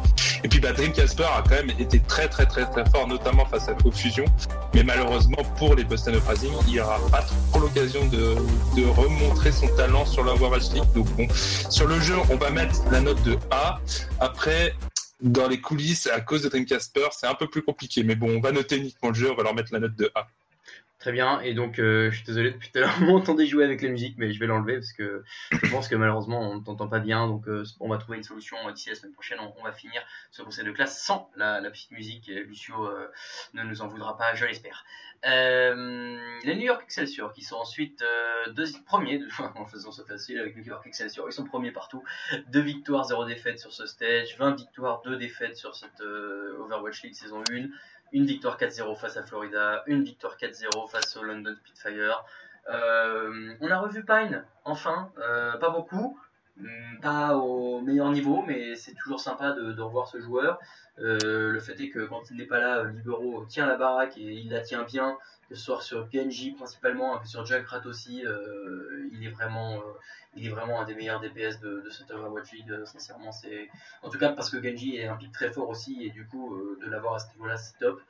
Et 0.43 0.47
puis 0.47 0.60
bah, 0.60 0.73
Dream 0.73 0.91
Casper 0.91 1.23
a 1.23 1.41
quand 1.41 1.56
même 1.56 1.71
été 1.80 1.99
très 1.99 2.27
très 2.27 2.45
très 2.45 2.69
très 2.69 2.88
fort, 2.89 3.08
notamment 3.08 3.45
face 3.45 3.67
à 3.69 3.75
aux 3.86 3.91
fusions. 3.91 4.25
Mais 4.73 4.84
malheureusement 4.84 5.43
pour 5.58 5.75
les 5.75 5.84
Boston 5.84 6.15
Uprising, 6.15 6.51
il 6.67 6.73
n'y 6.73 6.80
aura 6.80 6.99
pas 7.12 7.25
trop 7.51 7.62
l'occasion 7.62 8.06
de, 8.08 8.36
de 8.80 8.86
remontrer 8.86 9.51
son 9.51 9.67
talent 9.75 10.06
sur 10.06 10.23
la 10.23 10.34
Overwatch 10.34 10.71
League. 10.73 10.84
Donc 10.93 11.08
bon, 11.15 11.27
sur 11.69 11.88
le 11.88 11.99
jeu, 11.99 12.15
on 12.30 12.36
va 12.36 12.51
mettre 12.51 12.82
la 12.91 13.01
note 13.01 13.21
de 13.23 13.38
A. 13.51 13.80
Après, 14.19 14.75
dans 15.21 15.47
les 15.47 15.60
coulisses, 15.60 16.08
à 16.08 16.21
cause 16.21 16.43
de 16.43 16.49
Dream 16.49 16.65
Casper, 16.65 17.08
c'est 17.12 17.27
un 17.27 17.34
peu 17.34 17.47
plus 17.47 17.63
compliqué. 17.63 18.03
Mais 18.03 18.15
bon, 18.15 18.30
on 18.38 18.39
va 18.39 18.51
noter 18.51 18.77
uniquement 18.77 19.10
le 19.10 19.15
jeu, 19.15 19.32
on 19.32 19.36
va 19.36 19.43
leur 19.43 19.56
mettre 19.56 19.73
la 19.73 19.80
note 19.80 19.95
de 19.95 20.12
A. 20.15 20.27
Très 21.08 21.13
bien, 21.13 21.39
et 21.39 21.54
donc 21.54 21.80
euh, 21.80 22.12
je 22.12 22.17
suis 22.17 22.26
désolé 22.26 22.52
depuis 22.52 22.70
tout 22.70 22.80
à 22.80 22.82
l'heure, 22.82 22.98
on 23.02 23.06
m'entendait 23.06 23.46
jouer 23.46 23.63
avec 23.63 23.82
la 23.82 23.88
musique, 23.88 24.15
mais 24.17 24.34
je 24.34 24.39
vais 24.41 24.46
l'enlever 24.46 24.74
parce 24.74 24.91
que 24.91 25.24
je 25.54 25.72
pense 25.72 25.88
que 25.88 25.96
malheureusement 25.96 26.41
on 26.52 26.56
ne 26.56 26.60
t'entend 26.60 26.89
pas 26.89 27.00
bien, 27.00 27.28
donc 27.28 27.48
euh, 27.48 27.63
on 27.80 27.88
va 27.88 27.98
trouver 27.98 28.17
une 28.17 28.26
solution 28.26 28.58
euh, 28.67 28.74
d'ici 28.74 28.89
la 28.89 28.96
semaine 28.96 29.13
prochaine, 29.13 29.39
on, 29.39 29.63
va 29.63 29.72
finir 29.72 30.02
ce 30.32 30.41
conseil 30.41 30.65
de 30.65 30.72
classe 30.74 31.02
sans 31.02 31.32
la, 31.38 31.62
petite 31.72 31.91
musique, 31.91 32.28
et 32.28 32.43
Lucio 32.43 32.91
ne 33.54 33.63
nous 33.63 33.82
en 33.82 33.88
voudra 33.88 34.17
pas, 34.17 34.36
je 34.36 34.46
l'espère. 34.48 34.84
Les 35.24 36.56
New 36.56 36.65
York 36.65 36.82
Excelsior 36.84 37.32
qui 37.32 37.41
sont 37.41 37.56
ensuite 37.56 38.04
deux, 38.50 38.65
premiers, 38.86 39.22
en 39.56 39.65
faisant 39.65 39.93
ça 39.93 40.04
facile 40.04 40.38
avec 40.39 40.58
New 40.58 40.63
York 40.65 40.86
Excelsior, 40.86 41.26
ils 41.30 41.32
sont 41.32 41.46
premiers 41.46 41.72
partout. 41.72 42.04
Deux 42.50 42.60
victoires, 42.60 43.06
zéro 43.06 43.24
défaite 43.24 43.60
sur 43.60 43.72
ce 43.72 43.86
stage, 43.86 44.36
20 44.38 44.58
victoires, 44.58 45.02
deux 45.06 45.15
défaites 45.15 45.56
sur 45.56 45.74
cette 45.74 46.02
Overwatch 46.02 47.02
League 47.04 47.15
saison 47.15 47.41
1, 47.50 47.67
une 48.12 48.26
victoire 48.26 48.58
4-0 48.58 48.96
face 48.98 49.17
à 49.17 49.24
Florida, 49.24 49.84
une 49.88 50.04
victoire 50.04 50.38
4-0 50.38 50.89
face 50.89 51.17
au 51.17 51.24
London 51.24 51.56
Spitfire. 51.56 52.24
Euh, 52.70 53.54
on 53.62 53.72
a 53.72 53.80
revu 53.80 54.04
Pine, 54.04 54.43
enfin, 54.65 55.12
pas 55.60 55.70
beaucoup, 55.70 56.20
mm, 56.58 57.00
pas 57.02 57.38
au 57.38 57.82
meilleur 57.82 58.12
niveau, 58.12 58.43
mais 58.46 58.76
c'est 58.76 58.93
toujours 58.93 59.20
sympa 59.20 59.52
de, 59.52 59.72
de 59.72 59.82
revoir 59.82 60.08
ce 60.08 60.20
joueur. 60.20 60.60
le 60.98 61.60
fait 61.60 61.80
est 61.80 61.89
que 61.89 62.06
quand 62.06 62.30
il 62.32 62.38
n'est 62.38 62.46
pas 62.46 62.60
là, 62.60 62.84
Libero 62.84 63.46
tient 63.46 63.65
la 63.65 63.78
baraque 63.78 64.17
et 64.17 64.34
il 64.34 64.50
la 64.50 64.62
tient 64.62 64.84
bien 64.84 65.17
que 65.49 65.55
ce 65.55 65.63
soit 65.63 65.81
sur 65.81 66.07
PNJ 66.10 66.55
principalement, 66.55 67.15
un 67.15 67.19
peu 67.19 67.25
sur 67.25 67.45
Junkrat 67.45 67.86
aussi, 67.86 68.25
euh, 68.25 69.07
il 69.13 69.25
est 69.25 69.29
vraiment, 69.29 69.75
euh, 69.75 69.93
il 70.36 70.45
est 70.45 70.49
vraiment 70.49 70.81
un 70.81 70.86
des 70.86 70.93
meilleurs 70.93 71.21
DPS 71.21 71.60
de, 71.60 71.89
cette 71.89 72.12
Overwatch 72.12 72.51
League. 72.51 72.71
Euh, 72.71 72.86
sincèrement, 72.86 73.31
en 74.03 74.10
tout 74.10 74.17
cas 74.17 74.29
parce 74.29 74.49
que 74.49 74.62
Genji 74.62 74.97
est 74.97 75.07
un 75.07 75.15
pic 75.15 75.31
très 75.31 75.51
fort 75.51 75.69
aussi 75.69 76.03
et 76.03 76.10
du 76.10 76.25
coup 76.25 76.57
de 76.81 76.89
l'avoir 76.89 77.15
à 77.15 77.19
ce 77.19 77.31
niveau-là, 77.33 77.57
c'est 77.57 77.77
top 77.77 78.01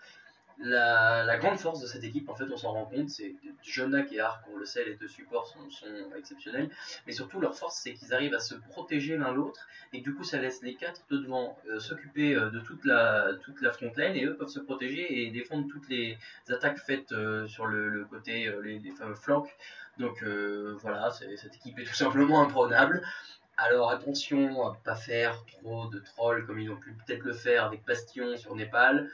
la, 0.59 1.37
grande 1.37 1.59
force 1.59 1.81
de 1.81 1.87
cette 1.87 2.03
équipe, 2.03 2.29
en 2.29 2.35
fait, 2.35 2.45
on 2.51 2.57
s'en 2.57 2.71
rend 2.71 2.85
compte, 2.85 3.09
c'est 3.09 3.35
Jonak 3.63 4.11
et 4.11 4.19
Arc, 4.19 4.43
on 4.53 4.57
le 4.57 4.65
sait, 4.65 4.83
les 4.85 4.95
deux 4.95 5.07
supports 5.07 5.47
sont, 5.47 5.85
exceptionnels, 6.17 6.69
mais 7.05 7.13
surtout 7.13 7.39
leur 7.39 7.55
force, 7.55 7.79
c'est 7.83 7.93
qu'ils 7.93 8.13
arrivent 8.13 8.33
à 8.33 8.39
se 8.39 8.55
protéger 8.55 9.17
l'un 9.17 9.31
l'autre, 9.31 9.67
et 9.93 10.01
du 10.01 10.13
coup, 10.15 10.23
ça 10.23 10.37
laisse 10.37 10.61
les 10.63 10.75
quatre 10.75 11.01
de 11.09 11.17
devant 11.17 11.57
euh, 11.69 11.79
s'occuper 11.79 12.35
euh, 12.35 12.49
de 12.49 12.59
toute 12.59 12.85
la, 12.85 13.29
toute 13.43 13.61
la 13.61 13.71
front 13.71 13.91
et 13.97 14.25
eux 14.25 14.35
peuvent 14.35 14.47
se 14.47 14.59
protéger 14.59 15.23
et 15.23 15.31
défendre 15.31 15.67
toutes 15.71 15.89
les 15.89 16.17
attaques 16.49 16.79
faites 16.79 17.11
euh, 17.11 17.47
sur 17.47 17.65
le, 17.65 18.05
côté, 18.05 18.51
les, 18.63 18.91
fameux 18.91 19.15
flancs. 19.15 19.47
Donc 19.97 20.23
voilà, 20.23 21.09
cette 21.11 21.55
équipe 21.55 21.79
est 21.79 21.85
tout 21.85 21.95
simplement 21.95 22.41
imprenable. 22.41 23.01
Alors 23.57 23.89
attention 23.89 24.67
à 24.67 24.77
pas 24.83 24.95
faire 24.95 25.43
trop 25.45 25.87
de 25.87 25.97
trolls 25.97 26.45
comme 26.45 26.59
ils 26.59 26.69
ont 26.69 26.75
pu 26.75 26.93
peut-être 26.93 27.23
le 27.23 27.33
faire 27.33 27.65
avec 27.65 27.83
Bastion 27.85 28.37
sur 28.37 28.55
Népal. 28.55 29.09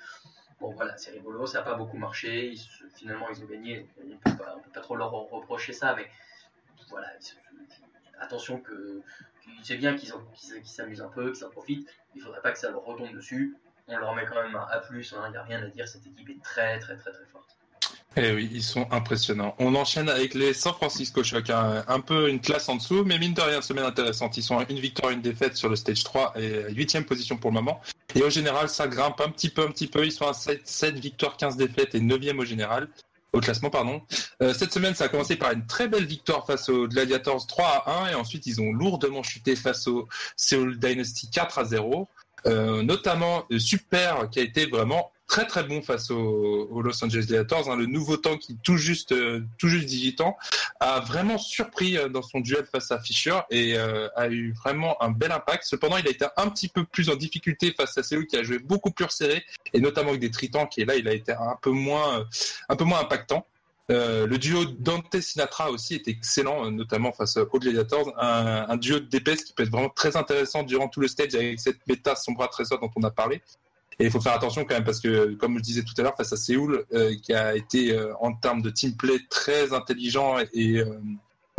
Bon 0.64 0.72
voilà, 0.72 0.96
c'est 0.96 1.12
rigolo, 1.12 1.46
ça 1.46 1.58
n'a 1.58 1.66
pas 1.66 1.74
beaucoup 1.74 1.98
marché. 1.98 2.56
finalement, 2.96 3.28
ils 3.30 3.44
ont 3.44 3.48
gagné. 3.48 3.86
On 4.02 4.08
ne 4.08 4.16
peut 4.16 4.70
pas 4.74 4.80
trop 4.80 4.96
leur 4.96 5.12
reprocher 5.12 5.74
ça, 5.74 5.94
mais 5.94 6.10
voilà, 6.90 7.08
attention 8.22 8.62
que, 8.62 9.02
c'est 9.62 9.76
bien 9.76 9.94
qu'ils 9.98 10.14
s'amusent 10.64 11.02
un 11.02 11.10
peu, 11.10 11.34
qu'ils 11.34 11.44
en 11.44 11.50
profitent. 11.50 11.90
Il 12.16 12.20
ne 12.20 12.24
faudrait 12.24 12.40
pas 12.40 12.54
que 12.54 12.60
ça 12.60 12.72
leur 12.72 12.82
retombe 12.86 13.12
dessus. 13.12 13.58
On 13.90 13.98
leur 13.98 14.16
met 14.16 14.26
quand 14.26 14.42
même 14.42 14.56
un 14.56 14.62
A+, 14.62 14.78
hein, 14.78 15.26
il 15.28 15.32
n'y 15.32 15.38
a 15.38 15.44
rien 15.44 15.62
à 15.62 15.68
dire. 15.68 15.86
Cette 15.86 16.08
équipe 16.08 16.30
est 16.30 16.42
très 16.42 16.80
très 16.80 16.96
très 16.96 17.12
très 17.12 17.26
forte. 17.26 17.58
Eh 18.16 18.32
oui, 18.32 18.48
ils 18.54 18.64
sont 18.64 18.88
impressionnants. 18.92 19.56
On 19.58 19.74
enchaîne 19.74 20.08
avec 20.08 20.36
les 20.36 20.54
San 20.54 20.74
Francisco 20.74 21.24
Shock, 21.24 21.50
hein. 21.50 21.84
un 21.88 22.00
peu 22.00 22.30
une 22.30 22.40
classe 22.40 22.70
en 22.70 22.76
dessous, 22.76 23.04
mais 23.04 23.18
mine 23.18 23.34
de 23.34 23.42
rien, 23.42 23.60
semaine 23.62 23.86
intéressante. 23.86 24.38
Ils 24.38 24.44
sont 24.44 24.60
à 24.60 24.66
une 24.70 24.80
victoire, 24.80 25.12
une 25.12 25.22
défaite 25.22 25.58
sur 25.58 25.68
le 25.68 25.76
stage 25.76 26.04
3 26.04 26.34
et 26.38 26.72
huitième 26.74 27.06
position 27.06 27.38
pour 27.38 27.50
le 27.50 27.56
moment. 27.56 27.82
Et 28.14 28.22
au 28.22 28.30
général, 28.30 28.70
ça 28.70 28.88
grimpe 28.88 29.20
un 29.20 29.30
petit 29.30 29.50
peu, 29.50 29.64
un 29.64 29.72
petit 29.72 29.88
peu. 29.88 30.06
Ils 30.06 30.12
sont 30.12 30.28
à 30.28 30.34
7, 30.34 31.00
victoires, 31.00 31.38
15 31.38 31.58
défaites 31.58 31.96
et 31.96 32.00
9e 32.00 32.40
au 32.40 32.46
général. 32.46 32.88
Au 33.32 33.40
classement, 33.40 33.72
pardon. 33.72 34.04
Euh, 34.44 34.54
cette 34.54 34.72
semaine, 34.72 34.94
ça 34.94 35.06
a 35.06 35.08
commencé 35.08 35.36
par 35.36 35.52
une 35.52 35.66
très 35.66 35.88
belle 35.88 36.06
victoire 36.06 36.46
face 36.46 36.70
aux 36.70 36.88
Gladiators 36.88 37.48
3 37.48 37.66
à 37.66 38.04
1 38.04 38.12
et 38.12 38.16
ensuite 38.16 38.46
ils 38.46 38.62
ont 38.62 38.72
lourdement 38.72 39.24
chuté 39.24 39.56
face 39.56 39.88
au 39.88 40.08
Seoul 40.38 40.78
Dynasty 40.78 41.32
4 41.32 41.58
à 41.58 41.66
0. 41.66 42.08
Euh, 42.46 42.84
notamment 42.84 43.46
Super 43.58 44.30
qui 44.30 44.40
a 44.40 44.44
été 44.44 44.68
vraiment 44.68 45.12
très 45.34 45.48
très 45.48 45.64
bon 45.64 45.82
face 45.82 46.12
au, 46.12 46.80
Los 46.84 47.04
Angeles 47.04 47.26
Gladiators. 47.26 47.68
Hein. 47.72 47.76
Le 47.76 47.88
nouveau 47.88 48.18
temps 48.18 48.38
qui 48.38 48.56
tout 48.62 48.78
juste 48.78 49.14
euh, 49.14 49.42
tout 49.58 49.68
juste 49.68 49.88
18 49.88 50.22
ans 50.22 50.38
a 50.80 51.00
vraiment 51.00 51.40
surpris 51.40 51.98
euh, 51.98 52.08
dans 52.08 52.22
son 52.22 52.40
duel 52.40 52.68
face 52.72 52.92
à 52.92 53.00
Fischer 53.00 53.40
et 53.50 53.76
euh, 53.76 54.08
a 54.16 54.28
eu 54.28 54.54
vraiment 54.54 55.02
un 55.02 55.10
bel 55.10 55.32
impact. 55.32 55.64
Cependant, 55.64 55.98
il 55.98 56.08
a 56.08 56.12
été 56.12 56.28
un 56.38 56.50
petit 56.50 56.68
peu 56.68 56.84
plus 56.84 57.10
en 57.10 57.16
difficulté 57.16 57.74
face 57.76 57.98
à 57.98 58.04
Seoul 58.04 58.28
qui 58.28 58.38
a 58.38 58.44
joué 58.44 58.60
beaucoup 58.60 58.92
plus 58.92 59.06
resserré 59.06 59.44
et 59.74 59.82
notamment 59.82 60.10
avec 60.10 60.22
des 60.22 60.30
tritans 60.30 60.70
qui 60.70 60.82
est 60.82 60.86
là, 60.86 60.98
il 60.98 61.08
a 61.08 61.14
été 61.14 61.32
un 61.32 61.58
peu 61.60 61.72
moins 61.72 62.28
un 62.70 62.76
peu 62.76 62.84
moins 62.84 63.00
impactant. 63.00 63.48
le 63.90 64.38
duo 64.38 64.66
Dante 64.66 65.20
Sinatra 65.20 65.72
aussi 65.72 65.96
est 65.96 66.08
excellent, 66.08 66.70
notamment 66.70 67.12
face 67.12 67.38
aux 67.38 67.60
Gladiators. 67.60 68.14
Un, 68.20 68.68
un 68.70 68.78
duo 68.78 69.00
de 69.00 69.06
DPS 69.06 69.46
qui 69.46 69.54
peut 69.54 69.64
être 69.64 69.72
vraiment 69.72 69.90
très 69.90 70.16
intéressant 70.16 70.62
durant 70.62 70.90
tout 70.90 71.00
le 71.00 71.08
stage 71.08 71.34
avec 71.34 71.60
cette 71.60 71.80
méta 71.88 72.16
Sombra 72.16 72.50
Trésor 72.50 72.80
dont 72.80 72.92
on 72.96 73.02
a 73.02 73.10
parlé. 73.10 73.42
Et 74.00 74.06
il 74.06 74.12
faut 74.12 74.22
faire 74.22 74.34
attention 74.34 74.66
quand 74.66 74.76
même 74.76 74.84
parce 74.84 75.00
que, 75.00 75.34
comme 75.36 75.58
je 75.58 75.64
disais 75.64 75.84
tout 75.84 75.94
à 75.98 76.02
l'heure, 76.04 76.16
face 76.16 76.34
à 76.34 76.38
Séoul, 76.38 76.86
euh, 76.94 77.16
qui 77.22 77.34
a 77.34 77.56
été 77.56 77.92
euh, 77.92 78.14
en 78.20 78.34
termes 78.34 78.62
de 78.62 78.70
team 78.70 78.96
play 78.96 79.20
très 79.30 79.74
intelligent 79.74 80.38
et, 80.54 80.78
euh, 80.78 81.00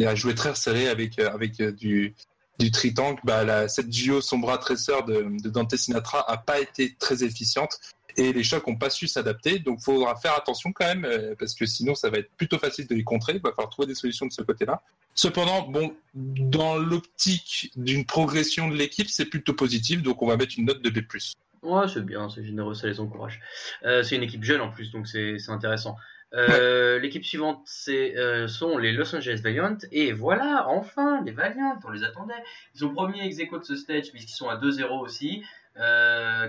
a 0.05 0.15
joué 0.15 0.35
très 0.35 0.55
serré 0.55 0.89
avec 0.89 1.19
avec 1.19 1.63
du 1.63 2.15
du 2.59 2.71
tritank, 2.71 3.19
bah, 3.25 3.69
cette 3.69 3.89
duo 3.89 4.21
Sombra 4.21 4.59
Tracer 4.59 5.03
de, 5.07 5.27
de 5.43 5.51
Dante 5.51 5.75
Sinatra 5.77 6.25
a 6.31 6.37
pas 6.37 6.61
été 6.61 6.95
très 6.99 7.25
efficiente 7.25 7.81
et 8.17 8.33
les 8.33 8.45
chocs 8.45 8.67
n'ont 8.67 8.77
pas 8.77 8.91
su 8.91 9.09
s'adapter. 9.09 9.59
Donc, 9.59 9.81
faudra 9.81 10.15
faire 10.17 10.37
attention 10.37 10.73
quand 10.73 10.85
même, 10.85 11.35
parce 11.39 11.55
que 11.55 11.67
sinon, 11.67 11.97
ça 11.97 12.11
va 12.11 12.19
être 12.19 12.31
plutôt 12.37 12.59
facile 12.59 12.87
de 12.87 12.95
les 12.95 13.03
contrer. 13.03 13.35
Il 13.35 13.41
va 13.41 13.51
falloir 13.51 13.71
trouver 13.71 13.89
des 13.89 13.95
solutions 13.97 14.27
de 14.27 14.33
ce 14.33 14.43
côté-là. 14.43 14.83
Cependant, 15.17 15.69
bon, 15.69 15.97
dans 16.15 16.77
l'optique 16.77 17.73
d'une 17.77 18.05
progression 18.05 18.69
de 18.69 18.77
l'équipe, 18.77 19.09
c'est 19.09 19.27
plutôt 19.27 19.55
positif. 19.55 20.03
Donc, 20.03 20.23
on 20.23 20.27
va 20.27 20.37
mettre 20.37 20.55
une 20.57 20.67
note 20.67 20.83
de 20.83 20.91
B+. 20.91 21.01
Ouais, 21.65 21.89
c'est 21.89 22.05
bien, 22.05 22.29
c'est 22.29 22.45
généreux, 22.45 22.75
ça 22.75 22.87
les 22.87 23.01
encourage. 23.01 23.41
Euh, 23.85 24.03
c'est 24.03 24.17
une 24.17 24.23
équipe 24.23 24.45
jeune 24.45 24.61
en 24.61 24.71
plus, 24.71 24.93
donc 24.93 25.09
c'est 25.09 25.39
intéressant. 25.49 25.97
Euh, 26.35 26.99
l'équipe 27.01 27.25
suivante 27.25 27.63
c'est, 27.65 28.19
euh, 28.19 28.49
sont 28.49 28.77
les 28.77 28.93
Los 28.93 29.15
Angeles 29.17 29.41
Valiant. 29.43 29.79
Et 29.91 30.13
voilà, 30.13 30.67
enfin, 30.69 31.23
les 31.25 31.33
Valiant, 31.33 31.79
on 31.83 31.91
les 31.91 32.05
attendait. 32.05 32.35
Ils 32.75 32.81
sont 32.81 32.91
premiers 32.91 33.25
ex 33.25 33.39
de 33.39 33.63
ce 33.63 33.77
stage, 33.77 34.11
puisqu'ils 34.11 34.35
sont 34.35 34.51
à 34.51 34.57
2-0 34.57 35.01
aussi, 35.01 35.43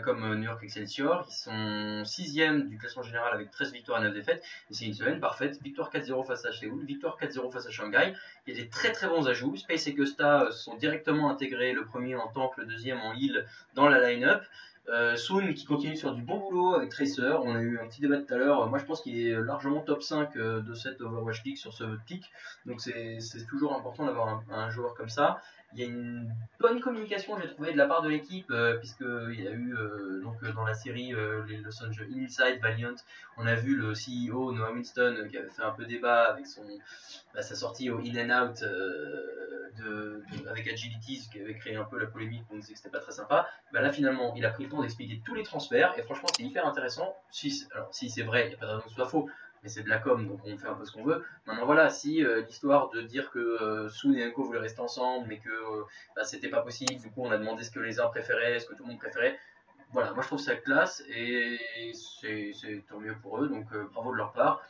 comme 0.03 0.35
New 0.35 0.43
York 0.43 0.61
Excelsior. 0.63 1.25
Ils 1.29 1.33
sont 1.33 2.03
sixième 2.03 2.67
du 2.67 2.77
classement 2.77 3.03
général 3.03 3.33
avec 3.33 3.51
13 3.51 3.71
victoires 3.71 4.01
et 4.01 4.03
9 4.03 4.13
défaites. 4.13 4.43
Et 4.69 4.73
c'est 4.73 4.85
une 4.85 4.93
semaine 4.93 5.21
parfaite. 5.21 5.61
Victoire 5.63 5.93
4-0 5.93 6.27
face 6.27 6.45
à 6.45 6.51
Seoul, 6.51 6.83
victoire 6.83 7.17
4-0 7.17 7.53
face 7.53 7.67
à 7.67 7.71
Shanghai. 7.71 8.13
Il 8.47 8.53
y 8.53 8.59
a 8.59 8.63
des 8.63 8.69
très 8.69 8.91
très 8.91 9.07
bons 9.07 9.29
ajouts. 9.29 9.55
Space 9.55 9.87
et 9.87 9.93
Gusta 9.93 10.49
sont 10.51 10.75
directement 10.75 11.29
intégrés, 11.29 11.71
le 11.71 11.85
premier 11.85 12.15
en 12.15 12.27
tank, 12.27 12.57
le 12.57 12.65
deuxième 12.65 12.99
en 12.99 13.13
heal, 13.13 13.45
dans 13.75 13.87
la 13.87 14.11
line-up. 14.11 14.43
Euh, 14.89 15.15
Soon 15.15 15.53
qui 15.53 15.65
continue 15.65 15.95
sur 15.95 16.13
du 16.13 16.21
bon 16.21 16.37
boulot 16.37 16.75
avec 16.75 16.89
Tracer. 16.89 17.33
On 17.43 17.55
a 17.55 17.59
eu 17.59 17.79
un 17.79 17.87
petit 17.87 18.01
débat 18.01 18.17
tout 18.17 18.33
à 18.33 18.37
l'heure. 18.37 18.69
Moi, 18.69 18.77
je 18.77 18.85
pense 18.85 19.01
qu'il 19.01 19.19
est 19.19 19.33
largement 19.41 19.81
top 19.81 20.03
5 20.03 20.35
euh, 20.35 20.61
de 20.61 20.73
cette 20.75 21.01
Overwatch 21.01 21.43
League 21.43 21.57
sur 21.57 21.73
ce 21.73 21.83
pic. 22.05 22.31
Donc, 22.65 22.81
c'est 22.81 23.19
toujours 23.49 23.73
important 23.75 24.05
d'avoir 24.05 24.43
un, 24.51 24.69
joueur 24.69 24.93
comme 24.93 25.09
ça. 25.09 25.41
Il 25.73 25.79
y 25.79 25.83
a 25.83 25.87
une 25.87 26.33
bonne 26.59 26.79
communication, 26.79 27.37
j'ai 27.39 27.49
trouvé, 27.49 27.73
de 27.73 27.77
la 27.77 27.85
part 27.85 28.01
de 28.01 28.09
l'équipe, 28.09 28.49
euh, 28.51 28.77
puisqu'il 28.77 29.43
y 29.43 29.47
a 29.47 29.51
eu, 29.51 29.75
euh, 29.75 30.21
donc, 30.21 30.41
dans 30.53 30.63
la 30.63 30.73
série 30.73 31.13
les 31.47 31.57
Los 31.57 31.83
Angeles 31.83 32.07
Inside 32.15 32.59
Valiant, 32.61 32.95
on 33.37 33.45
a 33.45 33.55
vu 33.55 33.75
le 33.75 33.93
CEO 33.93 34.51
Noah 34.53 34.71
Winston 34.71 35.27
qui 35.29 35.37
avait 35.37 35.49
fait 35.49 35.63
un 35.63 35.71
peu 35.71 35.85
débat 35.85 36.31
avec 36.31 36.47
son, 36.47 36.63
bah, 37.33 37.41
sa 37.41 37.55
sortie 37.55 37.89
au 37.89 37.99
In 37.99 38.29
and 38.29 38.43
Out 38.43 38.63
de, 39.77 40.23
avec 40.49 40.67
Agilities 40.67 41.29
qui 41.31 41.39
avait 41.39 41.55
créé 41.55 41.75
un 41.75 41.83
peu 41.83 41.99
la 41.99 42.07
polémique, 42.07 42.43
on 42.51 42.57
disait 42.57 42.73
que 42.73 42.79
c'était 42.79 42.89
pas 42.89 42.99
très 42.99 43.11
sympa. 43.11 43.47
Bah 43.73 43.81
là 43.81 43.91
finalement, 43.91 44.33
il 44.35 44.45
a 44.45 44.49
pris 44.49 44.63
le 44.63 44.69
temps 44.69 44.81
d'expliquer 44.81 45.21
tous 45.25 45.35
les 45.35 45.43
transferts 45.43 45.93
et 45.97 46.01
franchement 46.03 46.27
c'est 46.35 46.43
hyper 46.43 46.65
intéressant. 46.65 47.15
Si, 47.31 47.67
alors 47.73 47.89
si 47.91 48.09
c'est 48.09 48.23
vrai, 48.23 48.45
il 48.45 48.49
n'y 48.49 48.55
a 48.55 48.57
pas 48.57 48.65
de 48.65 48.71
raison 48.71 48.83
que 48.83 48.89
ce 48.89 48.95
soit 48.95 49.07
faux, 49.07 49.29
mais 49.65 49.71
c'est 49.71 49.81
de 49.81 49.89
la 49.89 49.97
com 49.97 50.27
donc 50.27 50.39
on 50.45 50.55
fait 50.57 50.67
un 50.67 50.75
peu 50.75 50.85
ce 50.85 50.91
qu'on 50.91 51.03
veut. 51.03 51.25
Maintenant 51.47 51.65
voilà, 51.65 51.89
si 51.89 52.23
euh, 52.23 52.43
l'histoire 52.43 52.91
de 52.91 53.01
dire 53.01 53.31
que 53.31 53.39
euh, 53.39 53.89
et 54.15 54.27
Enko 54.27 54.43
voulaient 54.43 54.59
rester 54.59 54.79
ensemble 54.79 55.25
mais 55.27 55.39
que 55.39 55.49
euh, 55.49 55.83
bah, 56.15 56.23
c'était 56.23 56.49
pas 56.49 56.61
possible, 56.61 57.01
du 57.01 57.09
coup 57.09 57.23
on 57.23 57.31
a 57.31 57.37
demandé 57.39 57.63
ce 57.63 57.71
que 57.71 57.79
les 57.79 57.99
uns 57.99 58.07
préféraient, 58.07 58.59
ce 58.59 58.67
que 58.67 58.75
tout 58.75 58.83
le 58.83 58.89
monde 58.89 58.99
préférait. 58.99 59.39
Voilà, 59.91 60.13
moi 60.13 60.21
je 60.21 60.27
trouve 60.27 60.39
ça 60.39 60.55
classe 60.55 61.03
et 61.09 61.57
c'est 61.93 62.83
tant 62.87 62.99
mieux 62.99 63.15
pour 63.23 63.41
eux, 63.41 63.47
donc 63.47 63.65
bravo 63.93 64.11
de 64.11 64.17
leur 64.17 64.33
part. 64.33 64.61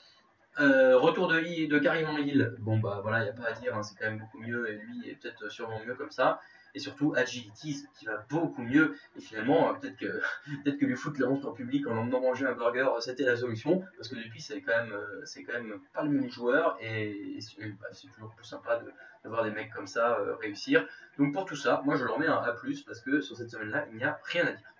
Euh, 0.62 0.98
retour 0.98 1.28
de, 1.28 1.68
de 1.68 1.80
Karim 1.80 2.18
Hill, 2.18 2.56
bon 2.60 2.78
bah 2.78 3.02
voilà, 3.04 3.20
il 3.20 3.24
n'y 3.24 3.30
a 3.30 3.34
pas 3.34 3.50
à 3.50 3.52
dire, 3.52 3.76
hein, 3.76 3.84
c'est 3.84 3.96
quand 4.00 4.06
même 4.06 4.20
beaucoup 4.20 4.40
mieux, 4.40 4.70
et 4.70 4.78
lui 4.78 5.10
est 5.10 5.16
peut-être 5.16 5.50
sûrement 5.50 5.82
mieux 5.86 5.96
comme 5.96 6.12
ça. 6.12 6.40
Et 6.76 6.80
surtout 6.80 7.14
Agilities 7.16 7.88
qui 7.98 8.06
va 8.06 8.26
beaucoup 8.30 8.62
mieux, 8.62 8.96
et 9.18 9.22
finalement, 9.22 9.70
euh, 9.70 9.74
peut-être 9.74 9.98
que, 9.98 10.22
peut 10.66 10.72
que 10.74 10.86
lui 10.86 10.96
foutre 10.96 11.20
la 11.20 11.28
honte 11.28 11.46
en 11.46 11.54
public 11.54 11.88
en 11.88 11.98
emmenant 11.98 12.22
manger 12.22 12.46
un 12.46 12.54
burger, 12.54 12.88
euh, 12.96 13.00
c'était 13.00 13.24
la 13.24 13.38
solution, 13.38 13.84
parce 13.98 14.10
que 14.10 14.16
depuis 14.16 14.42
c'est 14.42 14.62
quand, 14.62 14.76
même, 14.76 14.94
c'est 15.24 15.44
quand 15.44 15.54
même 15.54 15.80
pas 15.94 16.04
le 16.04 16.10
même 16.10 16.30
joueur, 16.30 16.78
et, 16.82 17.40
bah, 17.80 17.88
c'est 17.94 18.08
toujours 18.14 18.34
plus 18.36 18.46
sympa 18.46 18.80
de, 18.80 18.92
voir 19.28 19.44
des 19.44 19.50
mecs 19.50 19.72
comme 19.74 19.88
ça 19.88 20.20
réussir. 20.40 20.88
Donc 21.18 21.34
pour 21.34 21.46
tout 21.46 21.56
ça, 21.56 21.82
moi 21.84 21.96
je 21.96 22.04
leur 22.04 22.20
mets 22.20 22.28
un 22.28 22.36
A, 22.36 22.56
parce 22.86 23.02
que 23.02 23.22
sur 23.22 23.36
cette 23.36 23.50
semaine-là, 23.50 23.88
il 23.90 23.98
n'y 23.98 24.04
a 24.04 24.20
rien 24.26 24.46
à 24.46 24.52
dire. 24.52 24.75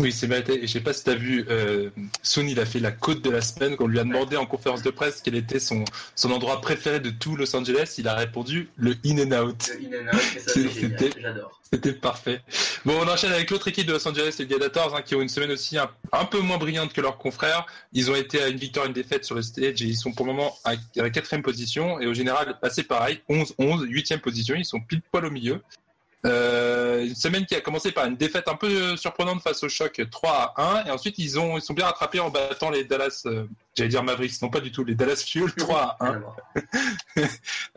Oui, 0.00 0.12
c'est 0.12 0.26
mérité. 0.26 0.54
Et 0.62 0.66
je 0.66 0.72
sais 0.72 0.80
pas 0.80 0.92
si 0.92 1.04
tu 1.04 1.10
as 1.10 1.14
vu, 1.14 1.44
euh, 1.50 1.90
Soon, 2.22 2.48
il 2.48 2.58
a 2.58 2.64
fait 2.66 2.80
la 2.80 2.90
côte 2.90 3.22
de 3.22 3.30
la 3.30 3.40
semaine, 3.42 3.76
qu'on 3.76 3.86
lui 3.86 3.98
a 3.98 4.04
demandé 4.04 4.36
en 4.36 4.46
conférence 4.46 4.82
de 4.82 4.90
presse 4.90 5.20
quel 5.22 5.34
était 5.34 5.60
son, 5.60 5.84
son 6.16 6.30
endroit 6.30 6.60
préféré 6.60 7.00
de 7.00 7.10
tout 7.10 7.36
Los 7.36 7.54
Angeles. 7.54 7.94
Il 7.98 8.08
a 8.08 8.14
répondu 8.14 8.68
le 8.76 8.94
In 9.04 9.18
and 9.32 9.44
Out. 9.46 9.70
Le 9.80 9.86
in 9.98 10.00
and 10.10 10.16
out, 10.16 10.22
et 10.36 10.38
ça, 10.40 10.50
c'est 10.54 10.68
génial. 10.70 10.98
C'était- 10.98 11.20
J'adore. 11.20 11.60
C'était 11.72 11.92
parfait. 11.92 12.40
Bon, 12.84 12.94
on 13.00 13.06
enchaîne 13.08 13.32
avec 13.32 13.48
l'autre 13.50 13.68
équipe 13.68 13.86
de 13.86 13.92
Los 13.92 14.08
Angeles, 14.08 14.34
les 14.40 14.46
Gladiators, 14.46 14.96
hein, 14.96 15.02
qui 15.02 15.14
ont 15.14 15.20
une 15.20 15.28
semaine 15.28 15.52
aussi 15.52 15.78
un, 15.78 15.88
un 16.12 16.24
peu 16.24 16.40
moins 16.40 16.58
brillante 16.58 16.92
que 16.92 17.00
leurs 17.00 17.16
confrères. 17.18 17.64
Ils 17.92 18.10
ont 18.10 18.16
été 18.16 18.42
à 18.42 18.48
une 18.48 18.56
victoire, 18.56 18.86
une 18.86 18.92
défaite 18.92 19.24
sur 19.24 19.36
le 19.36 19.42
stage 19.42 19.80
et 19.82 19.84
ils 19.84 19.96
sont 19.96 20.12
pour 20.12 20.26
le 20.26 20.32
moment 20.32 20.56
à 20.64 20.70
à 20.72 21.02
la 21.02 21.10
quatrième 21.10 21.42
position. 21.42 22.00
Et 22.00 22.06
au 22.06 22.14
général, 22.14 22.56
assez 22.62 22.82
pareil, 22.82 23.20
11-11, 23.28 23.84
huitième 23.86 24.18
position. 24.20 24.56
Ils 24.56 24.64
sont 24.64 24.80
pile 24.80 25.02
poil 25.12 25.26
au 25.26 25.30
milieu. 25.30 25.62
Euh, 26.26 27.06
une 27.06 27.14
semaine 27.14 27.46
qui 27.46 27.54
a 27.54 27.62
commencé 27.62 27.92
par 27.92 28.04
une 28.04 28.16
défaite 28.16 28.46
un 28.48 28.54
peu 28.54 28.94
surprenante 28.98 29.40
face 29.42 29.62
au 29.62 29.70
choc 29.70 30.02
3 30.10 30.52
à 30.54 30.80
1 30.82 30.84
et 30.84 30.90
ensuite 30.90 31.16
ils 31.16 31.38
ont 31.38 31.56
ils 31.56 31.62
sont 31.62 31.72
bien 31.72 31.86
rattrapés 31.86 32.20
en 32.20 32.28
battant 32.28 32.68
les 32.68 32.84
Dallas 32.84 33.22
euh, 33.24 33.46
j'allais 33.74 33.88
dire 33.88 34.02
Mavericks 34.02 34.42
non 34.42 34.50
pas 34.50 34.60
du 34.60 34.70
tout 34.70 34.84
les 34.84 34.94
Dallas 34.94 35.24
Fuel 35.26 35.50
3 35.54 35.96
à 35.98 36.04
1 36.04 36.10
Rien 36.10 36.16
à 36.16 36.18
voir. 36.18 36.36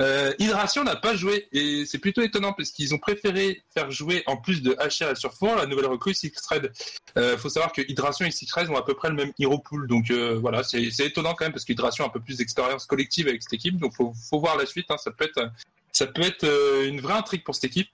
euh, 0.01 0.33
Hydration 0.39 0.83
n'a 0.83 0.97
pas 0.97 1.15
joué 1.15 1.47
et 1.53 1.85
c'est 1.85 1.99
plutôt 1.99 2.21
étonnant 2.21 2.51
parce 2.51 2.71
qu'ils 2.71 2.93
ont 2.93 2.97
préféré 2.97 3.63
faire 3.73 3.89
jouer 3.91 4.23
en 4.25 4.35
plus 4.35 4.61
de 4.61 4.71
HR 4.73 5.11
et 5.11 5.15
Surfour 5.15 5.55
la 5.55 5.65
nouvelle 5.65 5.85
recrue 5.85 6.13
Six 6.13 6.33
Red. 6.49 6.69
Euh, 7.17 7.37
faut 7.37 7.47
savoir 7.47 7.71
que 7.71 7.81
Hydration 7.81 8.25
et 8.25 8.31
Six 8.31 8.51
Red 8.51 8.69
ont 8.69 8.75
à 8.75 8.83
peu 8.83 8.93
près 8.93 9.07
le 9.07 9.15
même 9.15 9.31
hero 9.39 9.57
pool 9.57 9.87
donc 9.87 10.11
euh, 10.11 10.37
voilà 10.41 10.63
c'est 10.63 10.91
c'est 10.91 11.05
étonnant 11.05 11.33
quand 11.33 11.45
même 11.45 11.53
parce 11.53 11.63
qu'Hydration 11.63 12.03
a 12.03 12.07
un 12.07 12.11
peu 12.11 12.19
plus 12.19 12.37
d'expérience 12.39 12.85
collective 12.87 13.29
avec 13.29 13.41
cette 13.41 13.53
équipe 13.53 13.77
donc 13.77 13.95
faut, 13.95 14.13
faut 14.29 14.39
voir 14.41 14.57
la 14.57 14.65
suite 14.65 14.87
hein. 14.89 14.97
ça 14.97 15.11
peut 15.11 15.23
être 15.23 15.49
ça 15.93 16.07
peut 16.07 16.23
être 16.23 16.43
euh, 16.43 16.89
une 16.89 16.99
vraie 16.99 17.13
intrigue 17.13 17.43
pour 17.45 17.55
cette 17.55 17.65
équipe. 17.65 17.87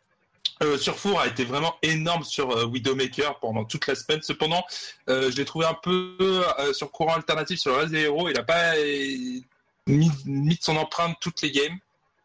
Euh, 0.62 0.78
Surfour 0.78 1.20
a 1.22 1.28
été 1.28 1.46
vraiment 1.46 1.76
énorme 1.82 2.24
sur 2.24 2.52
euh, 2.52 2.66
Widowmaker 2.66 3.40
pendant 3.40 3.64
toute 3.66 3.88
la 3.88 3.96
semaine. 3.96 4.22
Cependant, 4.22 4.64
euh, 5.10 5.32
je 5.32 5.38
l'ai 5.38 5.46
trouvé 5.46 5.66
un 5.66 5.74
peu 5.74 6.18
euh, 6.60 6.74
sur 6.74 6.92
courant 6.92 7.14
alternatif 7.16 7.60
sur 7.60 7.72
le 7.72 7.78
reste 7.78 7.92
des 7.92 8.02
héros. 8.02 8.28
Il 8.30 8.34
n'a 8.36 8.44
pas 8.44 8.74
mis, 9.88 10.12
mis 10.26 10.56
de 10.56 10.62
son 10.62 10.76
empreinte 10.76 11.16
toutes 11.22 11.42
les 11.42 11.52
games. 11.52 11.78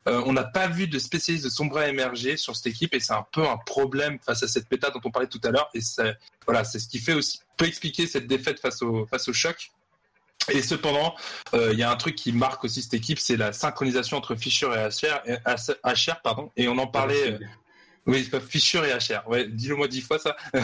On 0.06 0.34
n'a 0.34 0.44
pas 0.44 0.68
vu 0.68 0.86
de 0.86 0.98
spécialiste 0.98 1.44
de 1.46 1.48
Sombra 1.50 1.88
émerger 1.88 2.36
sur 2.36 2.54
cette 2.54 2.66
équipe 2.66 2.92
et 2.92 3.00
c'est 3.00 3.14
un 3.14 3.24
peu 3.32 3.48
un 3.48 3.56
problème 3.56 4.18
face 4.18 4.42
à 4.42 4.48
cette 4.48 4.70
méta 4.70 4.90
dont 4.90 5.00
on 5.02 5.10
parlait 5.10 5.28
tout 5.28 5.40
à 5.44 5.50
l'heure. 5.50 5.70
Et 5.72 5.80
c'est- 5.80 6.14
voilà, 6.44 6.62
c'est 6.62 6.78
ce 6.78 6.88
qui 6.88 6.98
fait 6.98 7.14
aussi 7.14 7.40
peut 7.56 7.64
expliquer 7.66 8.06
cette 8.06 8.26
défaite 8.26 8.60
face 8.60 8.82
au 8.82 9.06
face 9.06 9.28
au 9.28 9.32
choc. 9.32 9.70
Et 10.50 10.60
cependant, 10.60 11.14
euh, 11.54 11.70
il 11.72 11.78
y 11.78 11.82
a 11.82 11.90
un 11.90 11.96
truc 11.96 12.16
qui 12.16 12.32
marque 12.32 12.64
aussi 12.64 12.82
cette 12.82 12.92
équipe, 12.92 13.18
c'est 13.18 13.38
la 13.38 13.54
synchronisation 13.54 14.18
entre 14.18 14.34
Fischer 14.36 14.66
et 14.74 14.88
HR, 14.90 15.22
et- 15.24 15.38
HR, 15.84 16.20
pardon. 16.22 16.50
Et 16.58 16.68
on 16.68 16.76
en 16.76 16.86
parlait. 16.86 17.32
euh, 17.32 17.38
oui, 18.06 18.22
c'est 18.24 18.30
pas 18.30 18.40
Fischer 18.40 18.82
et 18.86 18.92
HR. 18.92 19.26
Ouais, 19.28 19.48
dis-le 19.48 19.76
moi 19.76 19.88
dix 19.88 20.02
fois 20.02 20.18
ça. 20.18 20.36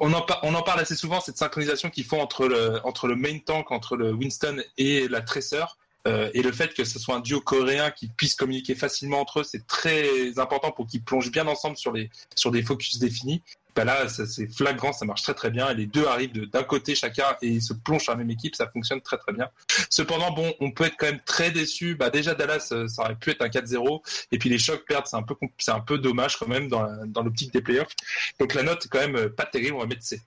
on 0.00 0.12
en, 0.12 0.62
parle 0.62 0.80
assez 0.80 0.96
souvent 0.96 1.20
cette 1.20 1.36
synchronisation 1.36 1.90
qu'ils 1.90 2.04
font 2.04 2.20
entre 2.20 2.48
le, 2.48 2.80
entre 2.84 3.06
le 3.06 3.16
main 3.16 3.38
tank, 3.38 3.70
entre 3.70 3.96
le 3.96 4.12
Winston 4.12 4.62
et 4.78 5.08
la 5.08 5.20
Tracer. 5.20 5.64
Euh, 6.06 6.30
et 6.34 6.42
le 6.42 6.52
fait 6.52 6.74
que 6.74 6.84
ce 6.84 6.98
soit 6.98 7.14
un 7.14 7.20
duo 7.20 7.40
coréen 7.40 7.90
qui 7.90 8.08
puisse 8.08 8.34
communiquer 8.34 8.74
facilement 8.74 9.20
entre 9.20 9.40
eux, 9.40 9.44
c'est 9.44 9.66
très 9.66 10.38
important 10.38 10.70
pour 10.70 10.86
qu'ils 10.86 11.02
plongent 11.02 11.30
bien 11.30 11.46
ensemble 11.46 11.78
sur 11.78 11.92
les 11.92 12.10
sur 12.34 12.50
des 12.50 12.62
focus 12.62 12.98
définis. 12.98 13.42
Bah 13.74 13.84
là, 13.84 14.08
c'est 14.08 14.46
flagrant, 14.46 14.92
ça 14.92 15.04
marche 15.04 15.22
très 15.22 15.34
très 15.34 15.50
bien. 15.50 15.72
Les 15.72 15.86
deux 15.86 16.06
arrivent 16.06 16.48
d'un 16.50 16.62
côté 16.62 16.94
chacun 16.94 17.36
et 17.42 17.60
se 17.60 17.72
plongent 17.72 18.04
sur 18.04 18.12
la 18.12 18.18
même 18.18 18.30
équipe, 18.30 18.54
ça 18.54 18.68
fonctionne 18.68 19.00
très 19.00 19.18
très 19.18 19.32
bien. 19.32 19.48
Cependant, 19.90 20.30
bon, 20.30 20.54
on 20.60 20.70
peut 20.70 20.84
être 20.84 20.96
quand 20.96 21.06
même 21.06 21.20
très 21.24 21.50
déçu. 21.50 21.96
Bah 21.96 22.10
déjà 22.10 22.34
Dallas, 22.34 22.68
euh, 22.72 22.86
ça 22.86 23.02
aurait 23.02 23.16
pu 23.16 23.30
être 23.30 23.42
un 23.42 23.48
4-0. 23.48 24.02
Et 24.30 24.38
puis 24.38 24.48
les 24.48 24.58
chocs 24.58 24.84
perdent, 24.86 25.06
c'est 25.06 25.16
un 25.16 25.22
peu 25.22 25.34
c'est 25.58 25.72
un 25.72 25.80
peu 25.80 25.98
dommage 25.98 26.36
quand 26.36 26.48
même 26.48 26.68
dans 26.68 27.22
l'optique 27.22 27.52
des 27.52 27.62
playoffs. 27.62 27.94
Donc 28.38 28.54
la 28.54 28.62
note 28.62 28.86
est 28.86 28.88
quand 28.88 29.00
même 29.00 29.16
euh, 29.16 29.28
pas 29.28 29.44
terrible, 29.44 29.74
on 29.76 29.80
va 29.80 29.86
mettre 29.86 30.04
C. 30.04 30.20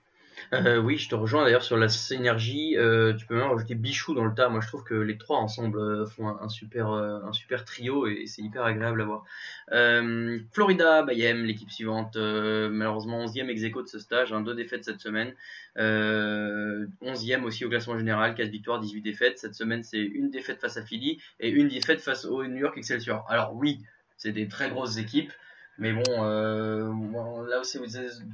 Euh, 0.54 0.78
oui, 0.78 0.96
je 0.96 1.08
te 1.10 1.14
rejoins 1.14 1.44
d'ailleurs 1.44 1.62
sur 1.62 1.76
la 1.76 1.88
synergie. 1.88 2.76
Euh, 2.78 3.12
tu 3.14 3.26
peux 3.26 3.36
même 3.36 3.50
rajouter 3.50 3.74
Bichou 3.74 4.14
dans 4.14 4.24
le 4.24 4.34
tas. 4.34 4.48
Moi, 4.48 4.60
je 4.62 4.68
trouve 4.68 4.82
que 4.82 4.94
les 4.94 5.18
trois 5.18 5.38
ensemble 5.38 5.78
euh, 5.78 6.06
font 6.06 6.28
un, 6.28 6.48
super, 6.48 6.90
euh, 6.90 7.20
un 7.22 7.32
super 7.32 7.64
trio 7.64 8.06
et 8.06 8.24
c'est 8.26 8.40
hyper 8.40 8.64
agréable 8.64 9.02
à 9.02 9.04
voir. 9.04 9.24
Euh, 9.72 10.38
Florida, 10.52 11.02
Bayem, 11.02 11.44
l'équipe 11.44 11.70
suivante, 11.70 12.16
euh, 12.16 12.70
malheureusement 12.70 13.24
11e 13.26 13.48
ex 13.48 13.60
de 13.60 13.86
ce 13.86 13.98
stage, 13.98 14.32
hein, 14.32 14.40
deux 14.40 14.54
défaites 14.54 14.84
cette 14.84 15.00
semaine. 15.00 15.34
Euh, 15.76 16.86
11e 17.02 17.42
aussi 17.44 17.64
au 17.66 17.68
classement 17.68 17.98
général, 17.98 18.34
4 18.34 18.48
victoires, 18.48 18.80
18 18.80 19.02
défaites. 19.02 19.38
Cette 19.38 19.54
semaine, 19.54 19.82
c'est 19.82 20.02
une 20.02 20.30
défaite 20.30 20.60
face 20.60 20.78
à 20.78 20.82
Philly 20.82 21.20
et 21.40 21.50
une 21.50 21.68
défaite 21.68 22.00
face 22.00 22.24
au 22.24 22.46
New 22.46 22.58
York 22.58 22.78
Excelsior. 22.78 23.26
Alors 23.28 23.54
oui, 23.54 23.80
c'est 24.16 24.32
des 24.32 24.48
très 24.48 24.70
grosses 24.70 24.96
équipes. 24.96 25.32
Mais 25.78 25.92
bon, 25.92 26.02
euh, 26.24 27.46
là 27.48 27.62
c'est 27.62 27.80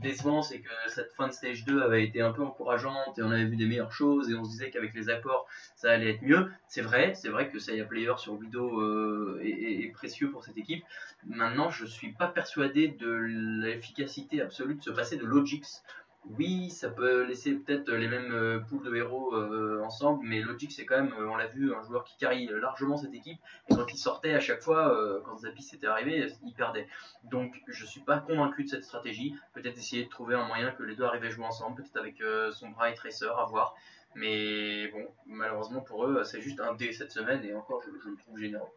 décevant, 0.01 0.41
c'est 0.41 0.61
que 0.61 0.71
cette 0.89 1.13
fin 1.13 1.29
de 1.29 1.33
stage 1.33 1.65
2 1.67 1.83
avait 1.83 2.03
été 2.03 2.23
un 2.23 2.33
peu 2.33 2.43
encourageante 2.43 3.19
et 3.19 3.23
on 3.23 3.31
avait 3.31 3.45
vu 3.45 3.57
des 3.57 3.67
meilleures 3.67 3.93
choses 3.93 4.31
et 4.31 4.35
on 4.35 4.45
se 4.45 4.51
disait 4.51 4.71
qu'avec 4.71 4.95
les 4.95 5.11
apports, 5.11 5.47
ça 5.77 5.91
allait 5.91 6.11
être 6.11 6.23
mieux. 6.23 6.51
C'est 6.69 6.81
vrai, 6.81 7.13
c'est 7.15 7.29
vrai 7.29 7.51
que 7.51 7.59
Saya 7.59 7.85
Player 7.85 8.13
sur 8.17 8.33
Widow 8.35 8.81
euh, 8.81 9.41
est, 9.43 9.85
est- 9.85 9.93
précieux 9.93 10.31
pour 10.31 10.43
cette 10.43 10.57
équipe. 10.57 10.85
Maintenant, 11.27 11.69
je 11.69 11.85
suis 11.85 12.13
pas 12.13 12.29
persuadé 12.29 12.89
de 12.89 13.11
l'efficacité 13.11 14.41
absolue 14.41 14.77
de 14.77 14.83
se 14.83 14.91
passer 14.91 15.17
de 15.19 15.27
Logix. 15.27 15.83
Oui, 16.31 16.71
ça 16.71 16.89
peut 16.89 17.25
laisser 17.25 17.55
peut-être 17.55 17.91
les 17.93 18.09
mêmes 18.09 18.33
euh, 18.33 18.59
poules 18.59 18.83
de 18.83 18.95
héros 18.95 19.35
euh, 19.35 19.83
ensemble, 19.85 20.25
mais 20.27 20.41
Logix 20.41 20.71
c'est 20.75 20.87
quand 20.87 20.97
même, 20.97 21.13
euh, 21.19 21.29
on 21.29 21.37
l'a 21.37 21.49
vu, 21.49 21.75
un 21.75 21.83
joueur 21.83 22.03
qui 22.05 22.17
carry 22.17 22.47
largement 22.47 22.97
cette 22.97 23.13
équipe. 23.13 23.39
Et 23.69 23.75
quand 23.75 23.87
il 23.93 23.99
sortait 23.99 24.33
à 24.33 24.41
chaque 24.41 24.63
fois, 24.63 24.99
euh, 24.99 25.21
quand 25.25 25.37
Zapis 25.37 25.69
était 25.75 25.87
arrivé, 25.87 26.33
il 26.47 26.55
perdait. 26.55 26.89
Donc 27.25 27.63
je 27.69 27.85
suis 27.85 28.01
pas 28.01 28.19
convaincu 28.21 28.65
de 28.65 28.71
cette 28.71 28.85
stratégie. 28.85 29.35
Peut-être 29.53 29.77
essayer 29.77 30.05
de 30.05 30.09
trouver 30.09 30.35
un 30.35 30.47
moyen 30.47 30.71
que 30.71 30.83
les 30.83 30.97
deux 30.97 31.05
arrivent 31.05 31.25
à 31.25 31.31
jouer 31.31 31.45
ensemble, 31.45 31.77
peut-être 31.77 31.99
avec 31.99 32.21
euh, 32.23 32.51
Sombra 32.53 32.91
et 32.91 32.95
Tracer, 32.95 33.29
à 33.39 33.45
voir. 33.45 33.75
Mais 34.15 34.89
bon, 34.89 35.07
malheureusement 35.27 35.83
pour 35.83 36.07
eux, 36.07 36.25
c'est 36.25 36.41
juste 36.41 36.61
un 36.61 36.75
dé 36.75 36.93
cette 36.93 37.13
semaine 37.13 37.45
et 37.45 37.55
encore 37.55 37.83
je, 37.83 37.91
je 38.03 38.09
le 38.09 38.17
trouve 38.17 38.39
généreux. 38.39 38.69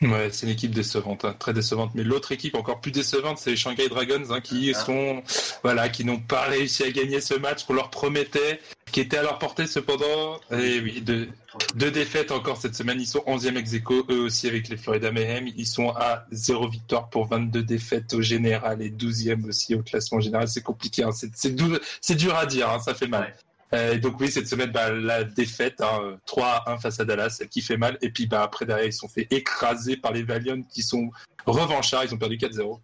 Ouais, 0.00 0.28
c'est 0.30 0.46
une 0.46 0.52
équipe 0.52 0.70
décevante, 0.72 1.24
hein, 1.24 1.34
très 1.38 1.52
décevante. 1.52 1.90
Mais 1.94 2.04
l'autre 2.04 2.30
équipe 2.30 2.54
encore 2.54 2.80
plus 2.80 2.92
décevante, 2.92 3.38
c'est 3.38 3.50
les 3.50 3.56
Shanghai 3.56 3.88
Dragons, 3.88 4.30
hein, 4.30 4.40
qui 4.40 4.72
Ah. 4.74 4.84
sont, 4.84 5.22
voilà, 5.64 5.88
qui 5.88 6.04
n'ont 6.04 6.20
pas 6.20 6.42
réussi 6.42 6.84
à 6.84 6.90
gagner 6.90 7.20
ce 7.20 7.34
match 7.34 7.64
qu'on 7.64 7.74
leur 7.74 7.90
promettait, 7.90 8.60
qui 8.92 9.00
était 9.00 9.16
à 9.16 9.22
leur 9.22 9.38
portée 9.38 9.66
cependant. 9.66 10.38
Et 10.52 10.78
oui, 10.80 11.00
deux, 11.00 11.28
deux 11.74 11.90
défaites 11.90 12.30
encore 12.30 12.58
cette 12.60 12.76
semaine. 12.76 13.00
Ils 13.00 13.06
sont 13.06 13.24
11e 13.26 13.56
ex 13.56 13.72
aequo, 13.74 14.06
eux 14.08 14.20
aussi 14.20 14.46
avec 14.46 14.68
les 14.68 14.76
Florida 14.76 15.10
Mayhem. 15.10 15.48
Ils 15.56 15.66
sont 15.66 15.90
à 15.90 16.26
0 16.30 16.68
victoire 16.68 17.10
pour 17.10 17.26
22 17.26 17.64
défaites 17.64 18.14
au 18.14 18.22
général 18.22 18.80
et 18.82 18.90
12e 18.90 19.46
aussi 19.46 19.74
au 19.74 19.82
classement 19.82 20.20
général. 20.20 20.46
C'est 20.46 20.62
compliqué, 20.62 21.02
hein. 21.02 21.10
c'est, 21.12 21.54
dur 21.54 22.36
à 22.36 22.46
dire, 22.46 22.70
hein, 22.70 22.78
ça 22.78 22.94
fait 22.94 23.08
mal. 23.08 23.22
Ouais. 23.22 23.34
Euh, 23.74 23.94
et 23.94 23.98
donc 23.98 24.18
oui, 24.20 24.30
cette 24.30 24.48
semaine, 24.48 24.70
bah, 24.70 24.90
la 24.90 25.24
défaite, 25.24 25.80
hein, 25.80 26.18
3 26.26 26.46
à 26.46 26.72
1 26.72 26.78
face 26.78 27.00
à 27.00 27.04
Dallas, 27.04 27.42
qui 27.50 27.60
fait 27.60 27.76
mal. 27.76 27.98
Et 28.00 28.10
puis 28.10 28.26
bah, 28.26 28.42
après, 28.42 28.64
derrière, 28.64 28.86
ils 28.86 28.92
sont 28.92 29.08
fait 29.08 29.26
écraser 29.30 29.96
par 29.96 30.12
les 30.12 30.22
Valiant 30.22 30.62
qui 30.62 30.82
sont 30.82 31.10
revanchards. 31.46 32.04
Ils 32.04 32.14
ont 32.14 32.18
perdu 32.18 32.36
4-0. 32.36 32.80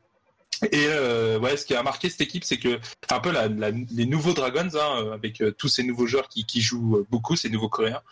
Et 0.73 0.87
euh, 0.89 1.39
ouais, 1.39 1.57
ce 1.57 1.67
qui 1.67 1.75
a 1.75 1.83
marqué 1.83 2.09
cette 2.09 2.21
équipe, 2.21 2.45
c'est 2.45 2.59
que 2.59 2.79
un 3.11 3.21
peu 3.21 3.31
la, 3.33 3.49
la- 3.49 3.71
les 3.71 4.07
nouveaux 4.07 4.33
Dragons, 4.33 4.69
hein, 4.75 5.03
euh, 5.05 5.13
avec 5.13 5.41
euh, 5.41 5.51
tous 5.53 5.69
ces 5.69 5.83
nouveaux 5.83 6.07
joueurs 6.07 6.29
qui, 6.29 6.45
qui 6.47 6.61
jouent 6.61 6.99
euh, 6.99 7.07
beaucoup, 7.11 7.37
ces 7.37 7.51
nouveaux 7.51 7.69
Coréens, 7.69 8.03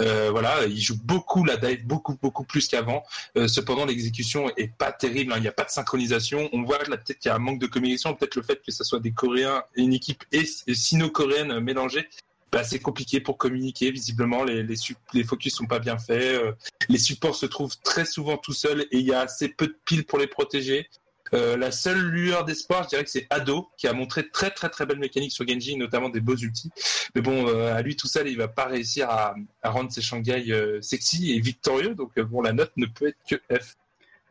euh, 0.00 0.30
voilà, 0.30 0.66
ils 0.66 0.80
jouent 0.80 1.00
beaucoup 1.02 1.44
la 1.44 1.56
dive, 1.56 1.86
beaucoup 1.86 2.16
beaucoup 2.20 2.44
plus 2.44 2.68
qu'avant. 2.68 3.02
Cependant, 3.46 3.86
l'exécution 3.86 4.50
est 4.56 4.72
pas 4.76 4.92
terrible. 4.92 5.32
hein, 5.32 5.36
Il 5.38 5.42
n'y 5.42 5.48
a 5.48 5.52
pas 5.52 5.64
de 5.64 5.70
synchronisation. 5.70 6.48
On 6.52 6.62
voit 6.64 6.78
là 6.84 6.96
peut-être 6.98 7.18
qu'il 7.18 7.28
y 7.30 7.32
a 7.32 7.36
un 7.36 7.38
manque 7.40 7.60
de 7.60 7.66
communication, 7.66 8.14
peut-être 8.14 8.34
le 8.36 8.42
fait 8.42 8.60
que 8.64 8.72
ce 8.72 8.84
soit 8.84 9.00
des 9.00 9.12
Coréens, 9.12 9.62
une 9.74 9.92
équipe 9.94 10.22
et, 10.32 10.44
et 10.66 10.74
sino-coréenne 10.74 11.60
mélangée. 11.60 12.08
Bah, 12.52 12.62
c'est 12.62 12.78
compliqué 12.78 13.20
pour 13.20 13.38
communiquer. 13.38 13.90
Visiblement, 13.90 14.44
les, 14.44 14.62
les, 14.62 14.76
les 15.14 15.24
focus 15.24 15.54
sont 15.56 15.66
pas 15.66 15.78
bien 15.78 15.98
faits. 15.98 16.40
les 16.88 16.98
supports 16.98 17.34
se 17.34 17.46
trouvent 17.46 17.76
très 17.82 18.04
souvent 18.04 18.36
tout 18.36 18.52
seuls 18.52 18.82
et 18.92 18.98
il 18.98 19.06
y 19.06 19.12
a 19.12 19.20
assez 19.20 19.48
peu 19.48 19.66
de 19.66 19.76
piles 19.84 20.04
pour 20.04 20.18
les 20.18 20.26
protéger. 20.28 20.88
Euh, 21.34 21.56
la 21.56 21.70
seule 21.70 22.00
lueur 22.00 22.44
d'espoir, 22.44 22.84
je 22.84 22.88
dirais 22.90 23.04
que 23.04 23.10
c'est 23.10 23.26
Ado, 23.30 23.68
qui 23.76 23.86
a 23.86 23.92
montré 23.92 24.28
très 24.28 24.50
très 24.50 24.68
très 24.68 24.86
belle 24.86 24.98
mécanique 24.98 25.32
sur 25.32 25.46
Genji, 25.46 25.76
notamment 25.76 26.08
des 26.08 26.20
beaux 26.20 26.36
ultis. 26.36 26.70
Mais 27.14 27.20
bon, 27.20 27.48
euh, 27.48 27.74
à 27.74 27.82
lui 27.82 27.96
tout 27.96 28.08
seul, 28.08 28.28
il 28.28 28.36
va 28.36 28.48
pas 28.48 28.66
réussir 28.66 29.10
à, 29.10 29.34
rendre 29.64 29.90
ses 29.90 30.02
Shanghai 30.02 30.44
euh, 30.50 30.80
sexy 30.82 31.32
et 31.32 31.40
victorieux. 31.40 31.94
Donc 31.94 32.18
bon, 32.20 32.42
la 32.42 32.52
note 32.52 32.72
ne 32.76 32.86
peut 32.86 33.08
être 33.08 33.18
que 33.28 33.36
F. 33.54 33.76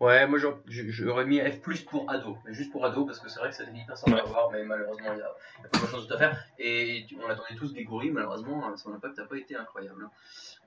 Ouais, 0.02 0.28
moi 0.28 0.38
j'aurais- 0.40 1.26
mis 1.26 1.40
F 1.40 1.62
plus 1.62 1.82
pour 1.82 2.12
ado, 2.12 2.38
mais 2.46 2.54
juste 2.54 2.70
pour 2.72 2.86
ado 2.86 3.06
parce 3.06 3.20
que 3.20 3.30
c'est 3.30 3.40
vrai 3.40 3.50
que 3.50 3.56
c'est 3.56 3.64
hyper 3.74 3.98
sympa 3.98 4.16
Ouais. 4.18 4.22
à 4.22 4.26
voir, 4.26 4.50
mais 4.52 4.64
malheureusement 4.64 5.14
il 5.14 5.20
y 5.20 5.22
a, 5.22 5.26
a 5.26 5.68
pas 5.70 5.78
grand 5.80 5.88
chose 5.88 6.12
à 6.12 6.18
faire. 6.18 6.38
Et 6.60 7.06
on 7.26 7.30
attendait 7.30 7.56
tous 7.58 7.74
Grégory, 7.74 8.12
malheureusement 8.12 8.76
son 8.76 8.94
impact 8.94 9.18
n'a 9.18 9.26
pas 9.26 9.38
été 9.38 9.56
incroyable. 9.56 10.10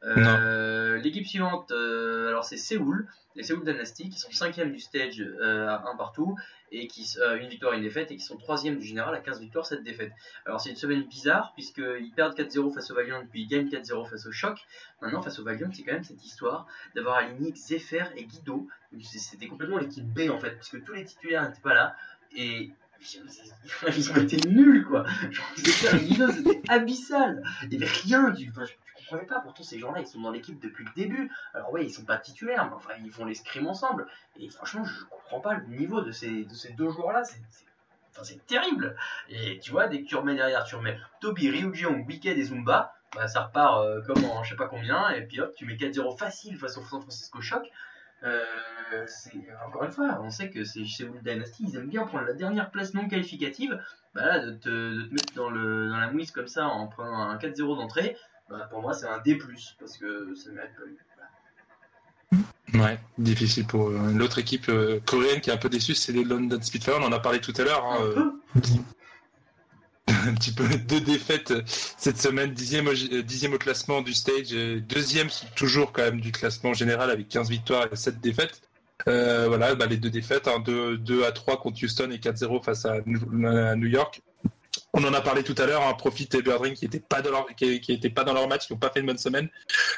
Euh, 0.05 0.97
L'équipe 0.99 1.27
suivante, 1.27 1.71
euh, 1.73 2.29
alors 2.29 2.45
c'est 2.45 2.57
Séoul, 2.57 3.07
les 3.37 3.43
Séoul 3.43 3.65
Dynasty 3.65 4.09
qui 4.09 4.19
sont 4.19 4.31
5 4.33 4.59
du 4.61 4.79
stage 4.81 5.21
euh, 5.21 5.69
à 5.69 5.85
1 5.93 5.97
partout, 5.97 6.37
et 6.73 6.87
qui 6.87 7.07
euh, 7.21 7.39
une 7.39 7.49
victoire 7.49 7.75
et 7.75 7.77
une 7.77 7.83
défaite, 7.83 8.11
et 8.11 8.17
qui 8.17 8.25
sont 8.25 8.37
3 8.37 8.63
du 8.63 8.83
général 8.83 9.15
à 9.15 9.21
15 9.21 9.41
victoires, 9.41 9.67
7 9.67 9.83
défaites. 9.83 10.13
Alors 10.47 10.61
c'est 10.61 10.71
une 10.71 10.77
semaine 10.77 11.03
bizarre, 11.05 11.53
puisqu'ils 11.55 12.13
perdent 12.15 12.39
4-0 12.39 12.75
face 12.75 12.91
au 12.91 12.95
Valiant, 12.95 13.25
puis 13.31 13.43
ils 13.43 13.49
gagnent 13.49 13.69
4-0 13.69 14.09
face 14.09 14.27
au 14.27 14.33
Choc. 14.33 14.59
Maintenant, 15.01 15.23
face 15.23 15.39
au 15.39 15.45
Valiant, 15.45 15.71
c'est 15.73 15.83
quand 15.83 15.93
même 15.93 16.05
cette 16.05 16.25
histoire 16.25 16.67
d'avoir 16.95 17.17
aligné 17.17 17.53
Zephyr 17.55 18.11
et 18.17 18.25
Guido. 18.25 18.67
C'était 19.03 19.47
complètement 19.47 19.79
l'équipe 19.79 20.07
B 20.07 20.31
en 20.31 20.39
fait, 20.39 20.53
puisque 20.57 20.83
tous 20.85 20.93
les 20.93 21.05
titulaires 21.05 21.49
n'étaient 21.49 21.61
pas 21.61 21.75
là. 21.75 21.97
Et 22.37 22.71
Ils 23.97 24.13
ont 24.13 24.17
été 24.17 24.49
nuls, 24.49 24.85
quoi. 24.85 25.05
Genre, 25.31 25.47
c'était 25.57 26.23
un 26.23 26.33
c'était 26.33 26.63
abyssal. 26.69 27.43
Il 27.63 27.71
n'y 27.71 27.77
avait 27.77 27.87
rien. 27.87 28.31
Du... 28.31 28.51
Enfin, 28.51 28.65
je, 28.65 28.73
comprenais 28.97 29.27
pas. 29.27 29.41
Pourtant, 29.41 29.63
ces 29.63 29.79
gens-là, 29.79 30.01
ils 30.01 30.07
sont 30.07 30.21
dans 30.21 30.31
l'équipe 30.31 30.61
depuis 30.61 30.85
le 30.85 30.91
début. 30.95 31.31
Alors, 31.55 31.73
ouais, 31.73 31.85
ils 31.85 31.91
sont 31.93 32.05
pas 32.05 32.19
titulaires, 32.19 32.67
mais 32.67 32.75
enfin, 32.75 32.91
ils 33.03 33.11
font 33.11 33.25
les 33.25 33.35
scrims 33.35 33.67
ensemble. 33.67 34.07
Et 34.39 34.49
franchement, 34.49 34.85
je 34.85 35.05
comprends 35.05 35.41
pas 35.41 35.55
le 35.55 35.67
niveau 35.67 36.01
de 36.01 36.11
ces, 36.11 36.45
de 36.45 36.55
ces 36.55 36.73
deux 36.73 36.91
joueurs-là. 36.91 37.25
C'est. 37.25 37.41
Enfin, 38.11 38.25
c'est 38.25 38.45
terrible. 38.47 38.97
Et 39.29 39.59
tu 39.61 39.71
vois, 39.71 39.87
dès 39.87 40.03
que 40.03 40.09
tu 40.09 40.17
remets 40.17 40.35
derrière, 40.35 40.65
tu 40.65 40.75
remets 40.75 40.99
Toby, 41.21 41.51
Ryujiong, 41.51 42.07
Wicked 42.07 42.37
et 42.37 42.43
Zumba, 42.43 42.95
bah, 43.15 43.29
ça 43.29 43.45
repart 43.45 43.85
euh, 43.85 44.03
comme 44.03 44.25
en 44.25 44.43
je 44.43 44.51
sais 44.51 44.57
pas 44.57 44.67
combien, 44.67 45.11
et 45.11 45.23
puis 45.23 45.41
hop, 45.41 45.55
tu 45.55 45.65
mets 45.67 45.77
4-0 45.77 46.19
facile 46.19 46.59
face 46.59 46.77
au 46.79 46.85
San 46.85 47.01
Francisco 47.01 47.41
Shock. 47.41 47.71
Euh, 48.25 48.45
encore 49.67 49.85
une 49.85 49.93
fois, 49.93 50.19
on 50.23 50.31
sait 50.31 50.51
que 50.51 50.65
c'est 50.65 50.85
chez 50.85 51.05
Wood 51.05 51.23
Dynasty, 51.23 51.65
ils 51.69 51.77
aiment 51.77 51.89
bien 51.89 52.05
prendre 52.07 52.25
la 52.25 52.33
dernière 52.33 52.71
place 52.71 52.95
non 52.95 53.09
qualificative. 53.09 53.81
Bah 54.15 54.27
là, 54.27 54.39
de 54.41 54.53
te, 54.53 54.69
de 54.69 55.07
te 55.07 55.13
mettre 55.13 55.35
dans, 55.35 55.51
le, 55.51 55.89
dans 55.89 55.99
la 55.99 56.11
mouise 56.11 56.31
comme 56.31 56.49
ça 56.49 56.67
en 56.67 56.87
prenant 56.89 57.21
un 57.21 57.37
4-0 57.37 57.77
d'entrée, 57.77 58.17
bah, 58.49 58.67
pour 58.71 58.81
moi 58.81 58.95
c'est 58.95 59.07
un 59.07 59.19
D+, 59.19 59.39
parce 59.79 59.99
que 59.99 60.35
ça 60.35 60.51
ne 60.51 60.55
mérite 60.57 60.71
pas 60.75 60.83
mieux. 60.87 62.81
Ouais, 62.81 62.99
difficile 63.19 63.67
pour 63.67 63.89
euh, 63.89 64.13
l'autre 64.13 64.39
équipe 64.39 64.69
euh, 64.69 65.01
coréenne 65.07 65.41
qui 65.41 65.51
est 65.51 65.53
un 65.53 65.59
peu 65.59 65.69
déçue, 65.69 65.95
c'est 65.95 66.13
les 66.13 66.25
London 66.25 66.61
Spitfire. 66.61 66.97
On 67.01 67.05
en 67.05 67.13
a 67.13 67.21
parlé 67.21 67.41
tout 67.41 67.55
à 67.57 67.63
l'heure. 67.65 67.85
hein, 67.85 68.33
Un 70.27 70.35
petit 70.35 70.53
peu 70.53 70.65
deux 70.89 71.01
défaites 71.01 71.51
euh, 71.51 71.63
cette 71.67 72.19
semaine, 72.21 72.53
dixième 72.53 72.89
au, 72.89 72.93
euh, 72.93 73.23
dixième 73.23 73.55
au 73.55 73.59
classement 73.59 74.03
du 74.03 74.15
stage, 74.15 74.53
euh, 74.53 74.81
deuxième 74.81 75.29
toujours 75.55 75.93
quand 75.93 76.03
même 76.03 76.21
du 76.21 76.33
classement 76.33 76.75
général 76.75 77.11
avec 77.11 77.29
15 77.29 77.49
victoires 77.51 77.87
et 77.93 77.97
7 77.97 78.21
défaites. 78.21 78.63
Euh, 79.07 79.47
voilà, 79.49 79.75
bah, 79.75 79.87
les 79.87 79.97
deux 79.97 80.11
défaites, 80.11 80.49
hein, 80.49 80.61
2, 80.65 80.99
2 80.99 81.25
à 81.25 81.33
3 81.33 81.61
contre 81.61 81.83
Houston 81.83 82.11
et 82.11 82.19
4-0 82.19 82.65
face 82.65 82.85
à 82.85 82.97
New 83.07 83.87
York. 83.87 84.23
On 84.95 85.05
en 85.05 85.13
a 85.13 85.21
parlé 85.21 85.43
tout 85.43 85.55
à 85.59 85.67
l'heure, 85.67 85.87
hein, 85.87 85.93
Profit 85.95 86.29
et 86.33 86.41
Birdring 86.41 86.75
qui 86.75 86.87
n'étaient 86.87 86.99
pas 86.99 87.21
dans 87.21 87.31
leur 87.31 87.47
qui, 87.57 87.81
qui 87.81 87.99
pas 88.09 88.25
dans 88.25 88.33
leur 88.33 88.49
match, 88.49 88.67
qui 88.67 88.73
n'ont 88.73 88.79
pas 88.79 88.89
fait 88.91 89.01
une 89.01 89.07
bonne 89.07 89.19
semaine. 89.19 89.49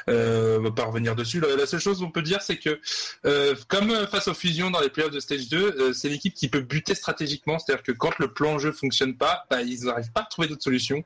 Euh, 0.09 0.59
on 0.59 0.63
va 0.63 0.71
pas 0.71 0.83
revenir 0.83 1.15
dessus. 1.15 1.39
La, 1.39 1.65
seule 1.65 1.79
chose 1.79 1.99
qu'on 1.99 2.11
peut 2.11 2.21
dire, 2.21 2.41
c'est 2.41 2.57
que 2.57 2.79
euh, 3.25 3.55
comme 3.69 3.91
euh, 3.91 4.05
face 4.07 4.27
aux 4.27 4.33
fusions 4.33 4.69
dans 4.69 4.81
les 4.81 4.89
playoffs 4.89 5.11
de 5.11 5.21
stage 5.21 5.47
2, 5.47 5.57
euh, 5.57 5.93
c'est 5.93 6.09
l'équipe 6.09 6.33
qui 6.33 6.49
peut 6.49 6.59
buter 6.59 6.93
stratégiquement. 6.93 7.57
C'est-à-dire 7.57 7.83
que 7.83 7.93
quand 7.93 8.19
le 8.19 8.33
plan 8.33 8.59
jeu 8.59 8.73
fonctionne 8.73 9.15
pas, 9.15 9.45
bah, 9.49 9.61
ils 9.61 9.85
n'arrivent 9.85 10.11
pas 10.11 10.21
à 10.21 10.25
trouver 10.25 10.49
d'autres 10.49 10.63
solutions. 10.63 11.03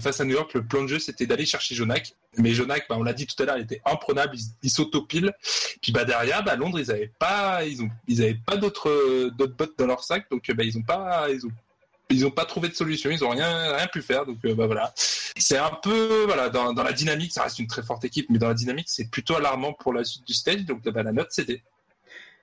Face 0.00 0.20
à 0.20 0.24
New 0.24 0.32
York, 0.32 0.52
le 0.54 0.64
plan 0.64 0.82
de 0.82 0.88
jeu, 0.88 0.98
c'était 0.98 1.26
d'aller 1.26 1.46
chercher 1.46 1.76
Jonak. 1.76 2.14
Mais 2.38 2.54
Jonak, 2.54 2.86
bah, 2.88 2.96
on 2.98 3.04
l'a 3.04 3.12
dit 3.12 3.24
tout 3.24 3.40
à 3.40 3.46
l'heure, 3.46 3.56
il 3.56 3.62
était 3.62 3.80
imprenable, 3.84 4.34
il, 4.34 4.42
il 4.64 4.70
s'autopile. 4.70 5.32
Puis 5.80 5.92
bah, 5.92 6.04
derrière, 6.04 6.42
bah, 6.42 6.56
Londres, 6.56 6.80
ils 6.80 6.88
n'avaient 6.88 7.12
pas, 7.20 7.64
ils 7.64 7.88
ils 8.08 8.42
pas 8.42 8.56
d'autres, 8.56 9.30
d'autres 9.36 9.54
bottes 9.54 9.78
dans 9.78 9.86
leur 9.86 10.02
sac. 10.02 10.28
Donc 10.28 10.50
bah, 10.50 10.64
ils 10.64 10.76
ont 10.76 10.82
pas, 10.82 11.28
ils 12.10 12.26
ont 12.26 12.30
pas 12.30 12.44
trouvé 12.44 12.68
de 12.68 12.74
solution, 12.74 13.10
ils 13.10 13.24
ont 13.24 13.30
rien, 13.30 13.74
rien 13.74 13.86
pu 13.88 14.02
faire. 14.02 14.26
Donc 14.26 14.38
euh, 14.44 14.54
bah, 14.54 14.66
voilà. 14.66 14.92
C'est 14.96 15.58
un 15.58 15.70
peu, 15.82 16.24
voilà, 16.26 16.48
dans, 16.48 16.72
dans 16.72 16.82
la 16.82 16.92
dynamique, 16.92 17.32
ça 17.32 17.42
reste 17.42 17.58
une 17.58 17.66
très 17.66 17.82
forte 17.82 18.04
équipe, 18.04 18.26
mais 18.30 18.38
dans 18.38 18.48
la 18.48 18.54
dynamique, 18.54 18.88
c'est 18.88 19.10
plutôt 19.10 19.36
alarmant 19.36 19.72
pour 19.72 19.92
la 19.92 20.04
suite 20.04 20.26
du 20.26 20.34
stage. 20.34 20.64
Donc 20.64 20.82
bah, 20.82 21.02
la 21.02 21.12
note, 21.12 21.28
c'était. 21.30 21.62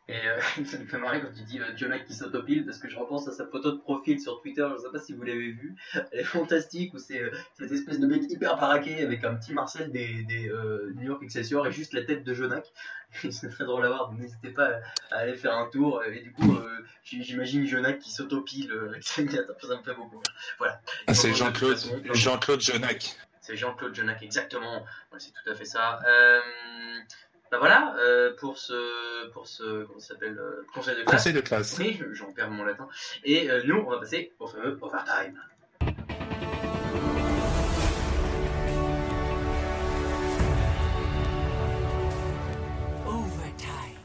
Et 0.10 0.16
euh, 0.16 0.42
ça 0.66 0.78
me 0.78 0.86
fait 0.86 0.98
marrer 0.98 1.22
quand 1.22 1.32
tu 1.34 1.44
dis 1.44 1.60
euh, 1.60 1.76
Jonak 1.78 2.06
qui 2.06 2.14
s'autopile 2.14 2.66
parce 2.66 2.78
que 2.78 2.90
je 2.90 2.98
repense 2.98 3.28
à 3.28 3.32
sa 3.32 3.48
photo 3.48 3.72
de 3.72 3.78
profil 3.78 4.20
sur 4.20 4.42
Twitter, 4.42 4.68
je 4.76 4.82
sais 4.82 4.92
pas 4.92 5.00
si 5.00 5.14
vous 5.14 5.24
l'avez 5.24 5.52
vue, 5.52 5.76
elle 5.94 6.20
est 6.20 6.24
fantastique 6.24 6.94
où 6.94 6.98
c'est 6.98 7.22
euh, 7.22 7.32
cette 7.58 7.72
espèce 7.72 8.00
de 8.00 8.08
mec 8.08 8.24
hyper 8.30 8.58
baraqué 8.58 9.02
avec 9.02 9.24
un 9.24 9.36
petit 9.36 9.54
Marcel 9.54 9.92
des, 9.92 10.24
des 10.24 10.50
euh, 10.50 10.92
New 10.96 11.04
York 11.04 11.24
Excelsior 11.24 11.68
et 11.68 11.72
juste 11.72 11.94
la 11.94 12.04
tête 12.04 12.24
de 12.24 12.34
Jonak. 12.34 12.66
c'est 13.32 13.50
très 13.50 13.64
drôle 13.64 13.86
à 13.86 13.90
voir, 13.90 14.10
donc 14.10 14.20
n'hésitez 14.20 14.50
pas 14.50 14.72
à 15.12 15.20
aller 15.20 15.36
faire 15.36 15.54
un 15.54 15.70
tour 15.70 16.04
et 16.04 16.20
du 16.20 16.34
coup 16.34 16.58
j'imagine 17.04 17.66
Jonak 17.66 18.00
qui 18.00 18.12
s'autopile 18.12 18.72
avec 18.90 19.04
sa 19.04 19.22
ça 19.22 19.78
me 19.78 19.84
fait 19.84 19.96
beaucoup. 19.96 20.22
Voilà. 20.58 20.82
Ah, 21.08 21.14
c'est 21.14 21.34
Jean-Claude, 21.34 21.78
Jean-Claude 22.14 22.60
Jonak. 22.60 23.16
c'est 23.40 23.56
Jean-Claude 23.56 23.94
Jonac, 23.96 24.22
exactement. 24.24 24.84
Ouais, 25.12 25.20
c'est 25.20 25.32
tout 25.32 25.50
à 25.50 25.56
fait 25.56 25.66
ça. 25.66 26.00
Euh, 26.08 26.40
bah 27.54 27.60
voilà, 27.60 27.96
euh, 28.00 28.34
pour 28.40 28.58
ce, 28.58 29.30
pour 29.30 29.46
ce, 29.46 29.84
comment 29.84 30.00
ça 30.00 30.16
s'appelle, 30.16 30.40
euh, 30.40 30.66
conseil 30.74 30.96
de 30.96 31.04
classe. 31.04 31.22
Conseil 31.22 31.34
de 31.34 31.42
classe. 31.42 31.78
Oui, 31.78 32.02
j'en 32.14 32.32
perds 32.32 32.50
mon 32.50 32.64
latin. 32.64 32.88
Et 33.24 33.48
euh, 33.48 33.62
nous, 33.66 33.76
on 33.76 33.92
va 33.92 34.00
passer 34.00 34.34
au 34.40 34.48
fameux 34.48 34.80
overtime. 34.82 35.40
Overtime. 43.06 44.00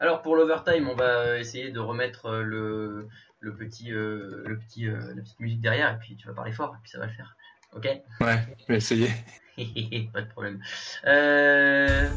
Alors 0.00 0.20
pour 0.22 0.34
l'overtime, 0.34 0.88
on 0.88 0.96
va 0.96 1.38
essayer 1.38 1.70
de 1.70 1.78
remettre 1.78 2.32
le, 2.38 3.06
le 3.38 3.54
petit, 3.54 3.92
euh, 3.92 4.42
le 4.44 4.58
petit, 4.58 4.88
euh, 4.88 4.98
la 5.14 5.22
petite 5.22 5.38
musique 5.38 5.60
derrière, 5.60 5.94
et 5.94 5.98
puis 6.00 6.16
tu 6.16 6.26
vas 6.26 6.34
parler 6.34 6.50
fort, 6.50 6.74
et 6.74 6.78
puis 6.82 6.90
ça 6.90 6.98
va 6.98 7.06
le 7.06 7.12
faire. 7.12 7.36
Ok? 7.76 7.84
Ouais, 8.20 8.38
je 8.58 8.72
vais 8.72 8.78
essayer. 8.78 9.10
Pas 10.12 10.22
de 10.22 10.28
problème. 10.30 10.60
Euh... 11.06 12.08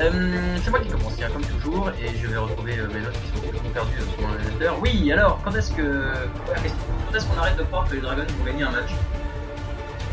Euh, 0.00 0.56
c'est 0.64 0.70
moi 0.70 0.80
qui 0.80 0.88
commence, 0.88 1.14
comme 1.16 1.44
toujours, 1.44 1.90
et 1.90 2.16
je 2.16 2.26
vais 2.26 2.38
retrouver 2.38 2.78
euh, 2.78 2.88
mes 2.92 3.00
notes 3.00 3.12
qui 3.12 3.38
sont 3.38 3.44
complètement 3.44 3.70
perdues 3.70 3.98
euh, 3.98 4.10
sur 4.10 4.26
mon 4.26 4.34
ordinateur. 4.34 4.78
Oui, 4.80 5.12
alors, 5.12 5.40
quand 5.44 5.54
est-ce 5.54 5.72
que. 5.72 5.82
Quand 6.46 7.16
est-ce 7.16 7.26
qu'on 7.26 7.38
arrête 7.38 7.56
de 7.58 7.64
croire 7.64 7.86
que 7.86 7.96
les 7.96 8.00
Dragons 8.00 8.24
vont 8.38 8.44
gagner 8.44 8.62
un 8.62 8.70
match? 8.70 8.90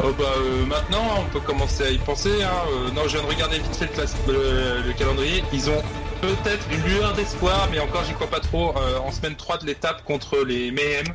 Oh 0.03 0.11
bah 0.15 0.25
maintenant 0.67 1.01
on 1.17 1.23
peut 1.31 1.39
commencer 1.39 1.83
à 1.83 1.89
y 1.89 1.97
penser. 1.97 2.43
Hein. 2.43 2.91
Non, 2.93 3.07
je 3.07 3.17
viens 3.17 3.23
de 3.23 3.33
regarder 3.33 3.57
vite 3.57 3.75
fait 3.75 3.89
le, 4.27 4.93
calendrier. 4.93 5.43
Ils 5.51 5.71
ont 5.71 5.81
peut-être 6.21 6.67
une 6.71 6.83
lueur 6.83 7.13
d'espoir, 7.13 7.67
mais 7.71 7.79
encore 7.79 8.03
j'y 8.03 8.13
crois 8.13 8.27
pas 8.27 8.39
trop. 8.39 8.75
en 8.77 9.11
semaine 9.11 9.35
3 9.35 9.57
de 9.57 9.65
l'étape 9.65 10.03
contre 10.03 10.37
les 10.45 10.71
Mayhem. 10.71 11.07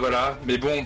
Voilà, 0.00 0.36
mais 0.46 0.58
bon, 0.58 0.84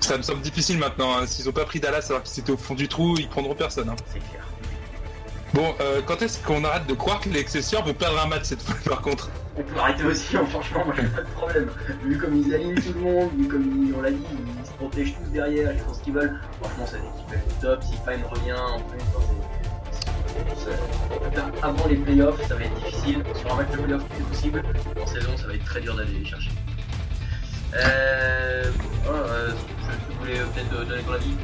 ça 0.00 0.16
me 0.16 0.22
semble 0.22 0.40
difficile 0.40 0.78
maintenant. 0.78 1.16
hein. 1.18 1.26
S'ils 1.26 1.48
ont 1.48 1.52
pas 1.52 1.64
pris 1.64 1.80
Dallas 1.80 2.06
alors 2.10 2.22
qu'ils 2.22 2.40
étaient 2.40 2.52
au 2.52 2.56
fond 2.56 2.74
du 2.74 2.88
trou, 2.88 3.16
ils 3.18 3.28
prendront 3.28 3.54
personne. 3.54 3.88
hein. 3.88 3.96
C'est 4.12 4.20
clair. 4.30 4.44
Bon, 5.54 5.74
euh, 5.80 6.02
quand 6.04 6.20
est-ce 6.20 6.38
qu'on 6.44 6.62
arrête 6.64 6.86
de 6.86 6.92
croire 6.94 7.20
que 7.20 7.30
les 7.30 7.40
Excelsior 7.40 7.82
vont 7.84 7.94
perdre 7.94 8.20
un 8.20 8.26
match 8.26 8.42
cette 8.44 8.62
fois 8.62 8.74
par 8.86 9.00
contre? 9.00 9.30
On 9.56 9.62
peut 9.62 9.78
arrêter 9.80 10.04
aussi, 10.04 10.36
hein, 10.36 10.44
franchement, 10.50 10.84
moi 10.84 10.94
j'ai 10.96 11.08
pas 11.08 11.22
de 11.22 11.26
problème. 11.28 11.70
Vu 12.04 12.18
comme 12.18 12.36
ils 12.36 12.54
alignent 12.54 12.74
tout 12.74 12.92
le 12.94 13.00
monde, 13.00 13.30
vu 13.36 13.48
comme 13.48 13.86
ils- 13.88 13.94
on 13.94 14.02
l'a 14.02 14.10
dit, 14.10 14.22
ils 14.60 14.66
se 14.66 14.72
protègent 14.72 15.14
tous 15.14 15.30
derrière, 15.32 15.72
ils 15.72 15.78
font 15.80 15.94
ce 15.94 16.00
qu'ils 16.00 16.12
veulent. 16.12 16.38
Franchement, 16.60 16.86
cette 16.86 17.00
équipe 17.00 17.32
est 17.32 17.60
top. 17.62 17.82
Si 17.82 17.92
Fine 17.92 18.24
revient 18.30 18.52
en 18.52 18.78
plus, 18.80 19.00
c'est- 19.90 20.00
c'est- 20.64 20.70
c'est- 21.34 21.64
avant 21.64 21.86
les 21.88 21.96
playoffs, 21.96 22.46
ça 22.46 22.54
va 22.54 22.64
être 22.64 22.74
difficile. 22.84 23.24
Sur 23.34 23.52
un 23.52 23.56
match 23.56 23.70
de 23.72 23.76
playoffs, 23.78 24.02
c'est 24.16 24.24
possible. 24.28 24.62
En 25.02 25.06
saison, 25.06 25.36
ça 25.38 25.46
va 25.46 25.54
être 25.54 25.64
très 25.64 25.80
dur 25.80 25.96
d'aller 25.96 26.12
les 26.12 26.24
chercher. 26.26 26.50
Euh. 27.76 28.64
oh, 29.06 29.10
euh, 29.10 29.50
je, 29.50 30.12
je 30.14 30.18
voulais 30.18 30.38
euh, 30.40 30.44
peut-être 30.54 30.72
euh, 30.72 30.84
donner 30.84 31.02
ton 31.02 31.12
avis 31.12 31.36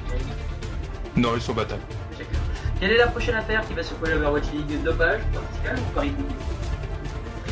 Non 1.16 1.30
Non, 1.30 1.36
ils 1.36 1.42
sont 1.42 1.52
battables. 1.54 1.82
Quelle 2.80 2.92
est 2.92 2.98
la 2.98 3.06
prochaine 3.06 3.36
affaire 3.36 3.66
qui 3.66 3.74
va 3.74 3.82
secouer 3.82 4.10
l'Overwatch 4.10 4.46
League 4.52 4.82
Dopage, 4.82 5.20
fiscal 5.52 5.78
ou 5.78 5.94
Paris 5.94 6.12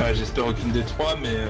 Ouais, 0.00 0.14
J'espère 0.14 0.46
aucune 0.46 0.72
des 0.72 0.82
trois, 0.82 1.16
mais 1.22 1.28
euh, 1.28 1.46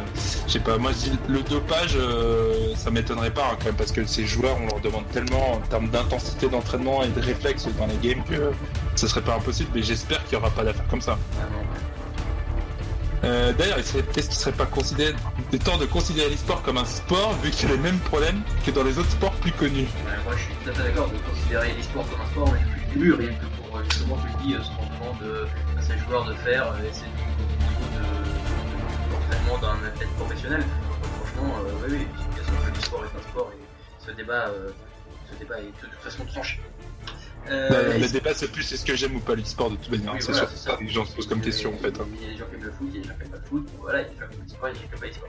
je 0.46 0.52
sais 0.52 0.60
pas. 0.60 0.76
Moi, 0.76 0.90
je 0.92 1.10
dis 1.10 1.18
le 1.28 1.42
dopage, 1.42 1.92
euh, 1.96 2.74
ça 2.76 2.90
m'étonnerait 2.90 3.30
pas 3.30 3.50
hein, 3.52 3.56
quand 3.58 3.66
même, 3.66 3.76
parce 3.76 3.92
que 3.92 4.04
ces 4.04 4.26
joueurs, 4.26 4.56
on 4.60 4.66
leur 4.66 4.80
demande 4.80 5.08
tellement 5.10 5.52
en 5.52 5.58
termes 5.60 5.88
d'intensité 5.88 6.48
d'entraînement 6.48 7.02
et 7.04 7.08
de 7.08 7.20
réflexe 7.20 7.66
dans 7.78 7.86
les 7.86 7.96
games 7.96 8.22
que 8.24 8.50
ce 8.96 9.06
serait 9.06 9.22
pas 9.22 9.36
impossible. 9.36 9.70
Mais 9.74 9.82
j'espère 9.82 10.22
qu'il 10.24 10.34
y 10.34 10.36
aura 10.36 10.50
pas 10.50 10.64
d'affaires 10.64 10.86
comme 10.88 11.00
ça. 11.00 11.16
Ah. 11.40 11.44
Euh, 13.24 13.52
D'ailleurs, 13.52 13.78
est-ce 13.78 13.92
qu'il 14.28 14.32
serait 14.38 14.52
pas 14.52 14.66
considéré 14.66 15.14
des 15.50 15.58
temps 15.58 15.78
de 15.78 15.86
considérer 15.86 16.28
l'e-sport 16.30 16.62
comme 16.62 16.78
un 16.78 16.84
sport, 16.84 17.34
vu 17.42 17.50
qu'il 17.50 17.68
a 17.68 17.72
les 17.72 17.78
mêmes 17.78 17.98
problèmes 18.00 18.42
que 18.66 18.70
dans 18.72 18.82
les 18.82 18.98
autres 18.98 19.10
sports 19.10 19.32
plus 19.36 19.52
connus? 19.52 19.86
Moi 20.24 20.34
je 20.36 20.42
suis 20.42 20.54
tout 20.64 20.70
à 20.70 20.72
fait 20.74 20.82
d'accord 20.84 21.08
de 21.08 21.18
considérer 21.18 21.72
l'e-sport 21.76 22.04
comme 22.10 22.20
un 22.20 22.26
sport, 22.26 22.52
mais 22.52 22.60
plus 22.72 22.86
du 22.92 22.98
mur, 23.06 23.18
rien 23.18 23.28
que 23.34 23.46
pour 23.62 23.76
euh, 23.78 23.82
justement, 23.88 24.18
tu 24.18 24.26
le 24.26 24.42
dis, 24.44 24.54
euh, 24.54 24.62
ce 24.62 24.68
qu'on 24.70 24.86
demande 24.86 25.22
euh, 25.22 25.46
à 25.78 25.82
ces 25.82 25.96
joueurs 25.98 26.24
de 26.24 26.34
faire, 26.34 26.74
et 26.84 26.90
c'est 26.92 27.06
niveau 27.06 27.86
de- 27.94 29.12
d'entraînement 29.12 29.58
d'un 29.58 29.86
athlète 29.86 30.10
professionnel. 30.16 30.64
Franchement, 31.22 31.54
euh, 31.64 31.86
oui, 31.88 31.98
oui, 32.00 32.06
l'e-sport 32.74 33.04
est 33.04 33.18
un 33.18 33.22
sport, 33.30 33.50
et 33.54 34.04
ce 34.04 34.10
débat, 34.10 34.46
ce 35.30 35.38
débat 35.38 35.58
est 35.60 35.66
de 35.66 35.86
toute 35.86 36.00
façon 36.02 36.24
tranché. 36.24 36.60
Euh, 37.50 37.68
Euh, 37.72 37.98
Le 37.98 38.06
c'est- 38.06 38.12
débat, 38.12 38.34
c'est 38.34 38.50
plus 38.50 38.72
est-ce 38.72 38.84
que 38.84 38.94
j'aime 38.94 39.16
ou 39.16 39.20
pas 39.20 39.34
l'e-sport 39.34 39.70
de 39.70 39.76
toute 39.76 39.90
manière. 39.90 40.12
oui, 40.14 40.18
c'est 40.22 40.30
voilà, 40.32 40.48
sûr 40.48 40.78
les 40.80 40.88
gens 40.88 41.04
se 41.04 41.14
posent 41.14 41.26
comme 41.26 41.40
a- 41.40 41.44
question 41.44 41.74
en 41.74 41.78
fait. 41.78 41.88
hein. 42.00 42.06
Il 42.20 42.22
y 42.22 42.24
a 42.30 42.32
des 42.32 42.38
gens 42.38 42.44
qui 42.46 42.54
aiment 42.54 42.62
le 42.64 42.70
foot, 42.72 42.88
il 42.92 42.94
y 42.94 42.98
a 42.98 43.02
des 43.02 43.08
gens 43.08 43.14
qui 43.14 43.22
aiment 43.24 43.30
pas 43.30 43.36
le 43.36 43.42
foot, 43.48 43.68
voilà, 43.80 43.98
il 44.00 44.02
y 44.02 44.06
a 44.06 44.08
des 44.10 44.14
gens 44.20 44.26
qui 44.28 44.34
aiment 44.34 44.42
l'e-sport, 44.46 44.68
il 44.68 44.72
y 44.72 44.72
a 44.72 44.74
des 44.74 44.78
gens 44.80 44.86
qui 44.88 44.94
aiment 44.94 45.00
pas 45.00 45.06
l'e-sport. 45.06 45.28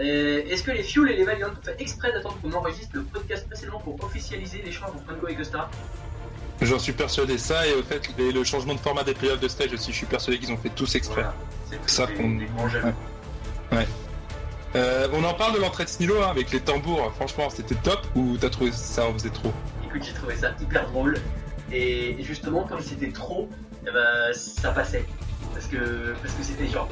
Euh, 0.00 0.52
Est-ce 0.52 0.62
que 0.64 0.70
les 0.72 0.82
Fuel 0.82 1.10
et 1.12 1.16
les 1.16 1.24
Valiant 1.24 1.48
ont 1.48 1.64
fait 1.64 1.76
exprès 1.80 2.12
d'attendre 2.12 2.38
qu'on 2.42 2.52
enregistre 2.52 2.90
le 2.94 3.02
podcast 3.04 3.46
précédent 3.46 3.78
pour 3.78 4.02
officialiser 4.04 4.62
l'échange 4.64 4.90
entre 4.90 5.04
Funko 5.06 5.28
et 5.28 5.34
Gusta? 5.36 5.70
J'en 6.60 6.78
suis 6.78 6.92
persuadé 6.92 7.38
ça, 7.38 7.66
et 7.66 7.74
au 7.74 7.82
fait, 7.82 8.08
le 8.18 8.44
changement 8.44 8.74
de 8.74 8.80
format 8.80 9.04
des 9.04 9.14
playoffs 9.14 9.40
de 9.40 9.48
stage 9.48 9.72
aussi, 9.72 9.92
je 9.92 9.96
suis 9.96 10.06
persuadé 10.06 10.38
qu'ils 10.38 10.52
ont 10.52 10.56
fait 10.56 10.70
tous 10.70 10.94
exprès. 10.96 11.22
Voilà. 11.22 11.34
C'est 11.70 11.90
Ça 11.90 12.06
qu'on- 12.08 12.38
grands 12.56 12.68
jaloux. 12.68 12.92
Euh, 14.76 15.06
on 15.12 15.22
en 15.22 15.34
parle 15.34 15.54
de 15.54 15.60
l'entrée 15.60 15.84
de 15.84 15.88
Snilo 15.88 16.20
hein, 16.20 16.28
avec 16.30 16.50
les 16.50 16.58
tambours, 16.58 17.12
franchement 17.14 17.48
c'était 17.48 17.76
top 17.76 18.00
ou 18.16 18.36
t'as 18.36 18.50
trouvé 18.50 18.72
ça 18.72 19.06
en 19.06 19.12
faisait 19.12 19.30
trop? 19.30 19.52
Écoute, 19.84 20.02
j'ai 20.04 20.12
trouvé 20.14 20.34
ça 20.34 20.50
hyper 20.60 20.88
drôle. 20.90 21.16
Et 21.74 22.16
justement, 22.22 22.62
comme 22.64 22.80
c'était 22.80 23.10
trop, 23.10 23.48
eh 23.82 23.90
ben, 23.90 24.32
ça 24.32 24.70
passait. 24.70 25.04
Parce 25.52 25.66
que 25.66 26.14
parce 26.22 26.34
que 26.34 26.42
c'était 26.42 26.66
genre 26.68 26.88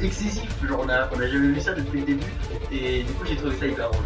excessif, 0.00 0.44
genre 0.68 0.80
on 0.84 0.88
a, 0.88 1.08
on 1.14 1.20
a 1.20 1.26
jamais 1.26 1.48
vu 1.54 1.60
ça 1.60 1.72
depuis 1.72 2.00
le 2.00 2.06
début, 2.06 2.26
et 2.70 3.02
du 3.02 3.12
coup 3.14 3.24
j'ai 3.26 3.36
trouvé 3.36 3.56
ça 3.58 3.66
hyper 3.66 3.90
drôle. 3.90 4.04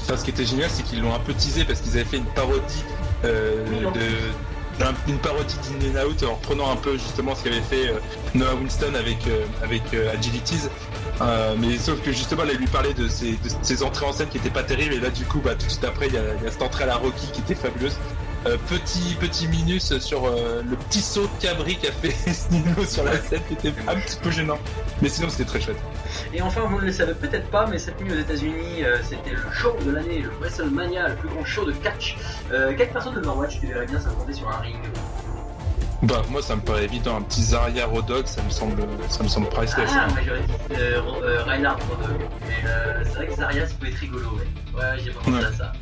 Enfin, 0.00 0.16
ce 0.16 0.24
qui 0.24 0.30
était 0.30 0.44
génial, 0.44 0.68
c'est 0.70 0.82
qu'ils 0.82 1.02
l'ont 1.02 1.14
un 1.14 1.18
peu 1.20 1.32
teasé 1.32 1.64
parce 1.64 1.80
qu'ils 1.80 1.92
avaient 1.92 2.04
fait 2.04 2.16
une 2.18 2.24
parodie 2.26 2.84
euh, 3.24 3.64
Oui, 3.70 3.78
de 4.00 4.84
un- 4.84 4.94
une 5.08 5.18
parodie 5.18 5.54
d'In 5.80 6.00
and 6.00 6.06
Out 6.08 6.22
en 6.24 6.34
reprenant 6.34 6.70
un 6.72 6.76
peu 6.76 6.92
justement 6.94 7.34
ce 7.34 7.44
qu'avait 7.44 7.60
fait 7.60 7.90
euh, 7.90 7.98
Noah 8.34 8.54
Winston 8.56 8.94
avec 8.94 9.26
euh, 9.28 9.44
avec 9.62 9.82
Agilities. 10.12 10.68
Mais 11.58 11.78
sauf 11.78 12.02
que 12.02 12.12
justement, 12.12 12.42
là, 12.44 12.52
il 12.52 12.58
lui 12.58 12.66
parlait 12.66 12.92
de 12.92 13.08
ses, 13.08 13.32
de 13.32 13.48
ses 13.62 13.82
entrées 13.82 14.04
en 14.06 14.12
scène 14.12 14.28
qui 14.28 14.36
étaient 14.38 14.50
pas 14.50 14.62
terribles 14.64 14.94
et 14.94 15.00
là, 15.00 15.08
du 15.10 15.24
coup, 15.24 15.40
bah, 15.42 15.54
tout 15.54 15.64
de 15.66 15.70
suite 15.70 15.84
après, 15.84 16.08
il 16.08 16.14
y 16.14 16.18
a, 16.18 16.34
il 16.38 16.44
y 16.44 16.46
a 16.46 16.50
cette 16.50 16.60
entrée 16.62 16.84
à 16.84 16.88
la 16.88 16.96
Rocky 16.96 17.28
qui 17.32 17.40
était 17.40 17.54
fabuleuse. 17.54 17.96
Euh, 18.46 18.56
petit 18.68 19.16
petit 19.18 19.48
minus 19.48 19.98
sur 19.98 20.24
euh, 20.24 20.62
le 20.62 20.76
petit 20.76 21.00
saut 21.00 21.22
de 21.26 21.42
cabri 21.42 21.76
qu'a 21.78 21.90
fait 21.90 22.14
Nino 22.52 22.84
sur 22.84 23.02
la 23.02 23.20
scène 23.20 23.40
qui 23.48 23.54
était 23.54 23.74
un 23.88 23.96
petit 23.96 24.16
peu 24.22 24.30
gênant. 24.30 24.58
Mais 25.02 25.08
sinon, 25.08 25.28
c'était 25.28 25.44
très 25.44 25.60
chouette. 25.60 25.78
Et 26.32 26.40
enfin, 26.42 26.60
vous 26.68 26.78
ne 26.80 26.86
le 26.86 26.92
savez 26.92 27.14
peut-être 27.14 27.48
pas, 27.50 27.66
mais 27.66 27.78
cette 27.78 28.00
nuit 28.00 28.12
aux 28.12 28.18
États-Unis, 28.20 28.84
euh, 28.84 28.98
c'était 29.02 29.30
le 29.32 29.42
show 29.52 29.76
de 29.84 29.90
l'année, 29.90 30.20
le 30.20 30.30
WrestleMania, 30.40 31.08
le 31.08 31.16
plus 31.16 31.28
grand 31.28 31.44
show 31.44 31.64
de 31.64 31.72
catch. 31.72 32.16
Quatre 32.50 32.92
personnes 32.92 33.14
de 33.14 33.20
Overwatch, 33.20 33.58
tu 33.60 33.66
verrais 33.66 33.86
bien 33.86 33.98
s'affronter 33.98 34.32
sur 34.32 34.48
un 34.48 34.58
ring. 34.58 34.76
Bah, 36.02 36.22
moi, 36.30 36.40
ça 36.42 36.54
me 36.54 36.60
paraît 36.60 36.84
évident. 36.84 37.16
Un 37.16 37.22
petit 37.22 37.42
Zarya 37.42 37.86
Rodog, 37.86 38.26
ça 38.26 38.42
me 38.42 38.50
semble, 38.50 38.86
ça 39.08 39.22
me 39.24 39.28
semble 39.28 39.48
priceless. 39.48 39.90
Ah, 39.92 40.06
moi 40.10 40.18
j'aurais 40.24 40.40
dit 40.42 40.52
euh, 40.78 41.42
Reinhard 41.44 41.78
Rodog. 41.90 42.20
Mais 42.46 42.68
c'est 43.04 43.14
vrai 43.14 43.26
que 43.26 43.34
Zarya, 43.34 43.66
ça 43.66 43.74
peut 43.80 43.88
être 43.88 43.94
rigolo, 43.96 44.28
ouais. 44.36 44.78
Ouais, 44.80 44.98
j'ai 45.02 45.10
pas 45.10 45.20
pensé 45.20 45.36
Ouais. 45.38 45.44
à 45.44 45.52
ça. 45.52 45.72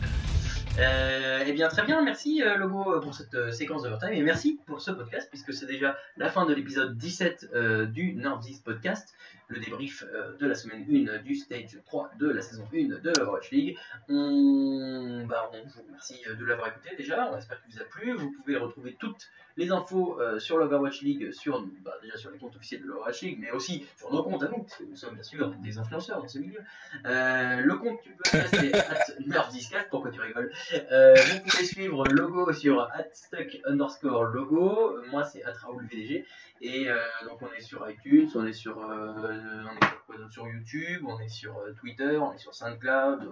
Euh, 0.77 1.45
eh 1.47 1.53
bien, 1.53 1.69
très 1.69 1.85
bien, 1.85 2.03
merci 2.03 2.43
euh, 2.43 2.57
Logo 2.57 3.01
pour 3.01 3.15
cette 3.15 3.35
euh, 3.35 3.53
séquence 3.53 3.85
d'overtime 3.85 4.13
et 4.13 4.23
merci 4.23 4.59
pour 4.67 4.81
ce 4.81 4.91
podcast 4.91 5.29
puisque 5.31 5.55
c'est 5.55 5.67
déjà 5.67 5.97
la 6.17 6.31
fin 6.31 6.47
de 6.47 6.53
l'épisode 6.53 6.97
17 6.97 7.51
euh, 7.55 7.87
du 7.87 8.15
Northeast 8.15 8.65
Podcast, 8.65 9.15
le 9.47 9.61
débrief 9.61 10.05
euh, 10.13 10.37
de 10.37 10.47
la 10.49 10.57
semaine 10.57 10.85
1 10.91 11.23
du 11.23 11.37
stage 11.37 11.79
3 11.87 12.11
de 12.19 12.29
la 12.29 12.43
saison 12.43 12.65
1 12.75 12.89
de 12.89 13.01
l'Overwatch 13.05 13.53
League. 13.53 13.79
On, 14.09 15.25
bah, 15.29 15.49
on 15.53 15.63
vous 15.65 15.83
remercie 15.87 16.21
euh, 16.29 16.35
de 16.35 16.45
l'avoir 16.45 16.69
écouté 16.69 16.97
déjà, 16.97 17.31
on 17.33 17.39
espère 17.39 17.63
qu'il 17.63 17.73
vous 17.73 17.81
a 17.81 17.85
plu. 17.85 18.13
Vous 18.13 18.33
pouvez 18.33 18.57
retrouver 18.57 18.97
toutes 18.99 19.29
les 19.57 19.71
infos 19.71 20.21
euh, 20.21 20.39
sur 20.39 20.59
l'Overwatch 20.59 21.03
League, 21.03 21.33
sur, 21.33 21.65
bah, 21.83 21.95
déjà 22.03 22.17
sur 22.17 22.31
les 22.31 22.39
comptes 22.39 22.57
officiels 22.57 22.83
de 22.83 22.87
l'Overwatch 22.87 23.23
League, 23.23 23.39
mais 23.41 23.51
aussi 23.53 23.87
sur 23.97 24.13
nos 24.13 24.23
comptes 24.23 24.43
à 24.43 24.49
nous, 24.49 24.63
parce 24.63 24.77
que 24.77 24.85
nous 24.85 24.97
sommes 24.97 25.15
bien 25.15 25.23
sûr 25.23 25.51
des 25.63 25.79
influenceurs 25.79 26.21
dans 26.21 26.29
ce 26.29 26.39
milieu. 26.39 26.61
Euh, 27.07 27.61
le 27.61 27.77
compte 27.77 28.03
du 28.03 28.11
podcast 28.13 28.49
c'est 28.51 28.75
at 28.75 29.21
nerfdiscast, 29.27 29.89
pourquoi 29.91 30.11
tu 30.11 30.21
rigoles. 30.21 30.53
Euh, 30.91 31.15
Vous 31.15 31.41
pouvez 31.51 31.65
suivre 31.65 32.05
le 32.09 32.15
logo 32.17 32.53
sur 32.53 32.83
at 32.83 33.07
stuck 33.13 33.59
underscore 33.65 34.25
logo, 34.25 34.99
moi 35.11 35.25
c'est 35.25 35.45
at 35.45 35.53
Raoul 35.53 35.87
VDG, 35.87 36.25
et 36.61 36.89
euh, 36.89 36.97
donc 37.29 37.41
on 37.43 37.53
est 37.53 37.61
sur 37.61 37.89
iTunes, 37.89 38.29
on 38.35 38.47
est 38.47 38.53
sur, 38.53 38.79
on 38.79 40.15
est 40.15 40.31
sur, 40.31 40.49
YouTube, 40.49 41.05
on 41.07 41.19
est 41.21 41.29
sur 41.29 41.57
Twitter, 41.79 42.17
on 42.17 42.33
est 42.33 42.39
sur 42.39 42.55
SoundCloud, 42.55 43.29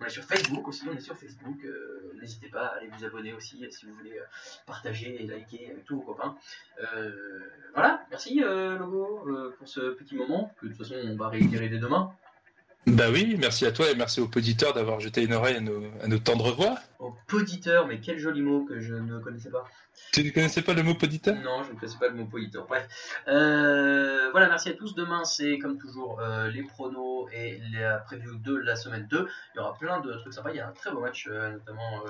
on 0.00 0.04
est 0.04 0.10
sur 0.10 0.24
Facebook 0.24 0.66
aussi, 0.66 0.82
on 0.90 0.96
est 0.96 1.00
sur 1.00 1.16
Facebook, 1.16 1.64
n'hésitez 2.20 2.48
pas 2.48 2.66
à 2.66 2.76
aller 2.76 2.88
vous 2.88 3.04
abonner 3.04 3.32
aussi 3.34 3.64
si 3.70 3.86
vous 3.86 3.94
voulez 3.94 4.18
partager 4.66 5.22
et 5.22 5.26
liker 5.26 5.59
avec 5.66 5.84
tous 5.84 5.96
vos 5.96 6.02
copains. 6.02 6.36
Euh, 6.82 7.10
voilà, 7.74 8.02
merci 8.10 8.42
euh, 8.42 8.78
Logo 8.78 9.24
euh, 9.28 9.54
pour 9.58 9.68
ce 9.68 9.92
petit 9.94 10.16
moment, 10.16 10.52
que 10.60 10.66
de 10.66 10.72
toute 10.72 10.78
façon 10.78 10.96
on 11.02 11.16
va 11.16 11.28
réitérer 11.28 11.68
dès 11.68 11.78
demain. 11.78 12.12
Bah 12.86 13.10
oui, 13.12 13.36
merci 13.38 13.66
à 13.66 13.72
toi 13.72 13.90
et 13.90 13.94
merci 13.94 14.20
aux 14.20 14.30
auditeurs 14.34 14.72
d'avoir 14.72 15.00
jeté 15.00 15.22
une 15.22 15.34
oreille 15.34 15.56
à 15.56 16.08
nos 16.08 16.18
tendres 16.18 16.52
voix. 16.52 16.78
Au 17.00 17.14
poditeur, 17.28 17.86
mais 17.86 17.98
quel 17.98 18.18
joli 18.18 18.42
mot 18.42 18.66
que 18.66 18.78
je 18.78 18.94
ne 18.94 19.18
connaissais 19.20 19.48
pas. 19.48 19.64
Tu 20.12 20.22
ne 20.22 20.30
connaissais 20.30 20.60
pas 20.60 20.74
le 20.74 20.82
mot 20.82 20.94
poditeur? 20.94 21.34
Non, 21.36 21.62
je 21.62 21.70
ne 21.72 21.76
connaissais 21.78 21.98
pas 21.98 22.08
le 22.08 22.14
mot 22.14 22.26
poditeur. 22.26 22.66
Bref, 22.66 22.86
Euh, 23.26 24.30
voilà, 24.32 24.48
merci 24.48 24.68
à 24.68 24.74
tous. 24.74 24.94
Demain, 24.94 25.24
c'est 25.24 25.58
comme 25.58 25.78
toujours 25.78 26.20
euh, 26.20 26.48
les 26.50 26.62
pronos 26.62 27.26
et 27.32 27.58
la 27.72 27.98
preview 28.00 28.36
de 28.36 28.54
la 28.54 28.76
semaine 28.76 29.06
2. 29.08 29.26
Il 29.54 29.56
y 29.56 29.60
aura 29.60 29.72
plein 29.78 30.00
de 30.00 30.12
trucs 30.12 30.34
sympas. 30.34 30.50
Il 30.50 30.56
y 30.56 30.60
a 30.60 30.68
un 30.68 30.72
très 30.72 30.90
beau 30.90 31.00
match, 31.00 31.26
euh, 31.30 31.52
notamment 31.52 32.02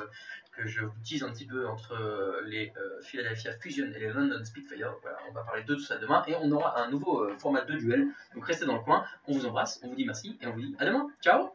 que 0.57 0.67
je 0.67 0.85
vous 0.85 0.93
tease 1.05 1.23
un 1.23 1.31
petit 1.31 1.47
peu 1.47 1.69
entre 1.69 2.43
les 2.47 2.73
Philadelphia 3.03 3.53
Fusion 3.61 3.87
et 3.95 4.01
les 4.01 4.09
London 4.13 4.45
Spitfire. 4.45 4.97
Voilà, 5.03 5.19
on 5.29 5.33
va 5.33 5.43
parler 5.45 5.63
de 5.63 5.75
tout 5.77 5.81
ça 5.85 5.99
demain 5.99 6.25
et 6.27 6.35
on 6.35 6.51
aura 6.51 6.83
un 6.83 6.91
nouveau 6.91 7.29
format 7.39 7.63
de 7.63 7.75
duel. 7.75 8.09
Donc 8.35 8.45
restez 8.45 8.67
dans 8.67 8.75
le 8.75 8.81
coin. 8.83 9.05
On 9.29 9.35
vous 9.35 9.47
embrasse, 9.47 9.79
on 9.85 9.89
vous 9.89 9.95
dit 9.95 10.05
merci 10.05 10.37
et 10.43 10.49
on 10.49 10.53
vous 10.53 10.61
dit 10.63 10.75
à 10.81 10.85
demain. 10.85 11.07
Ciao 11.23 11.51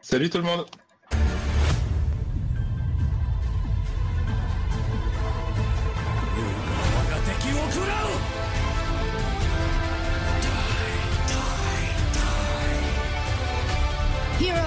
Salut 0.00 0.30
tout 0.30 0.38
le 0.38 0.44
monde 0.44 0.64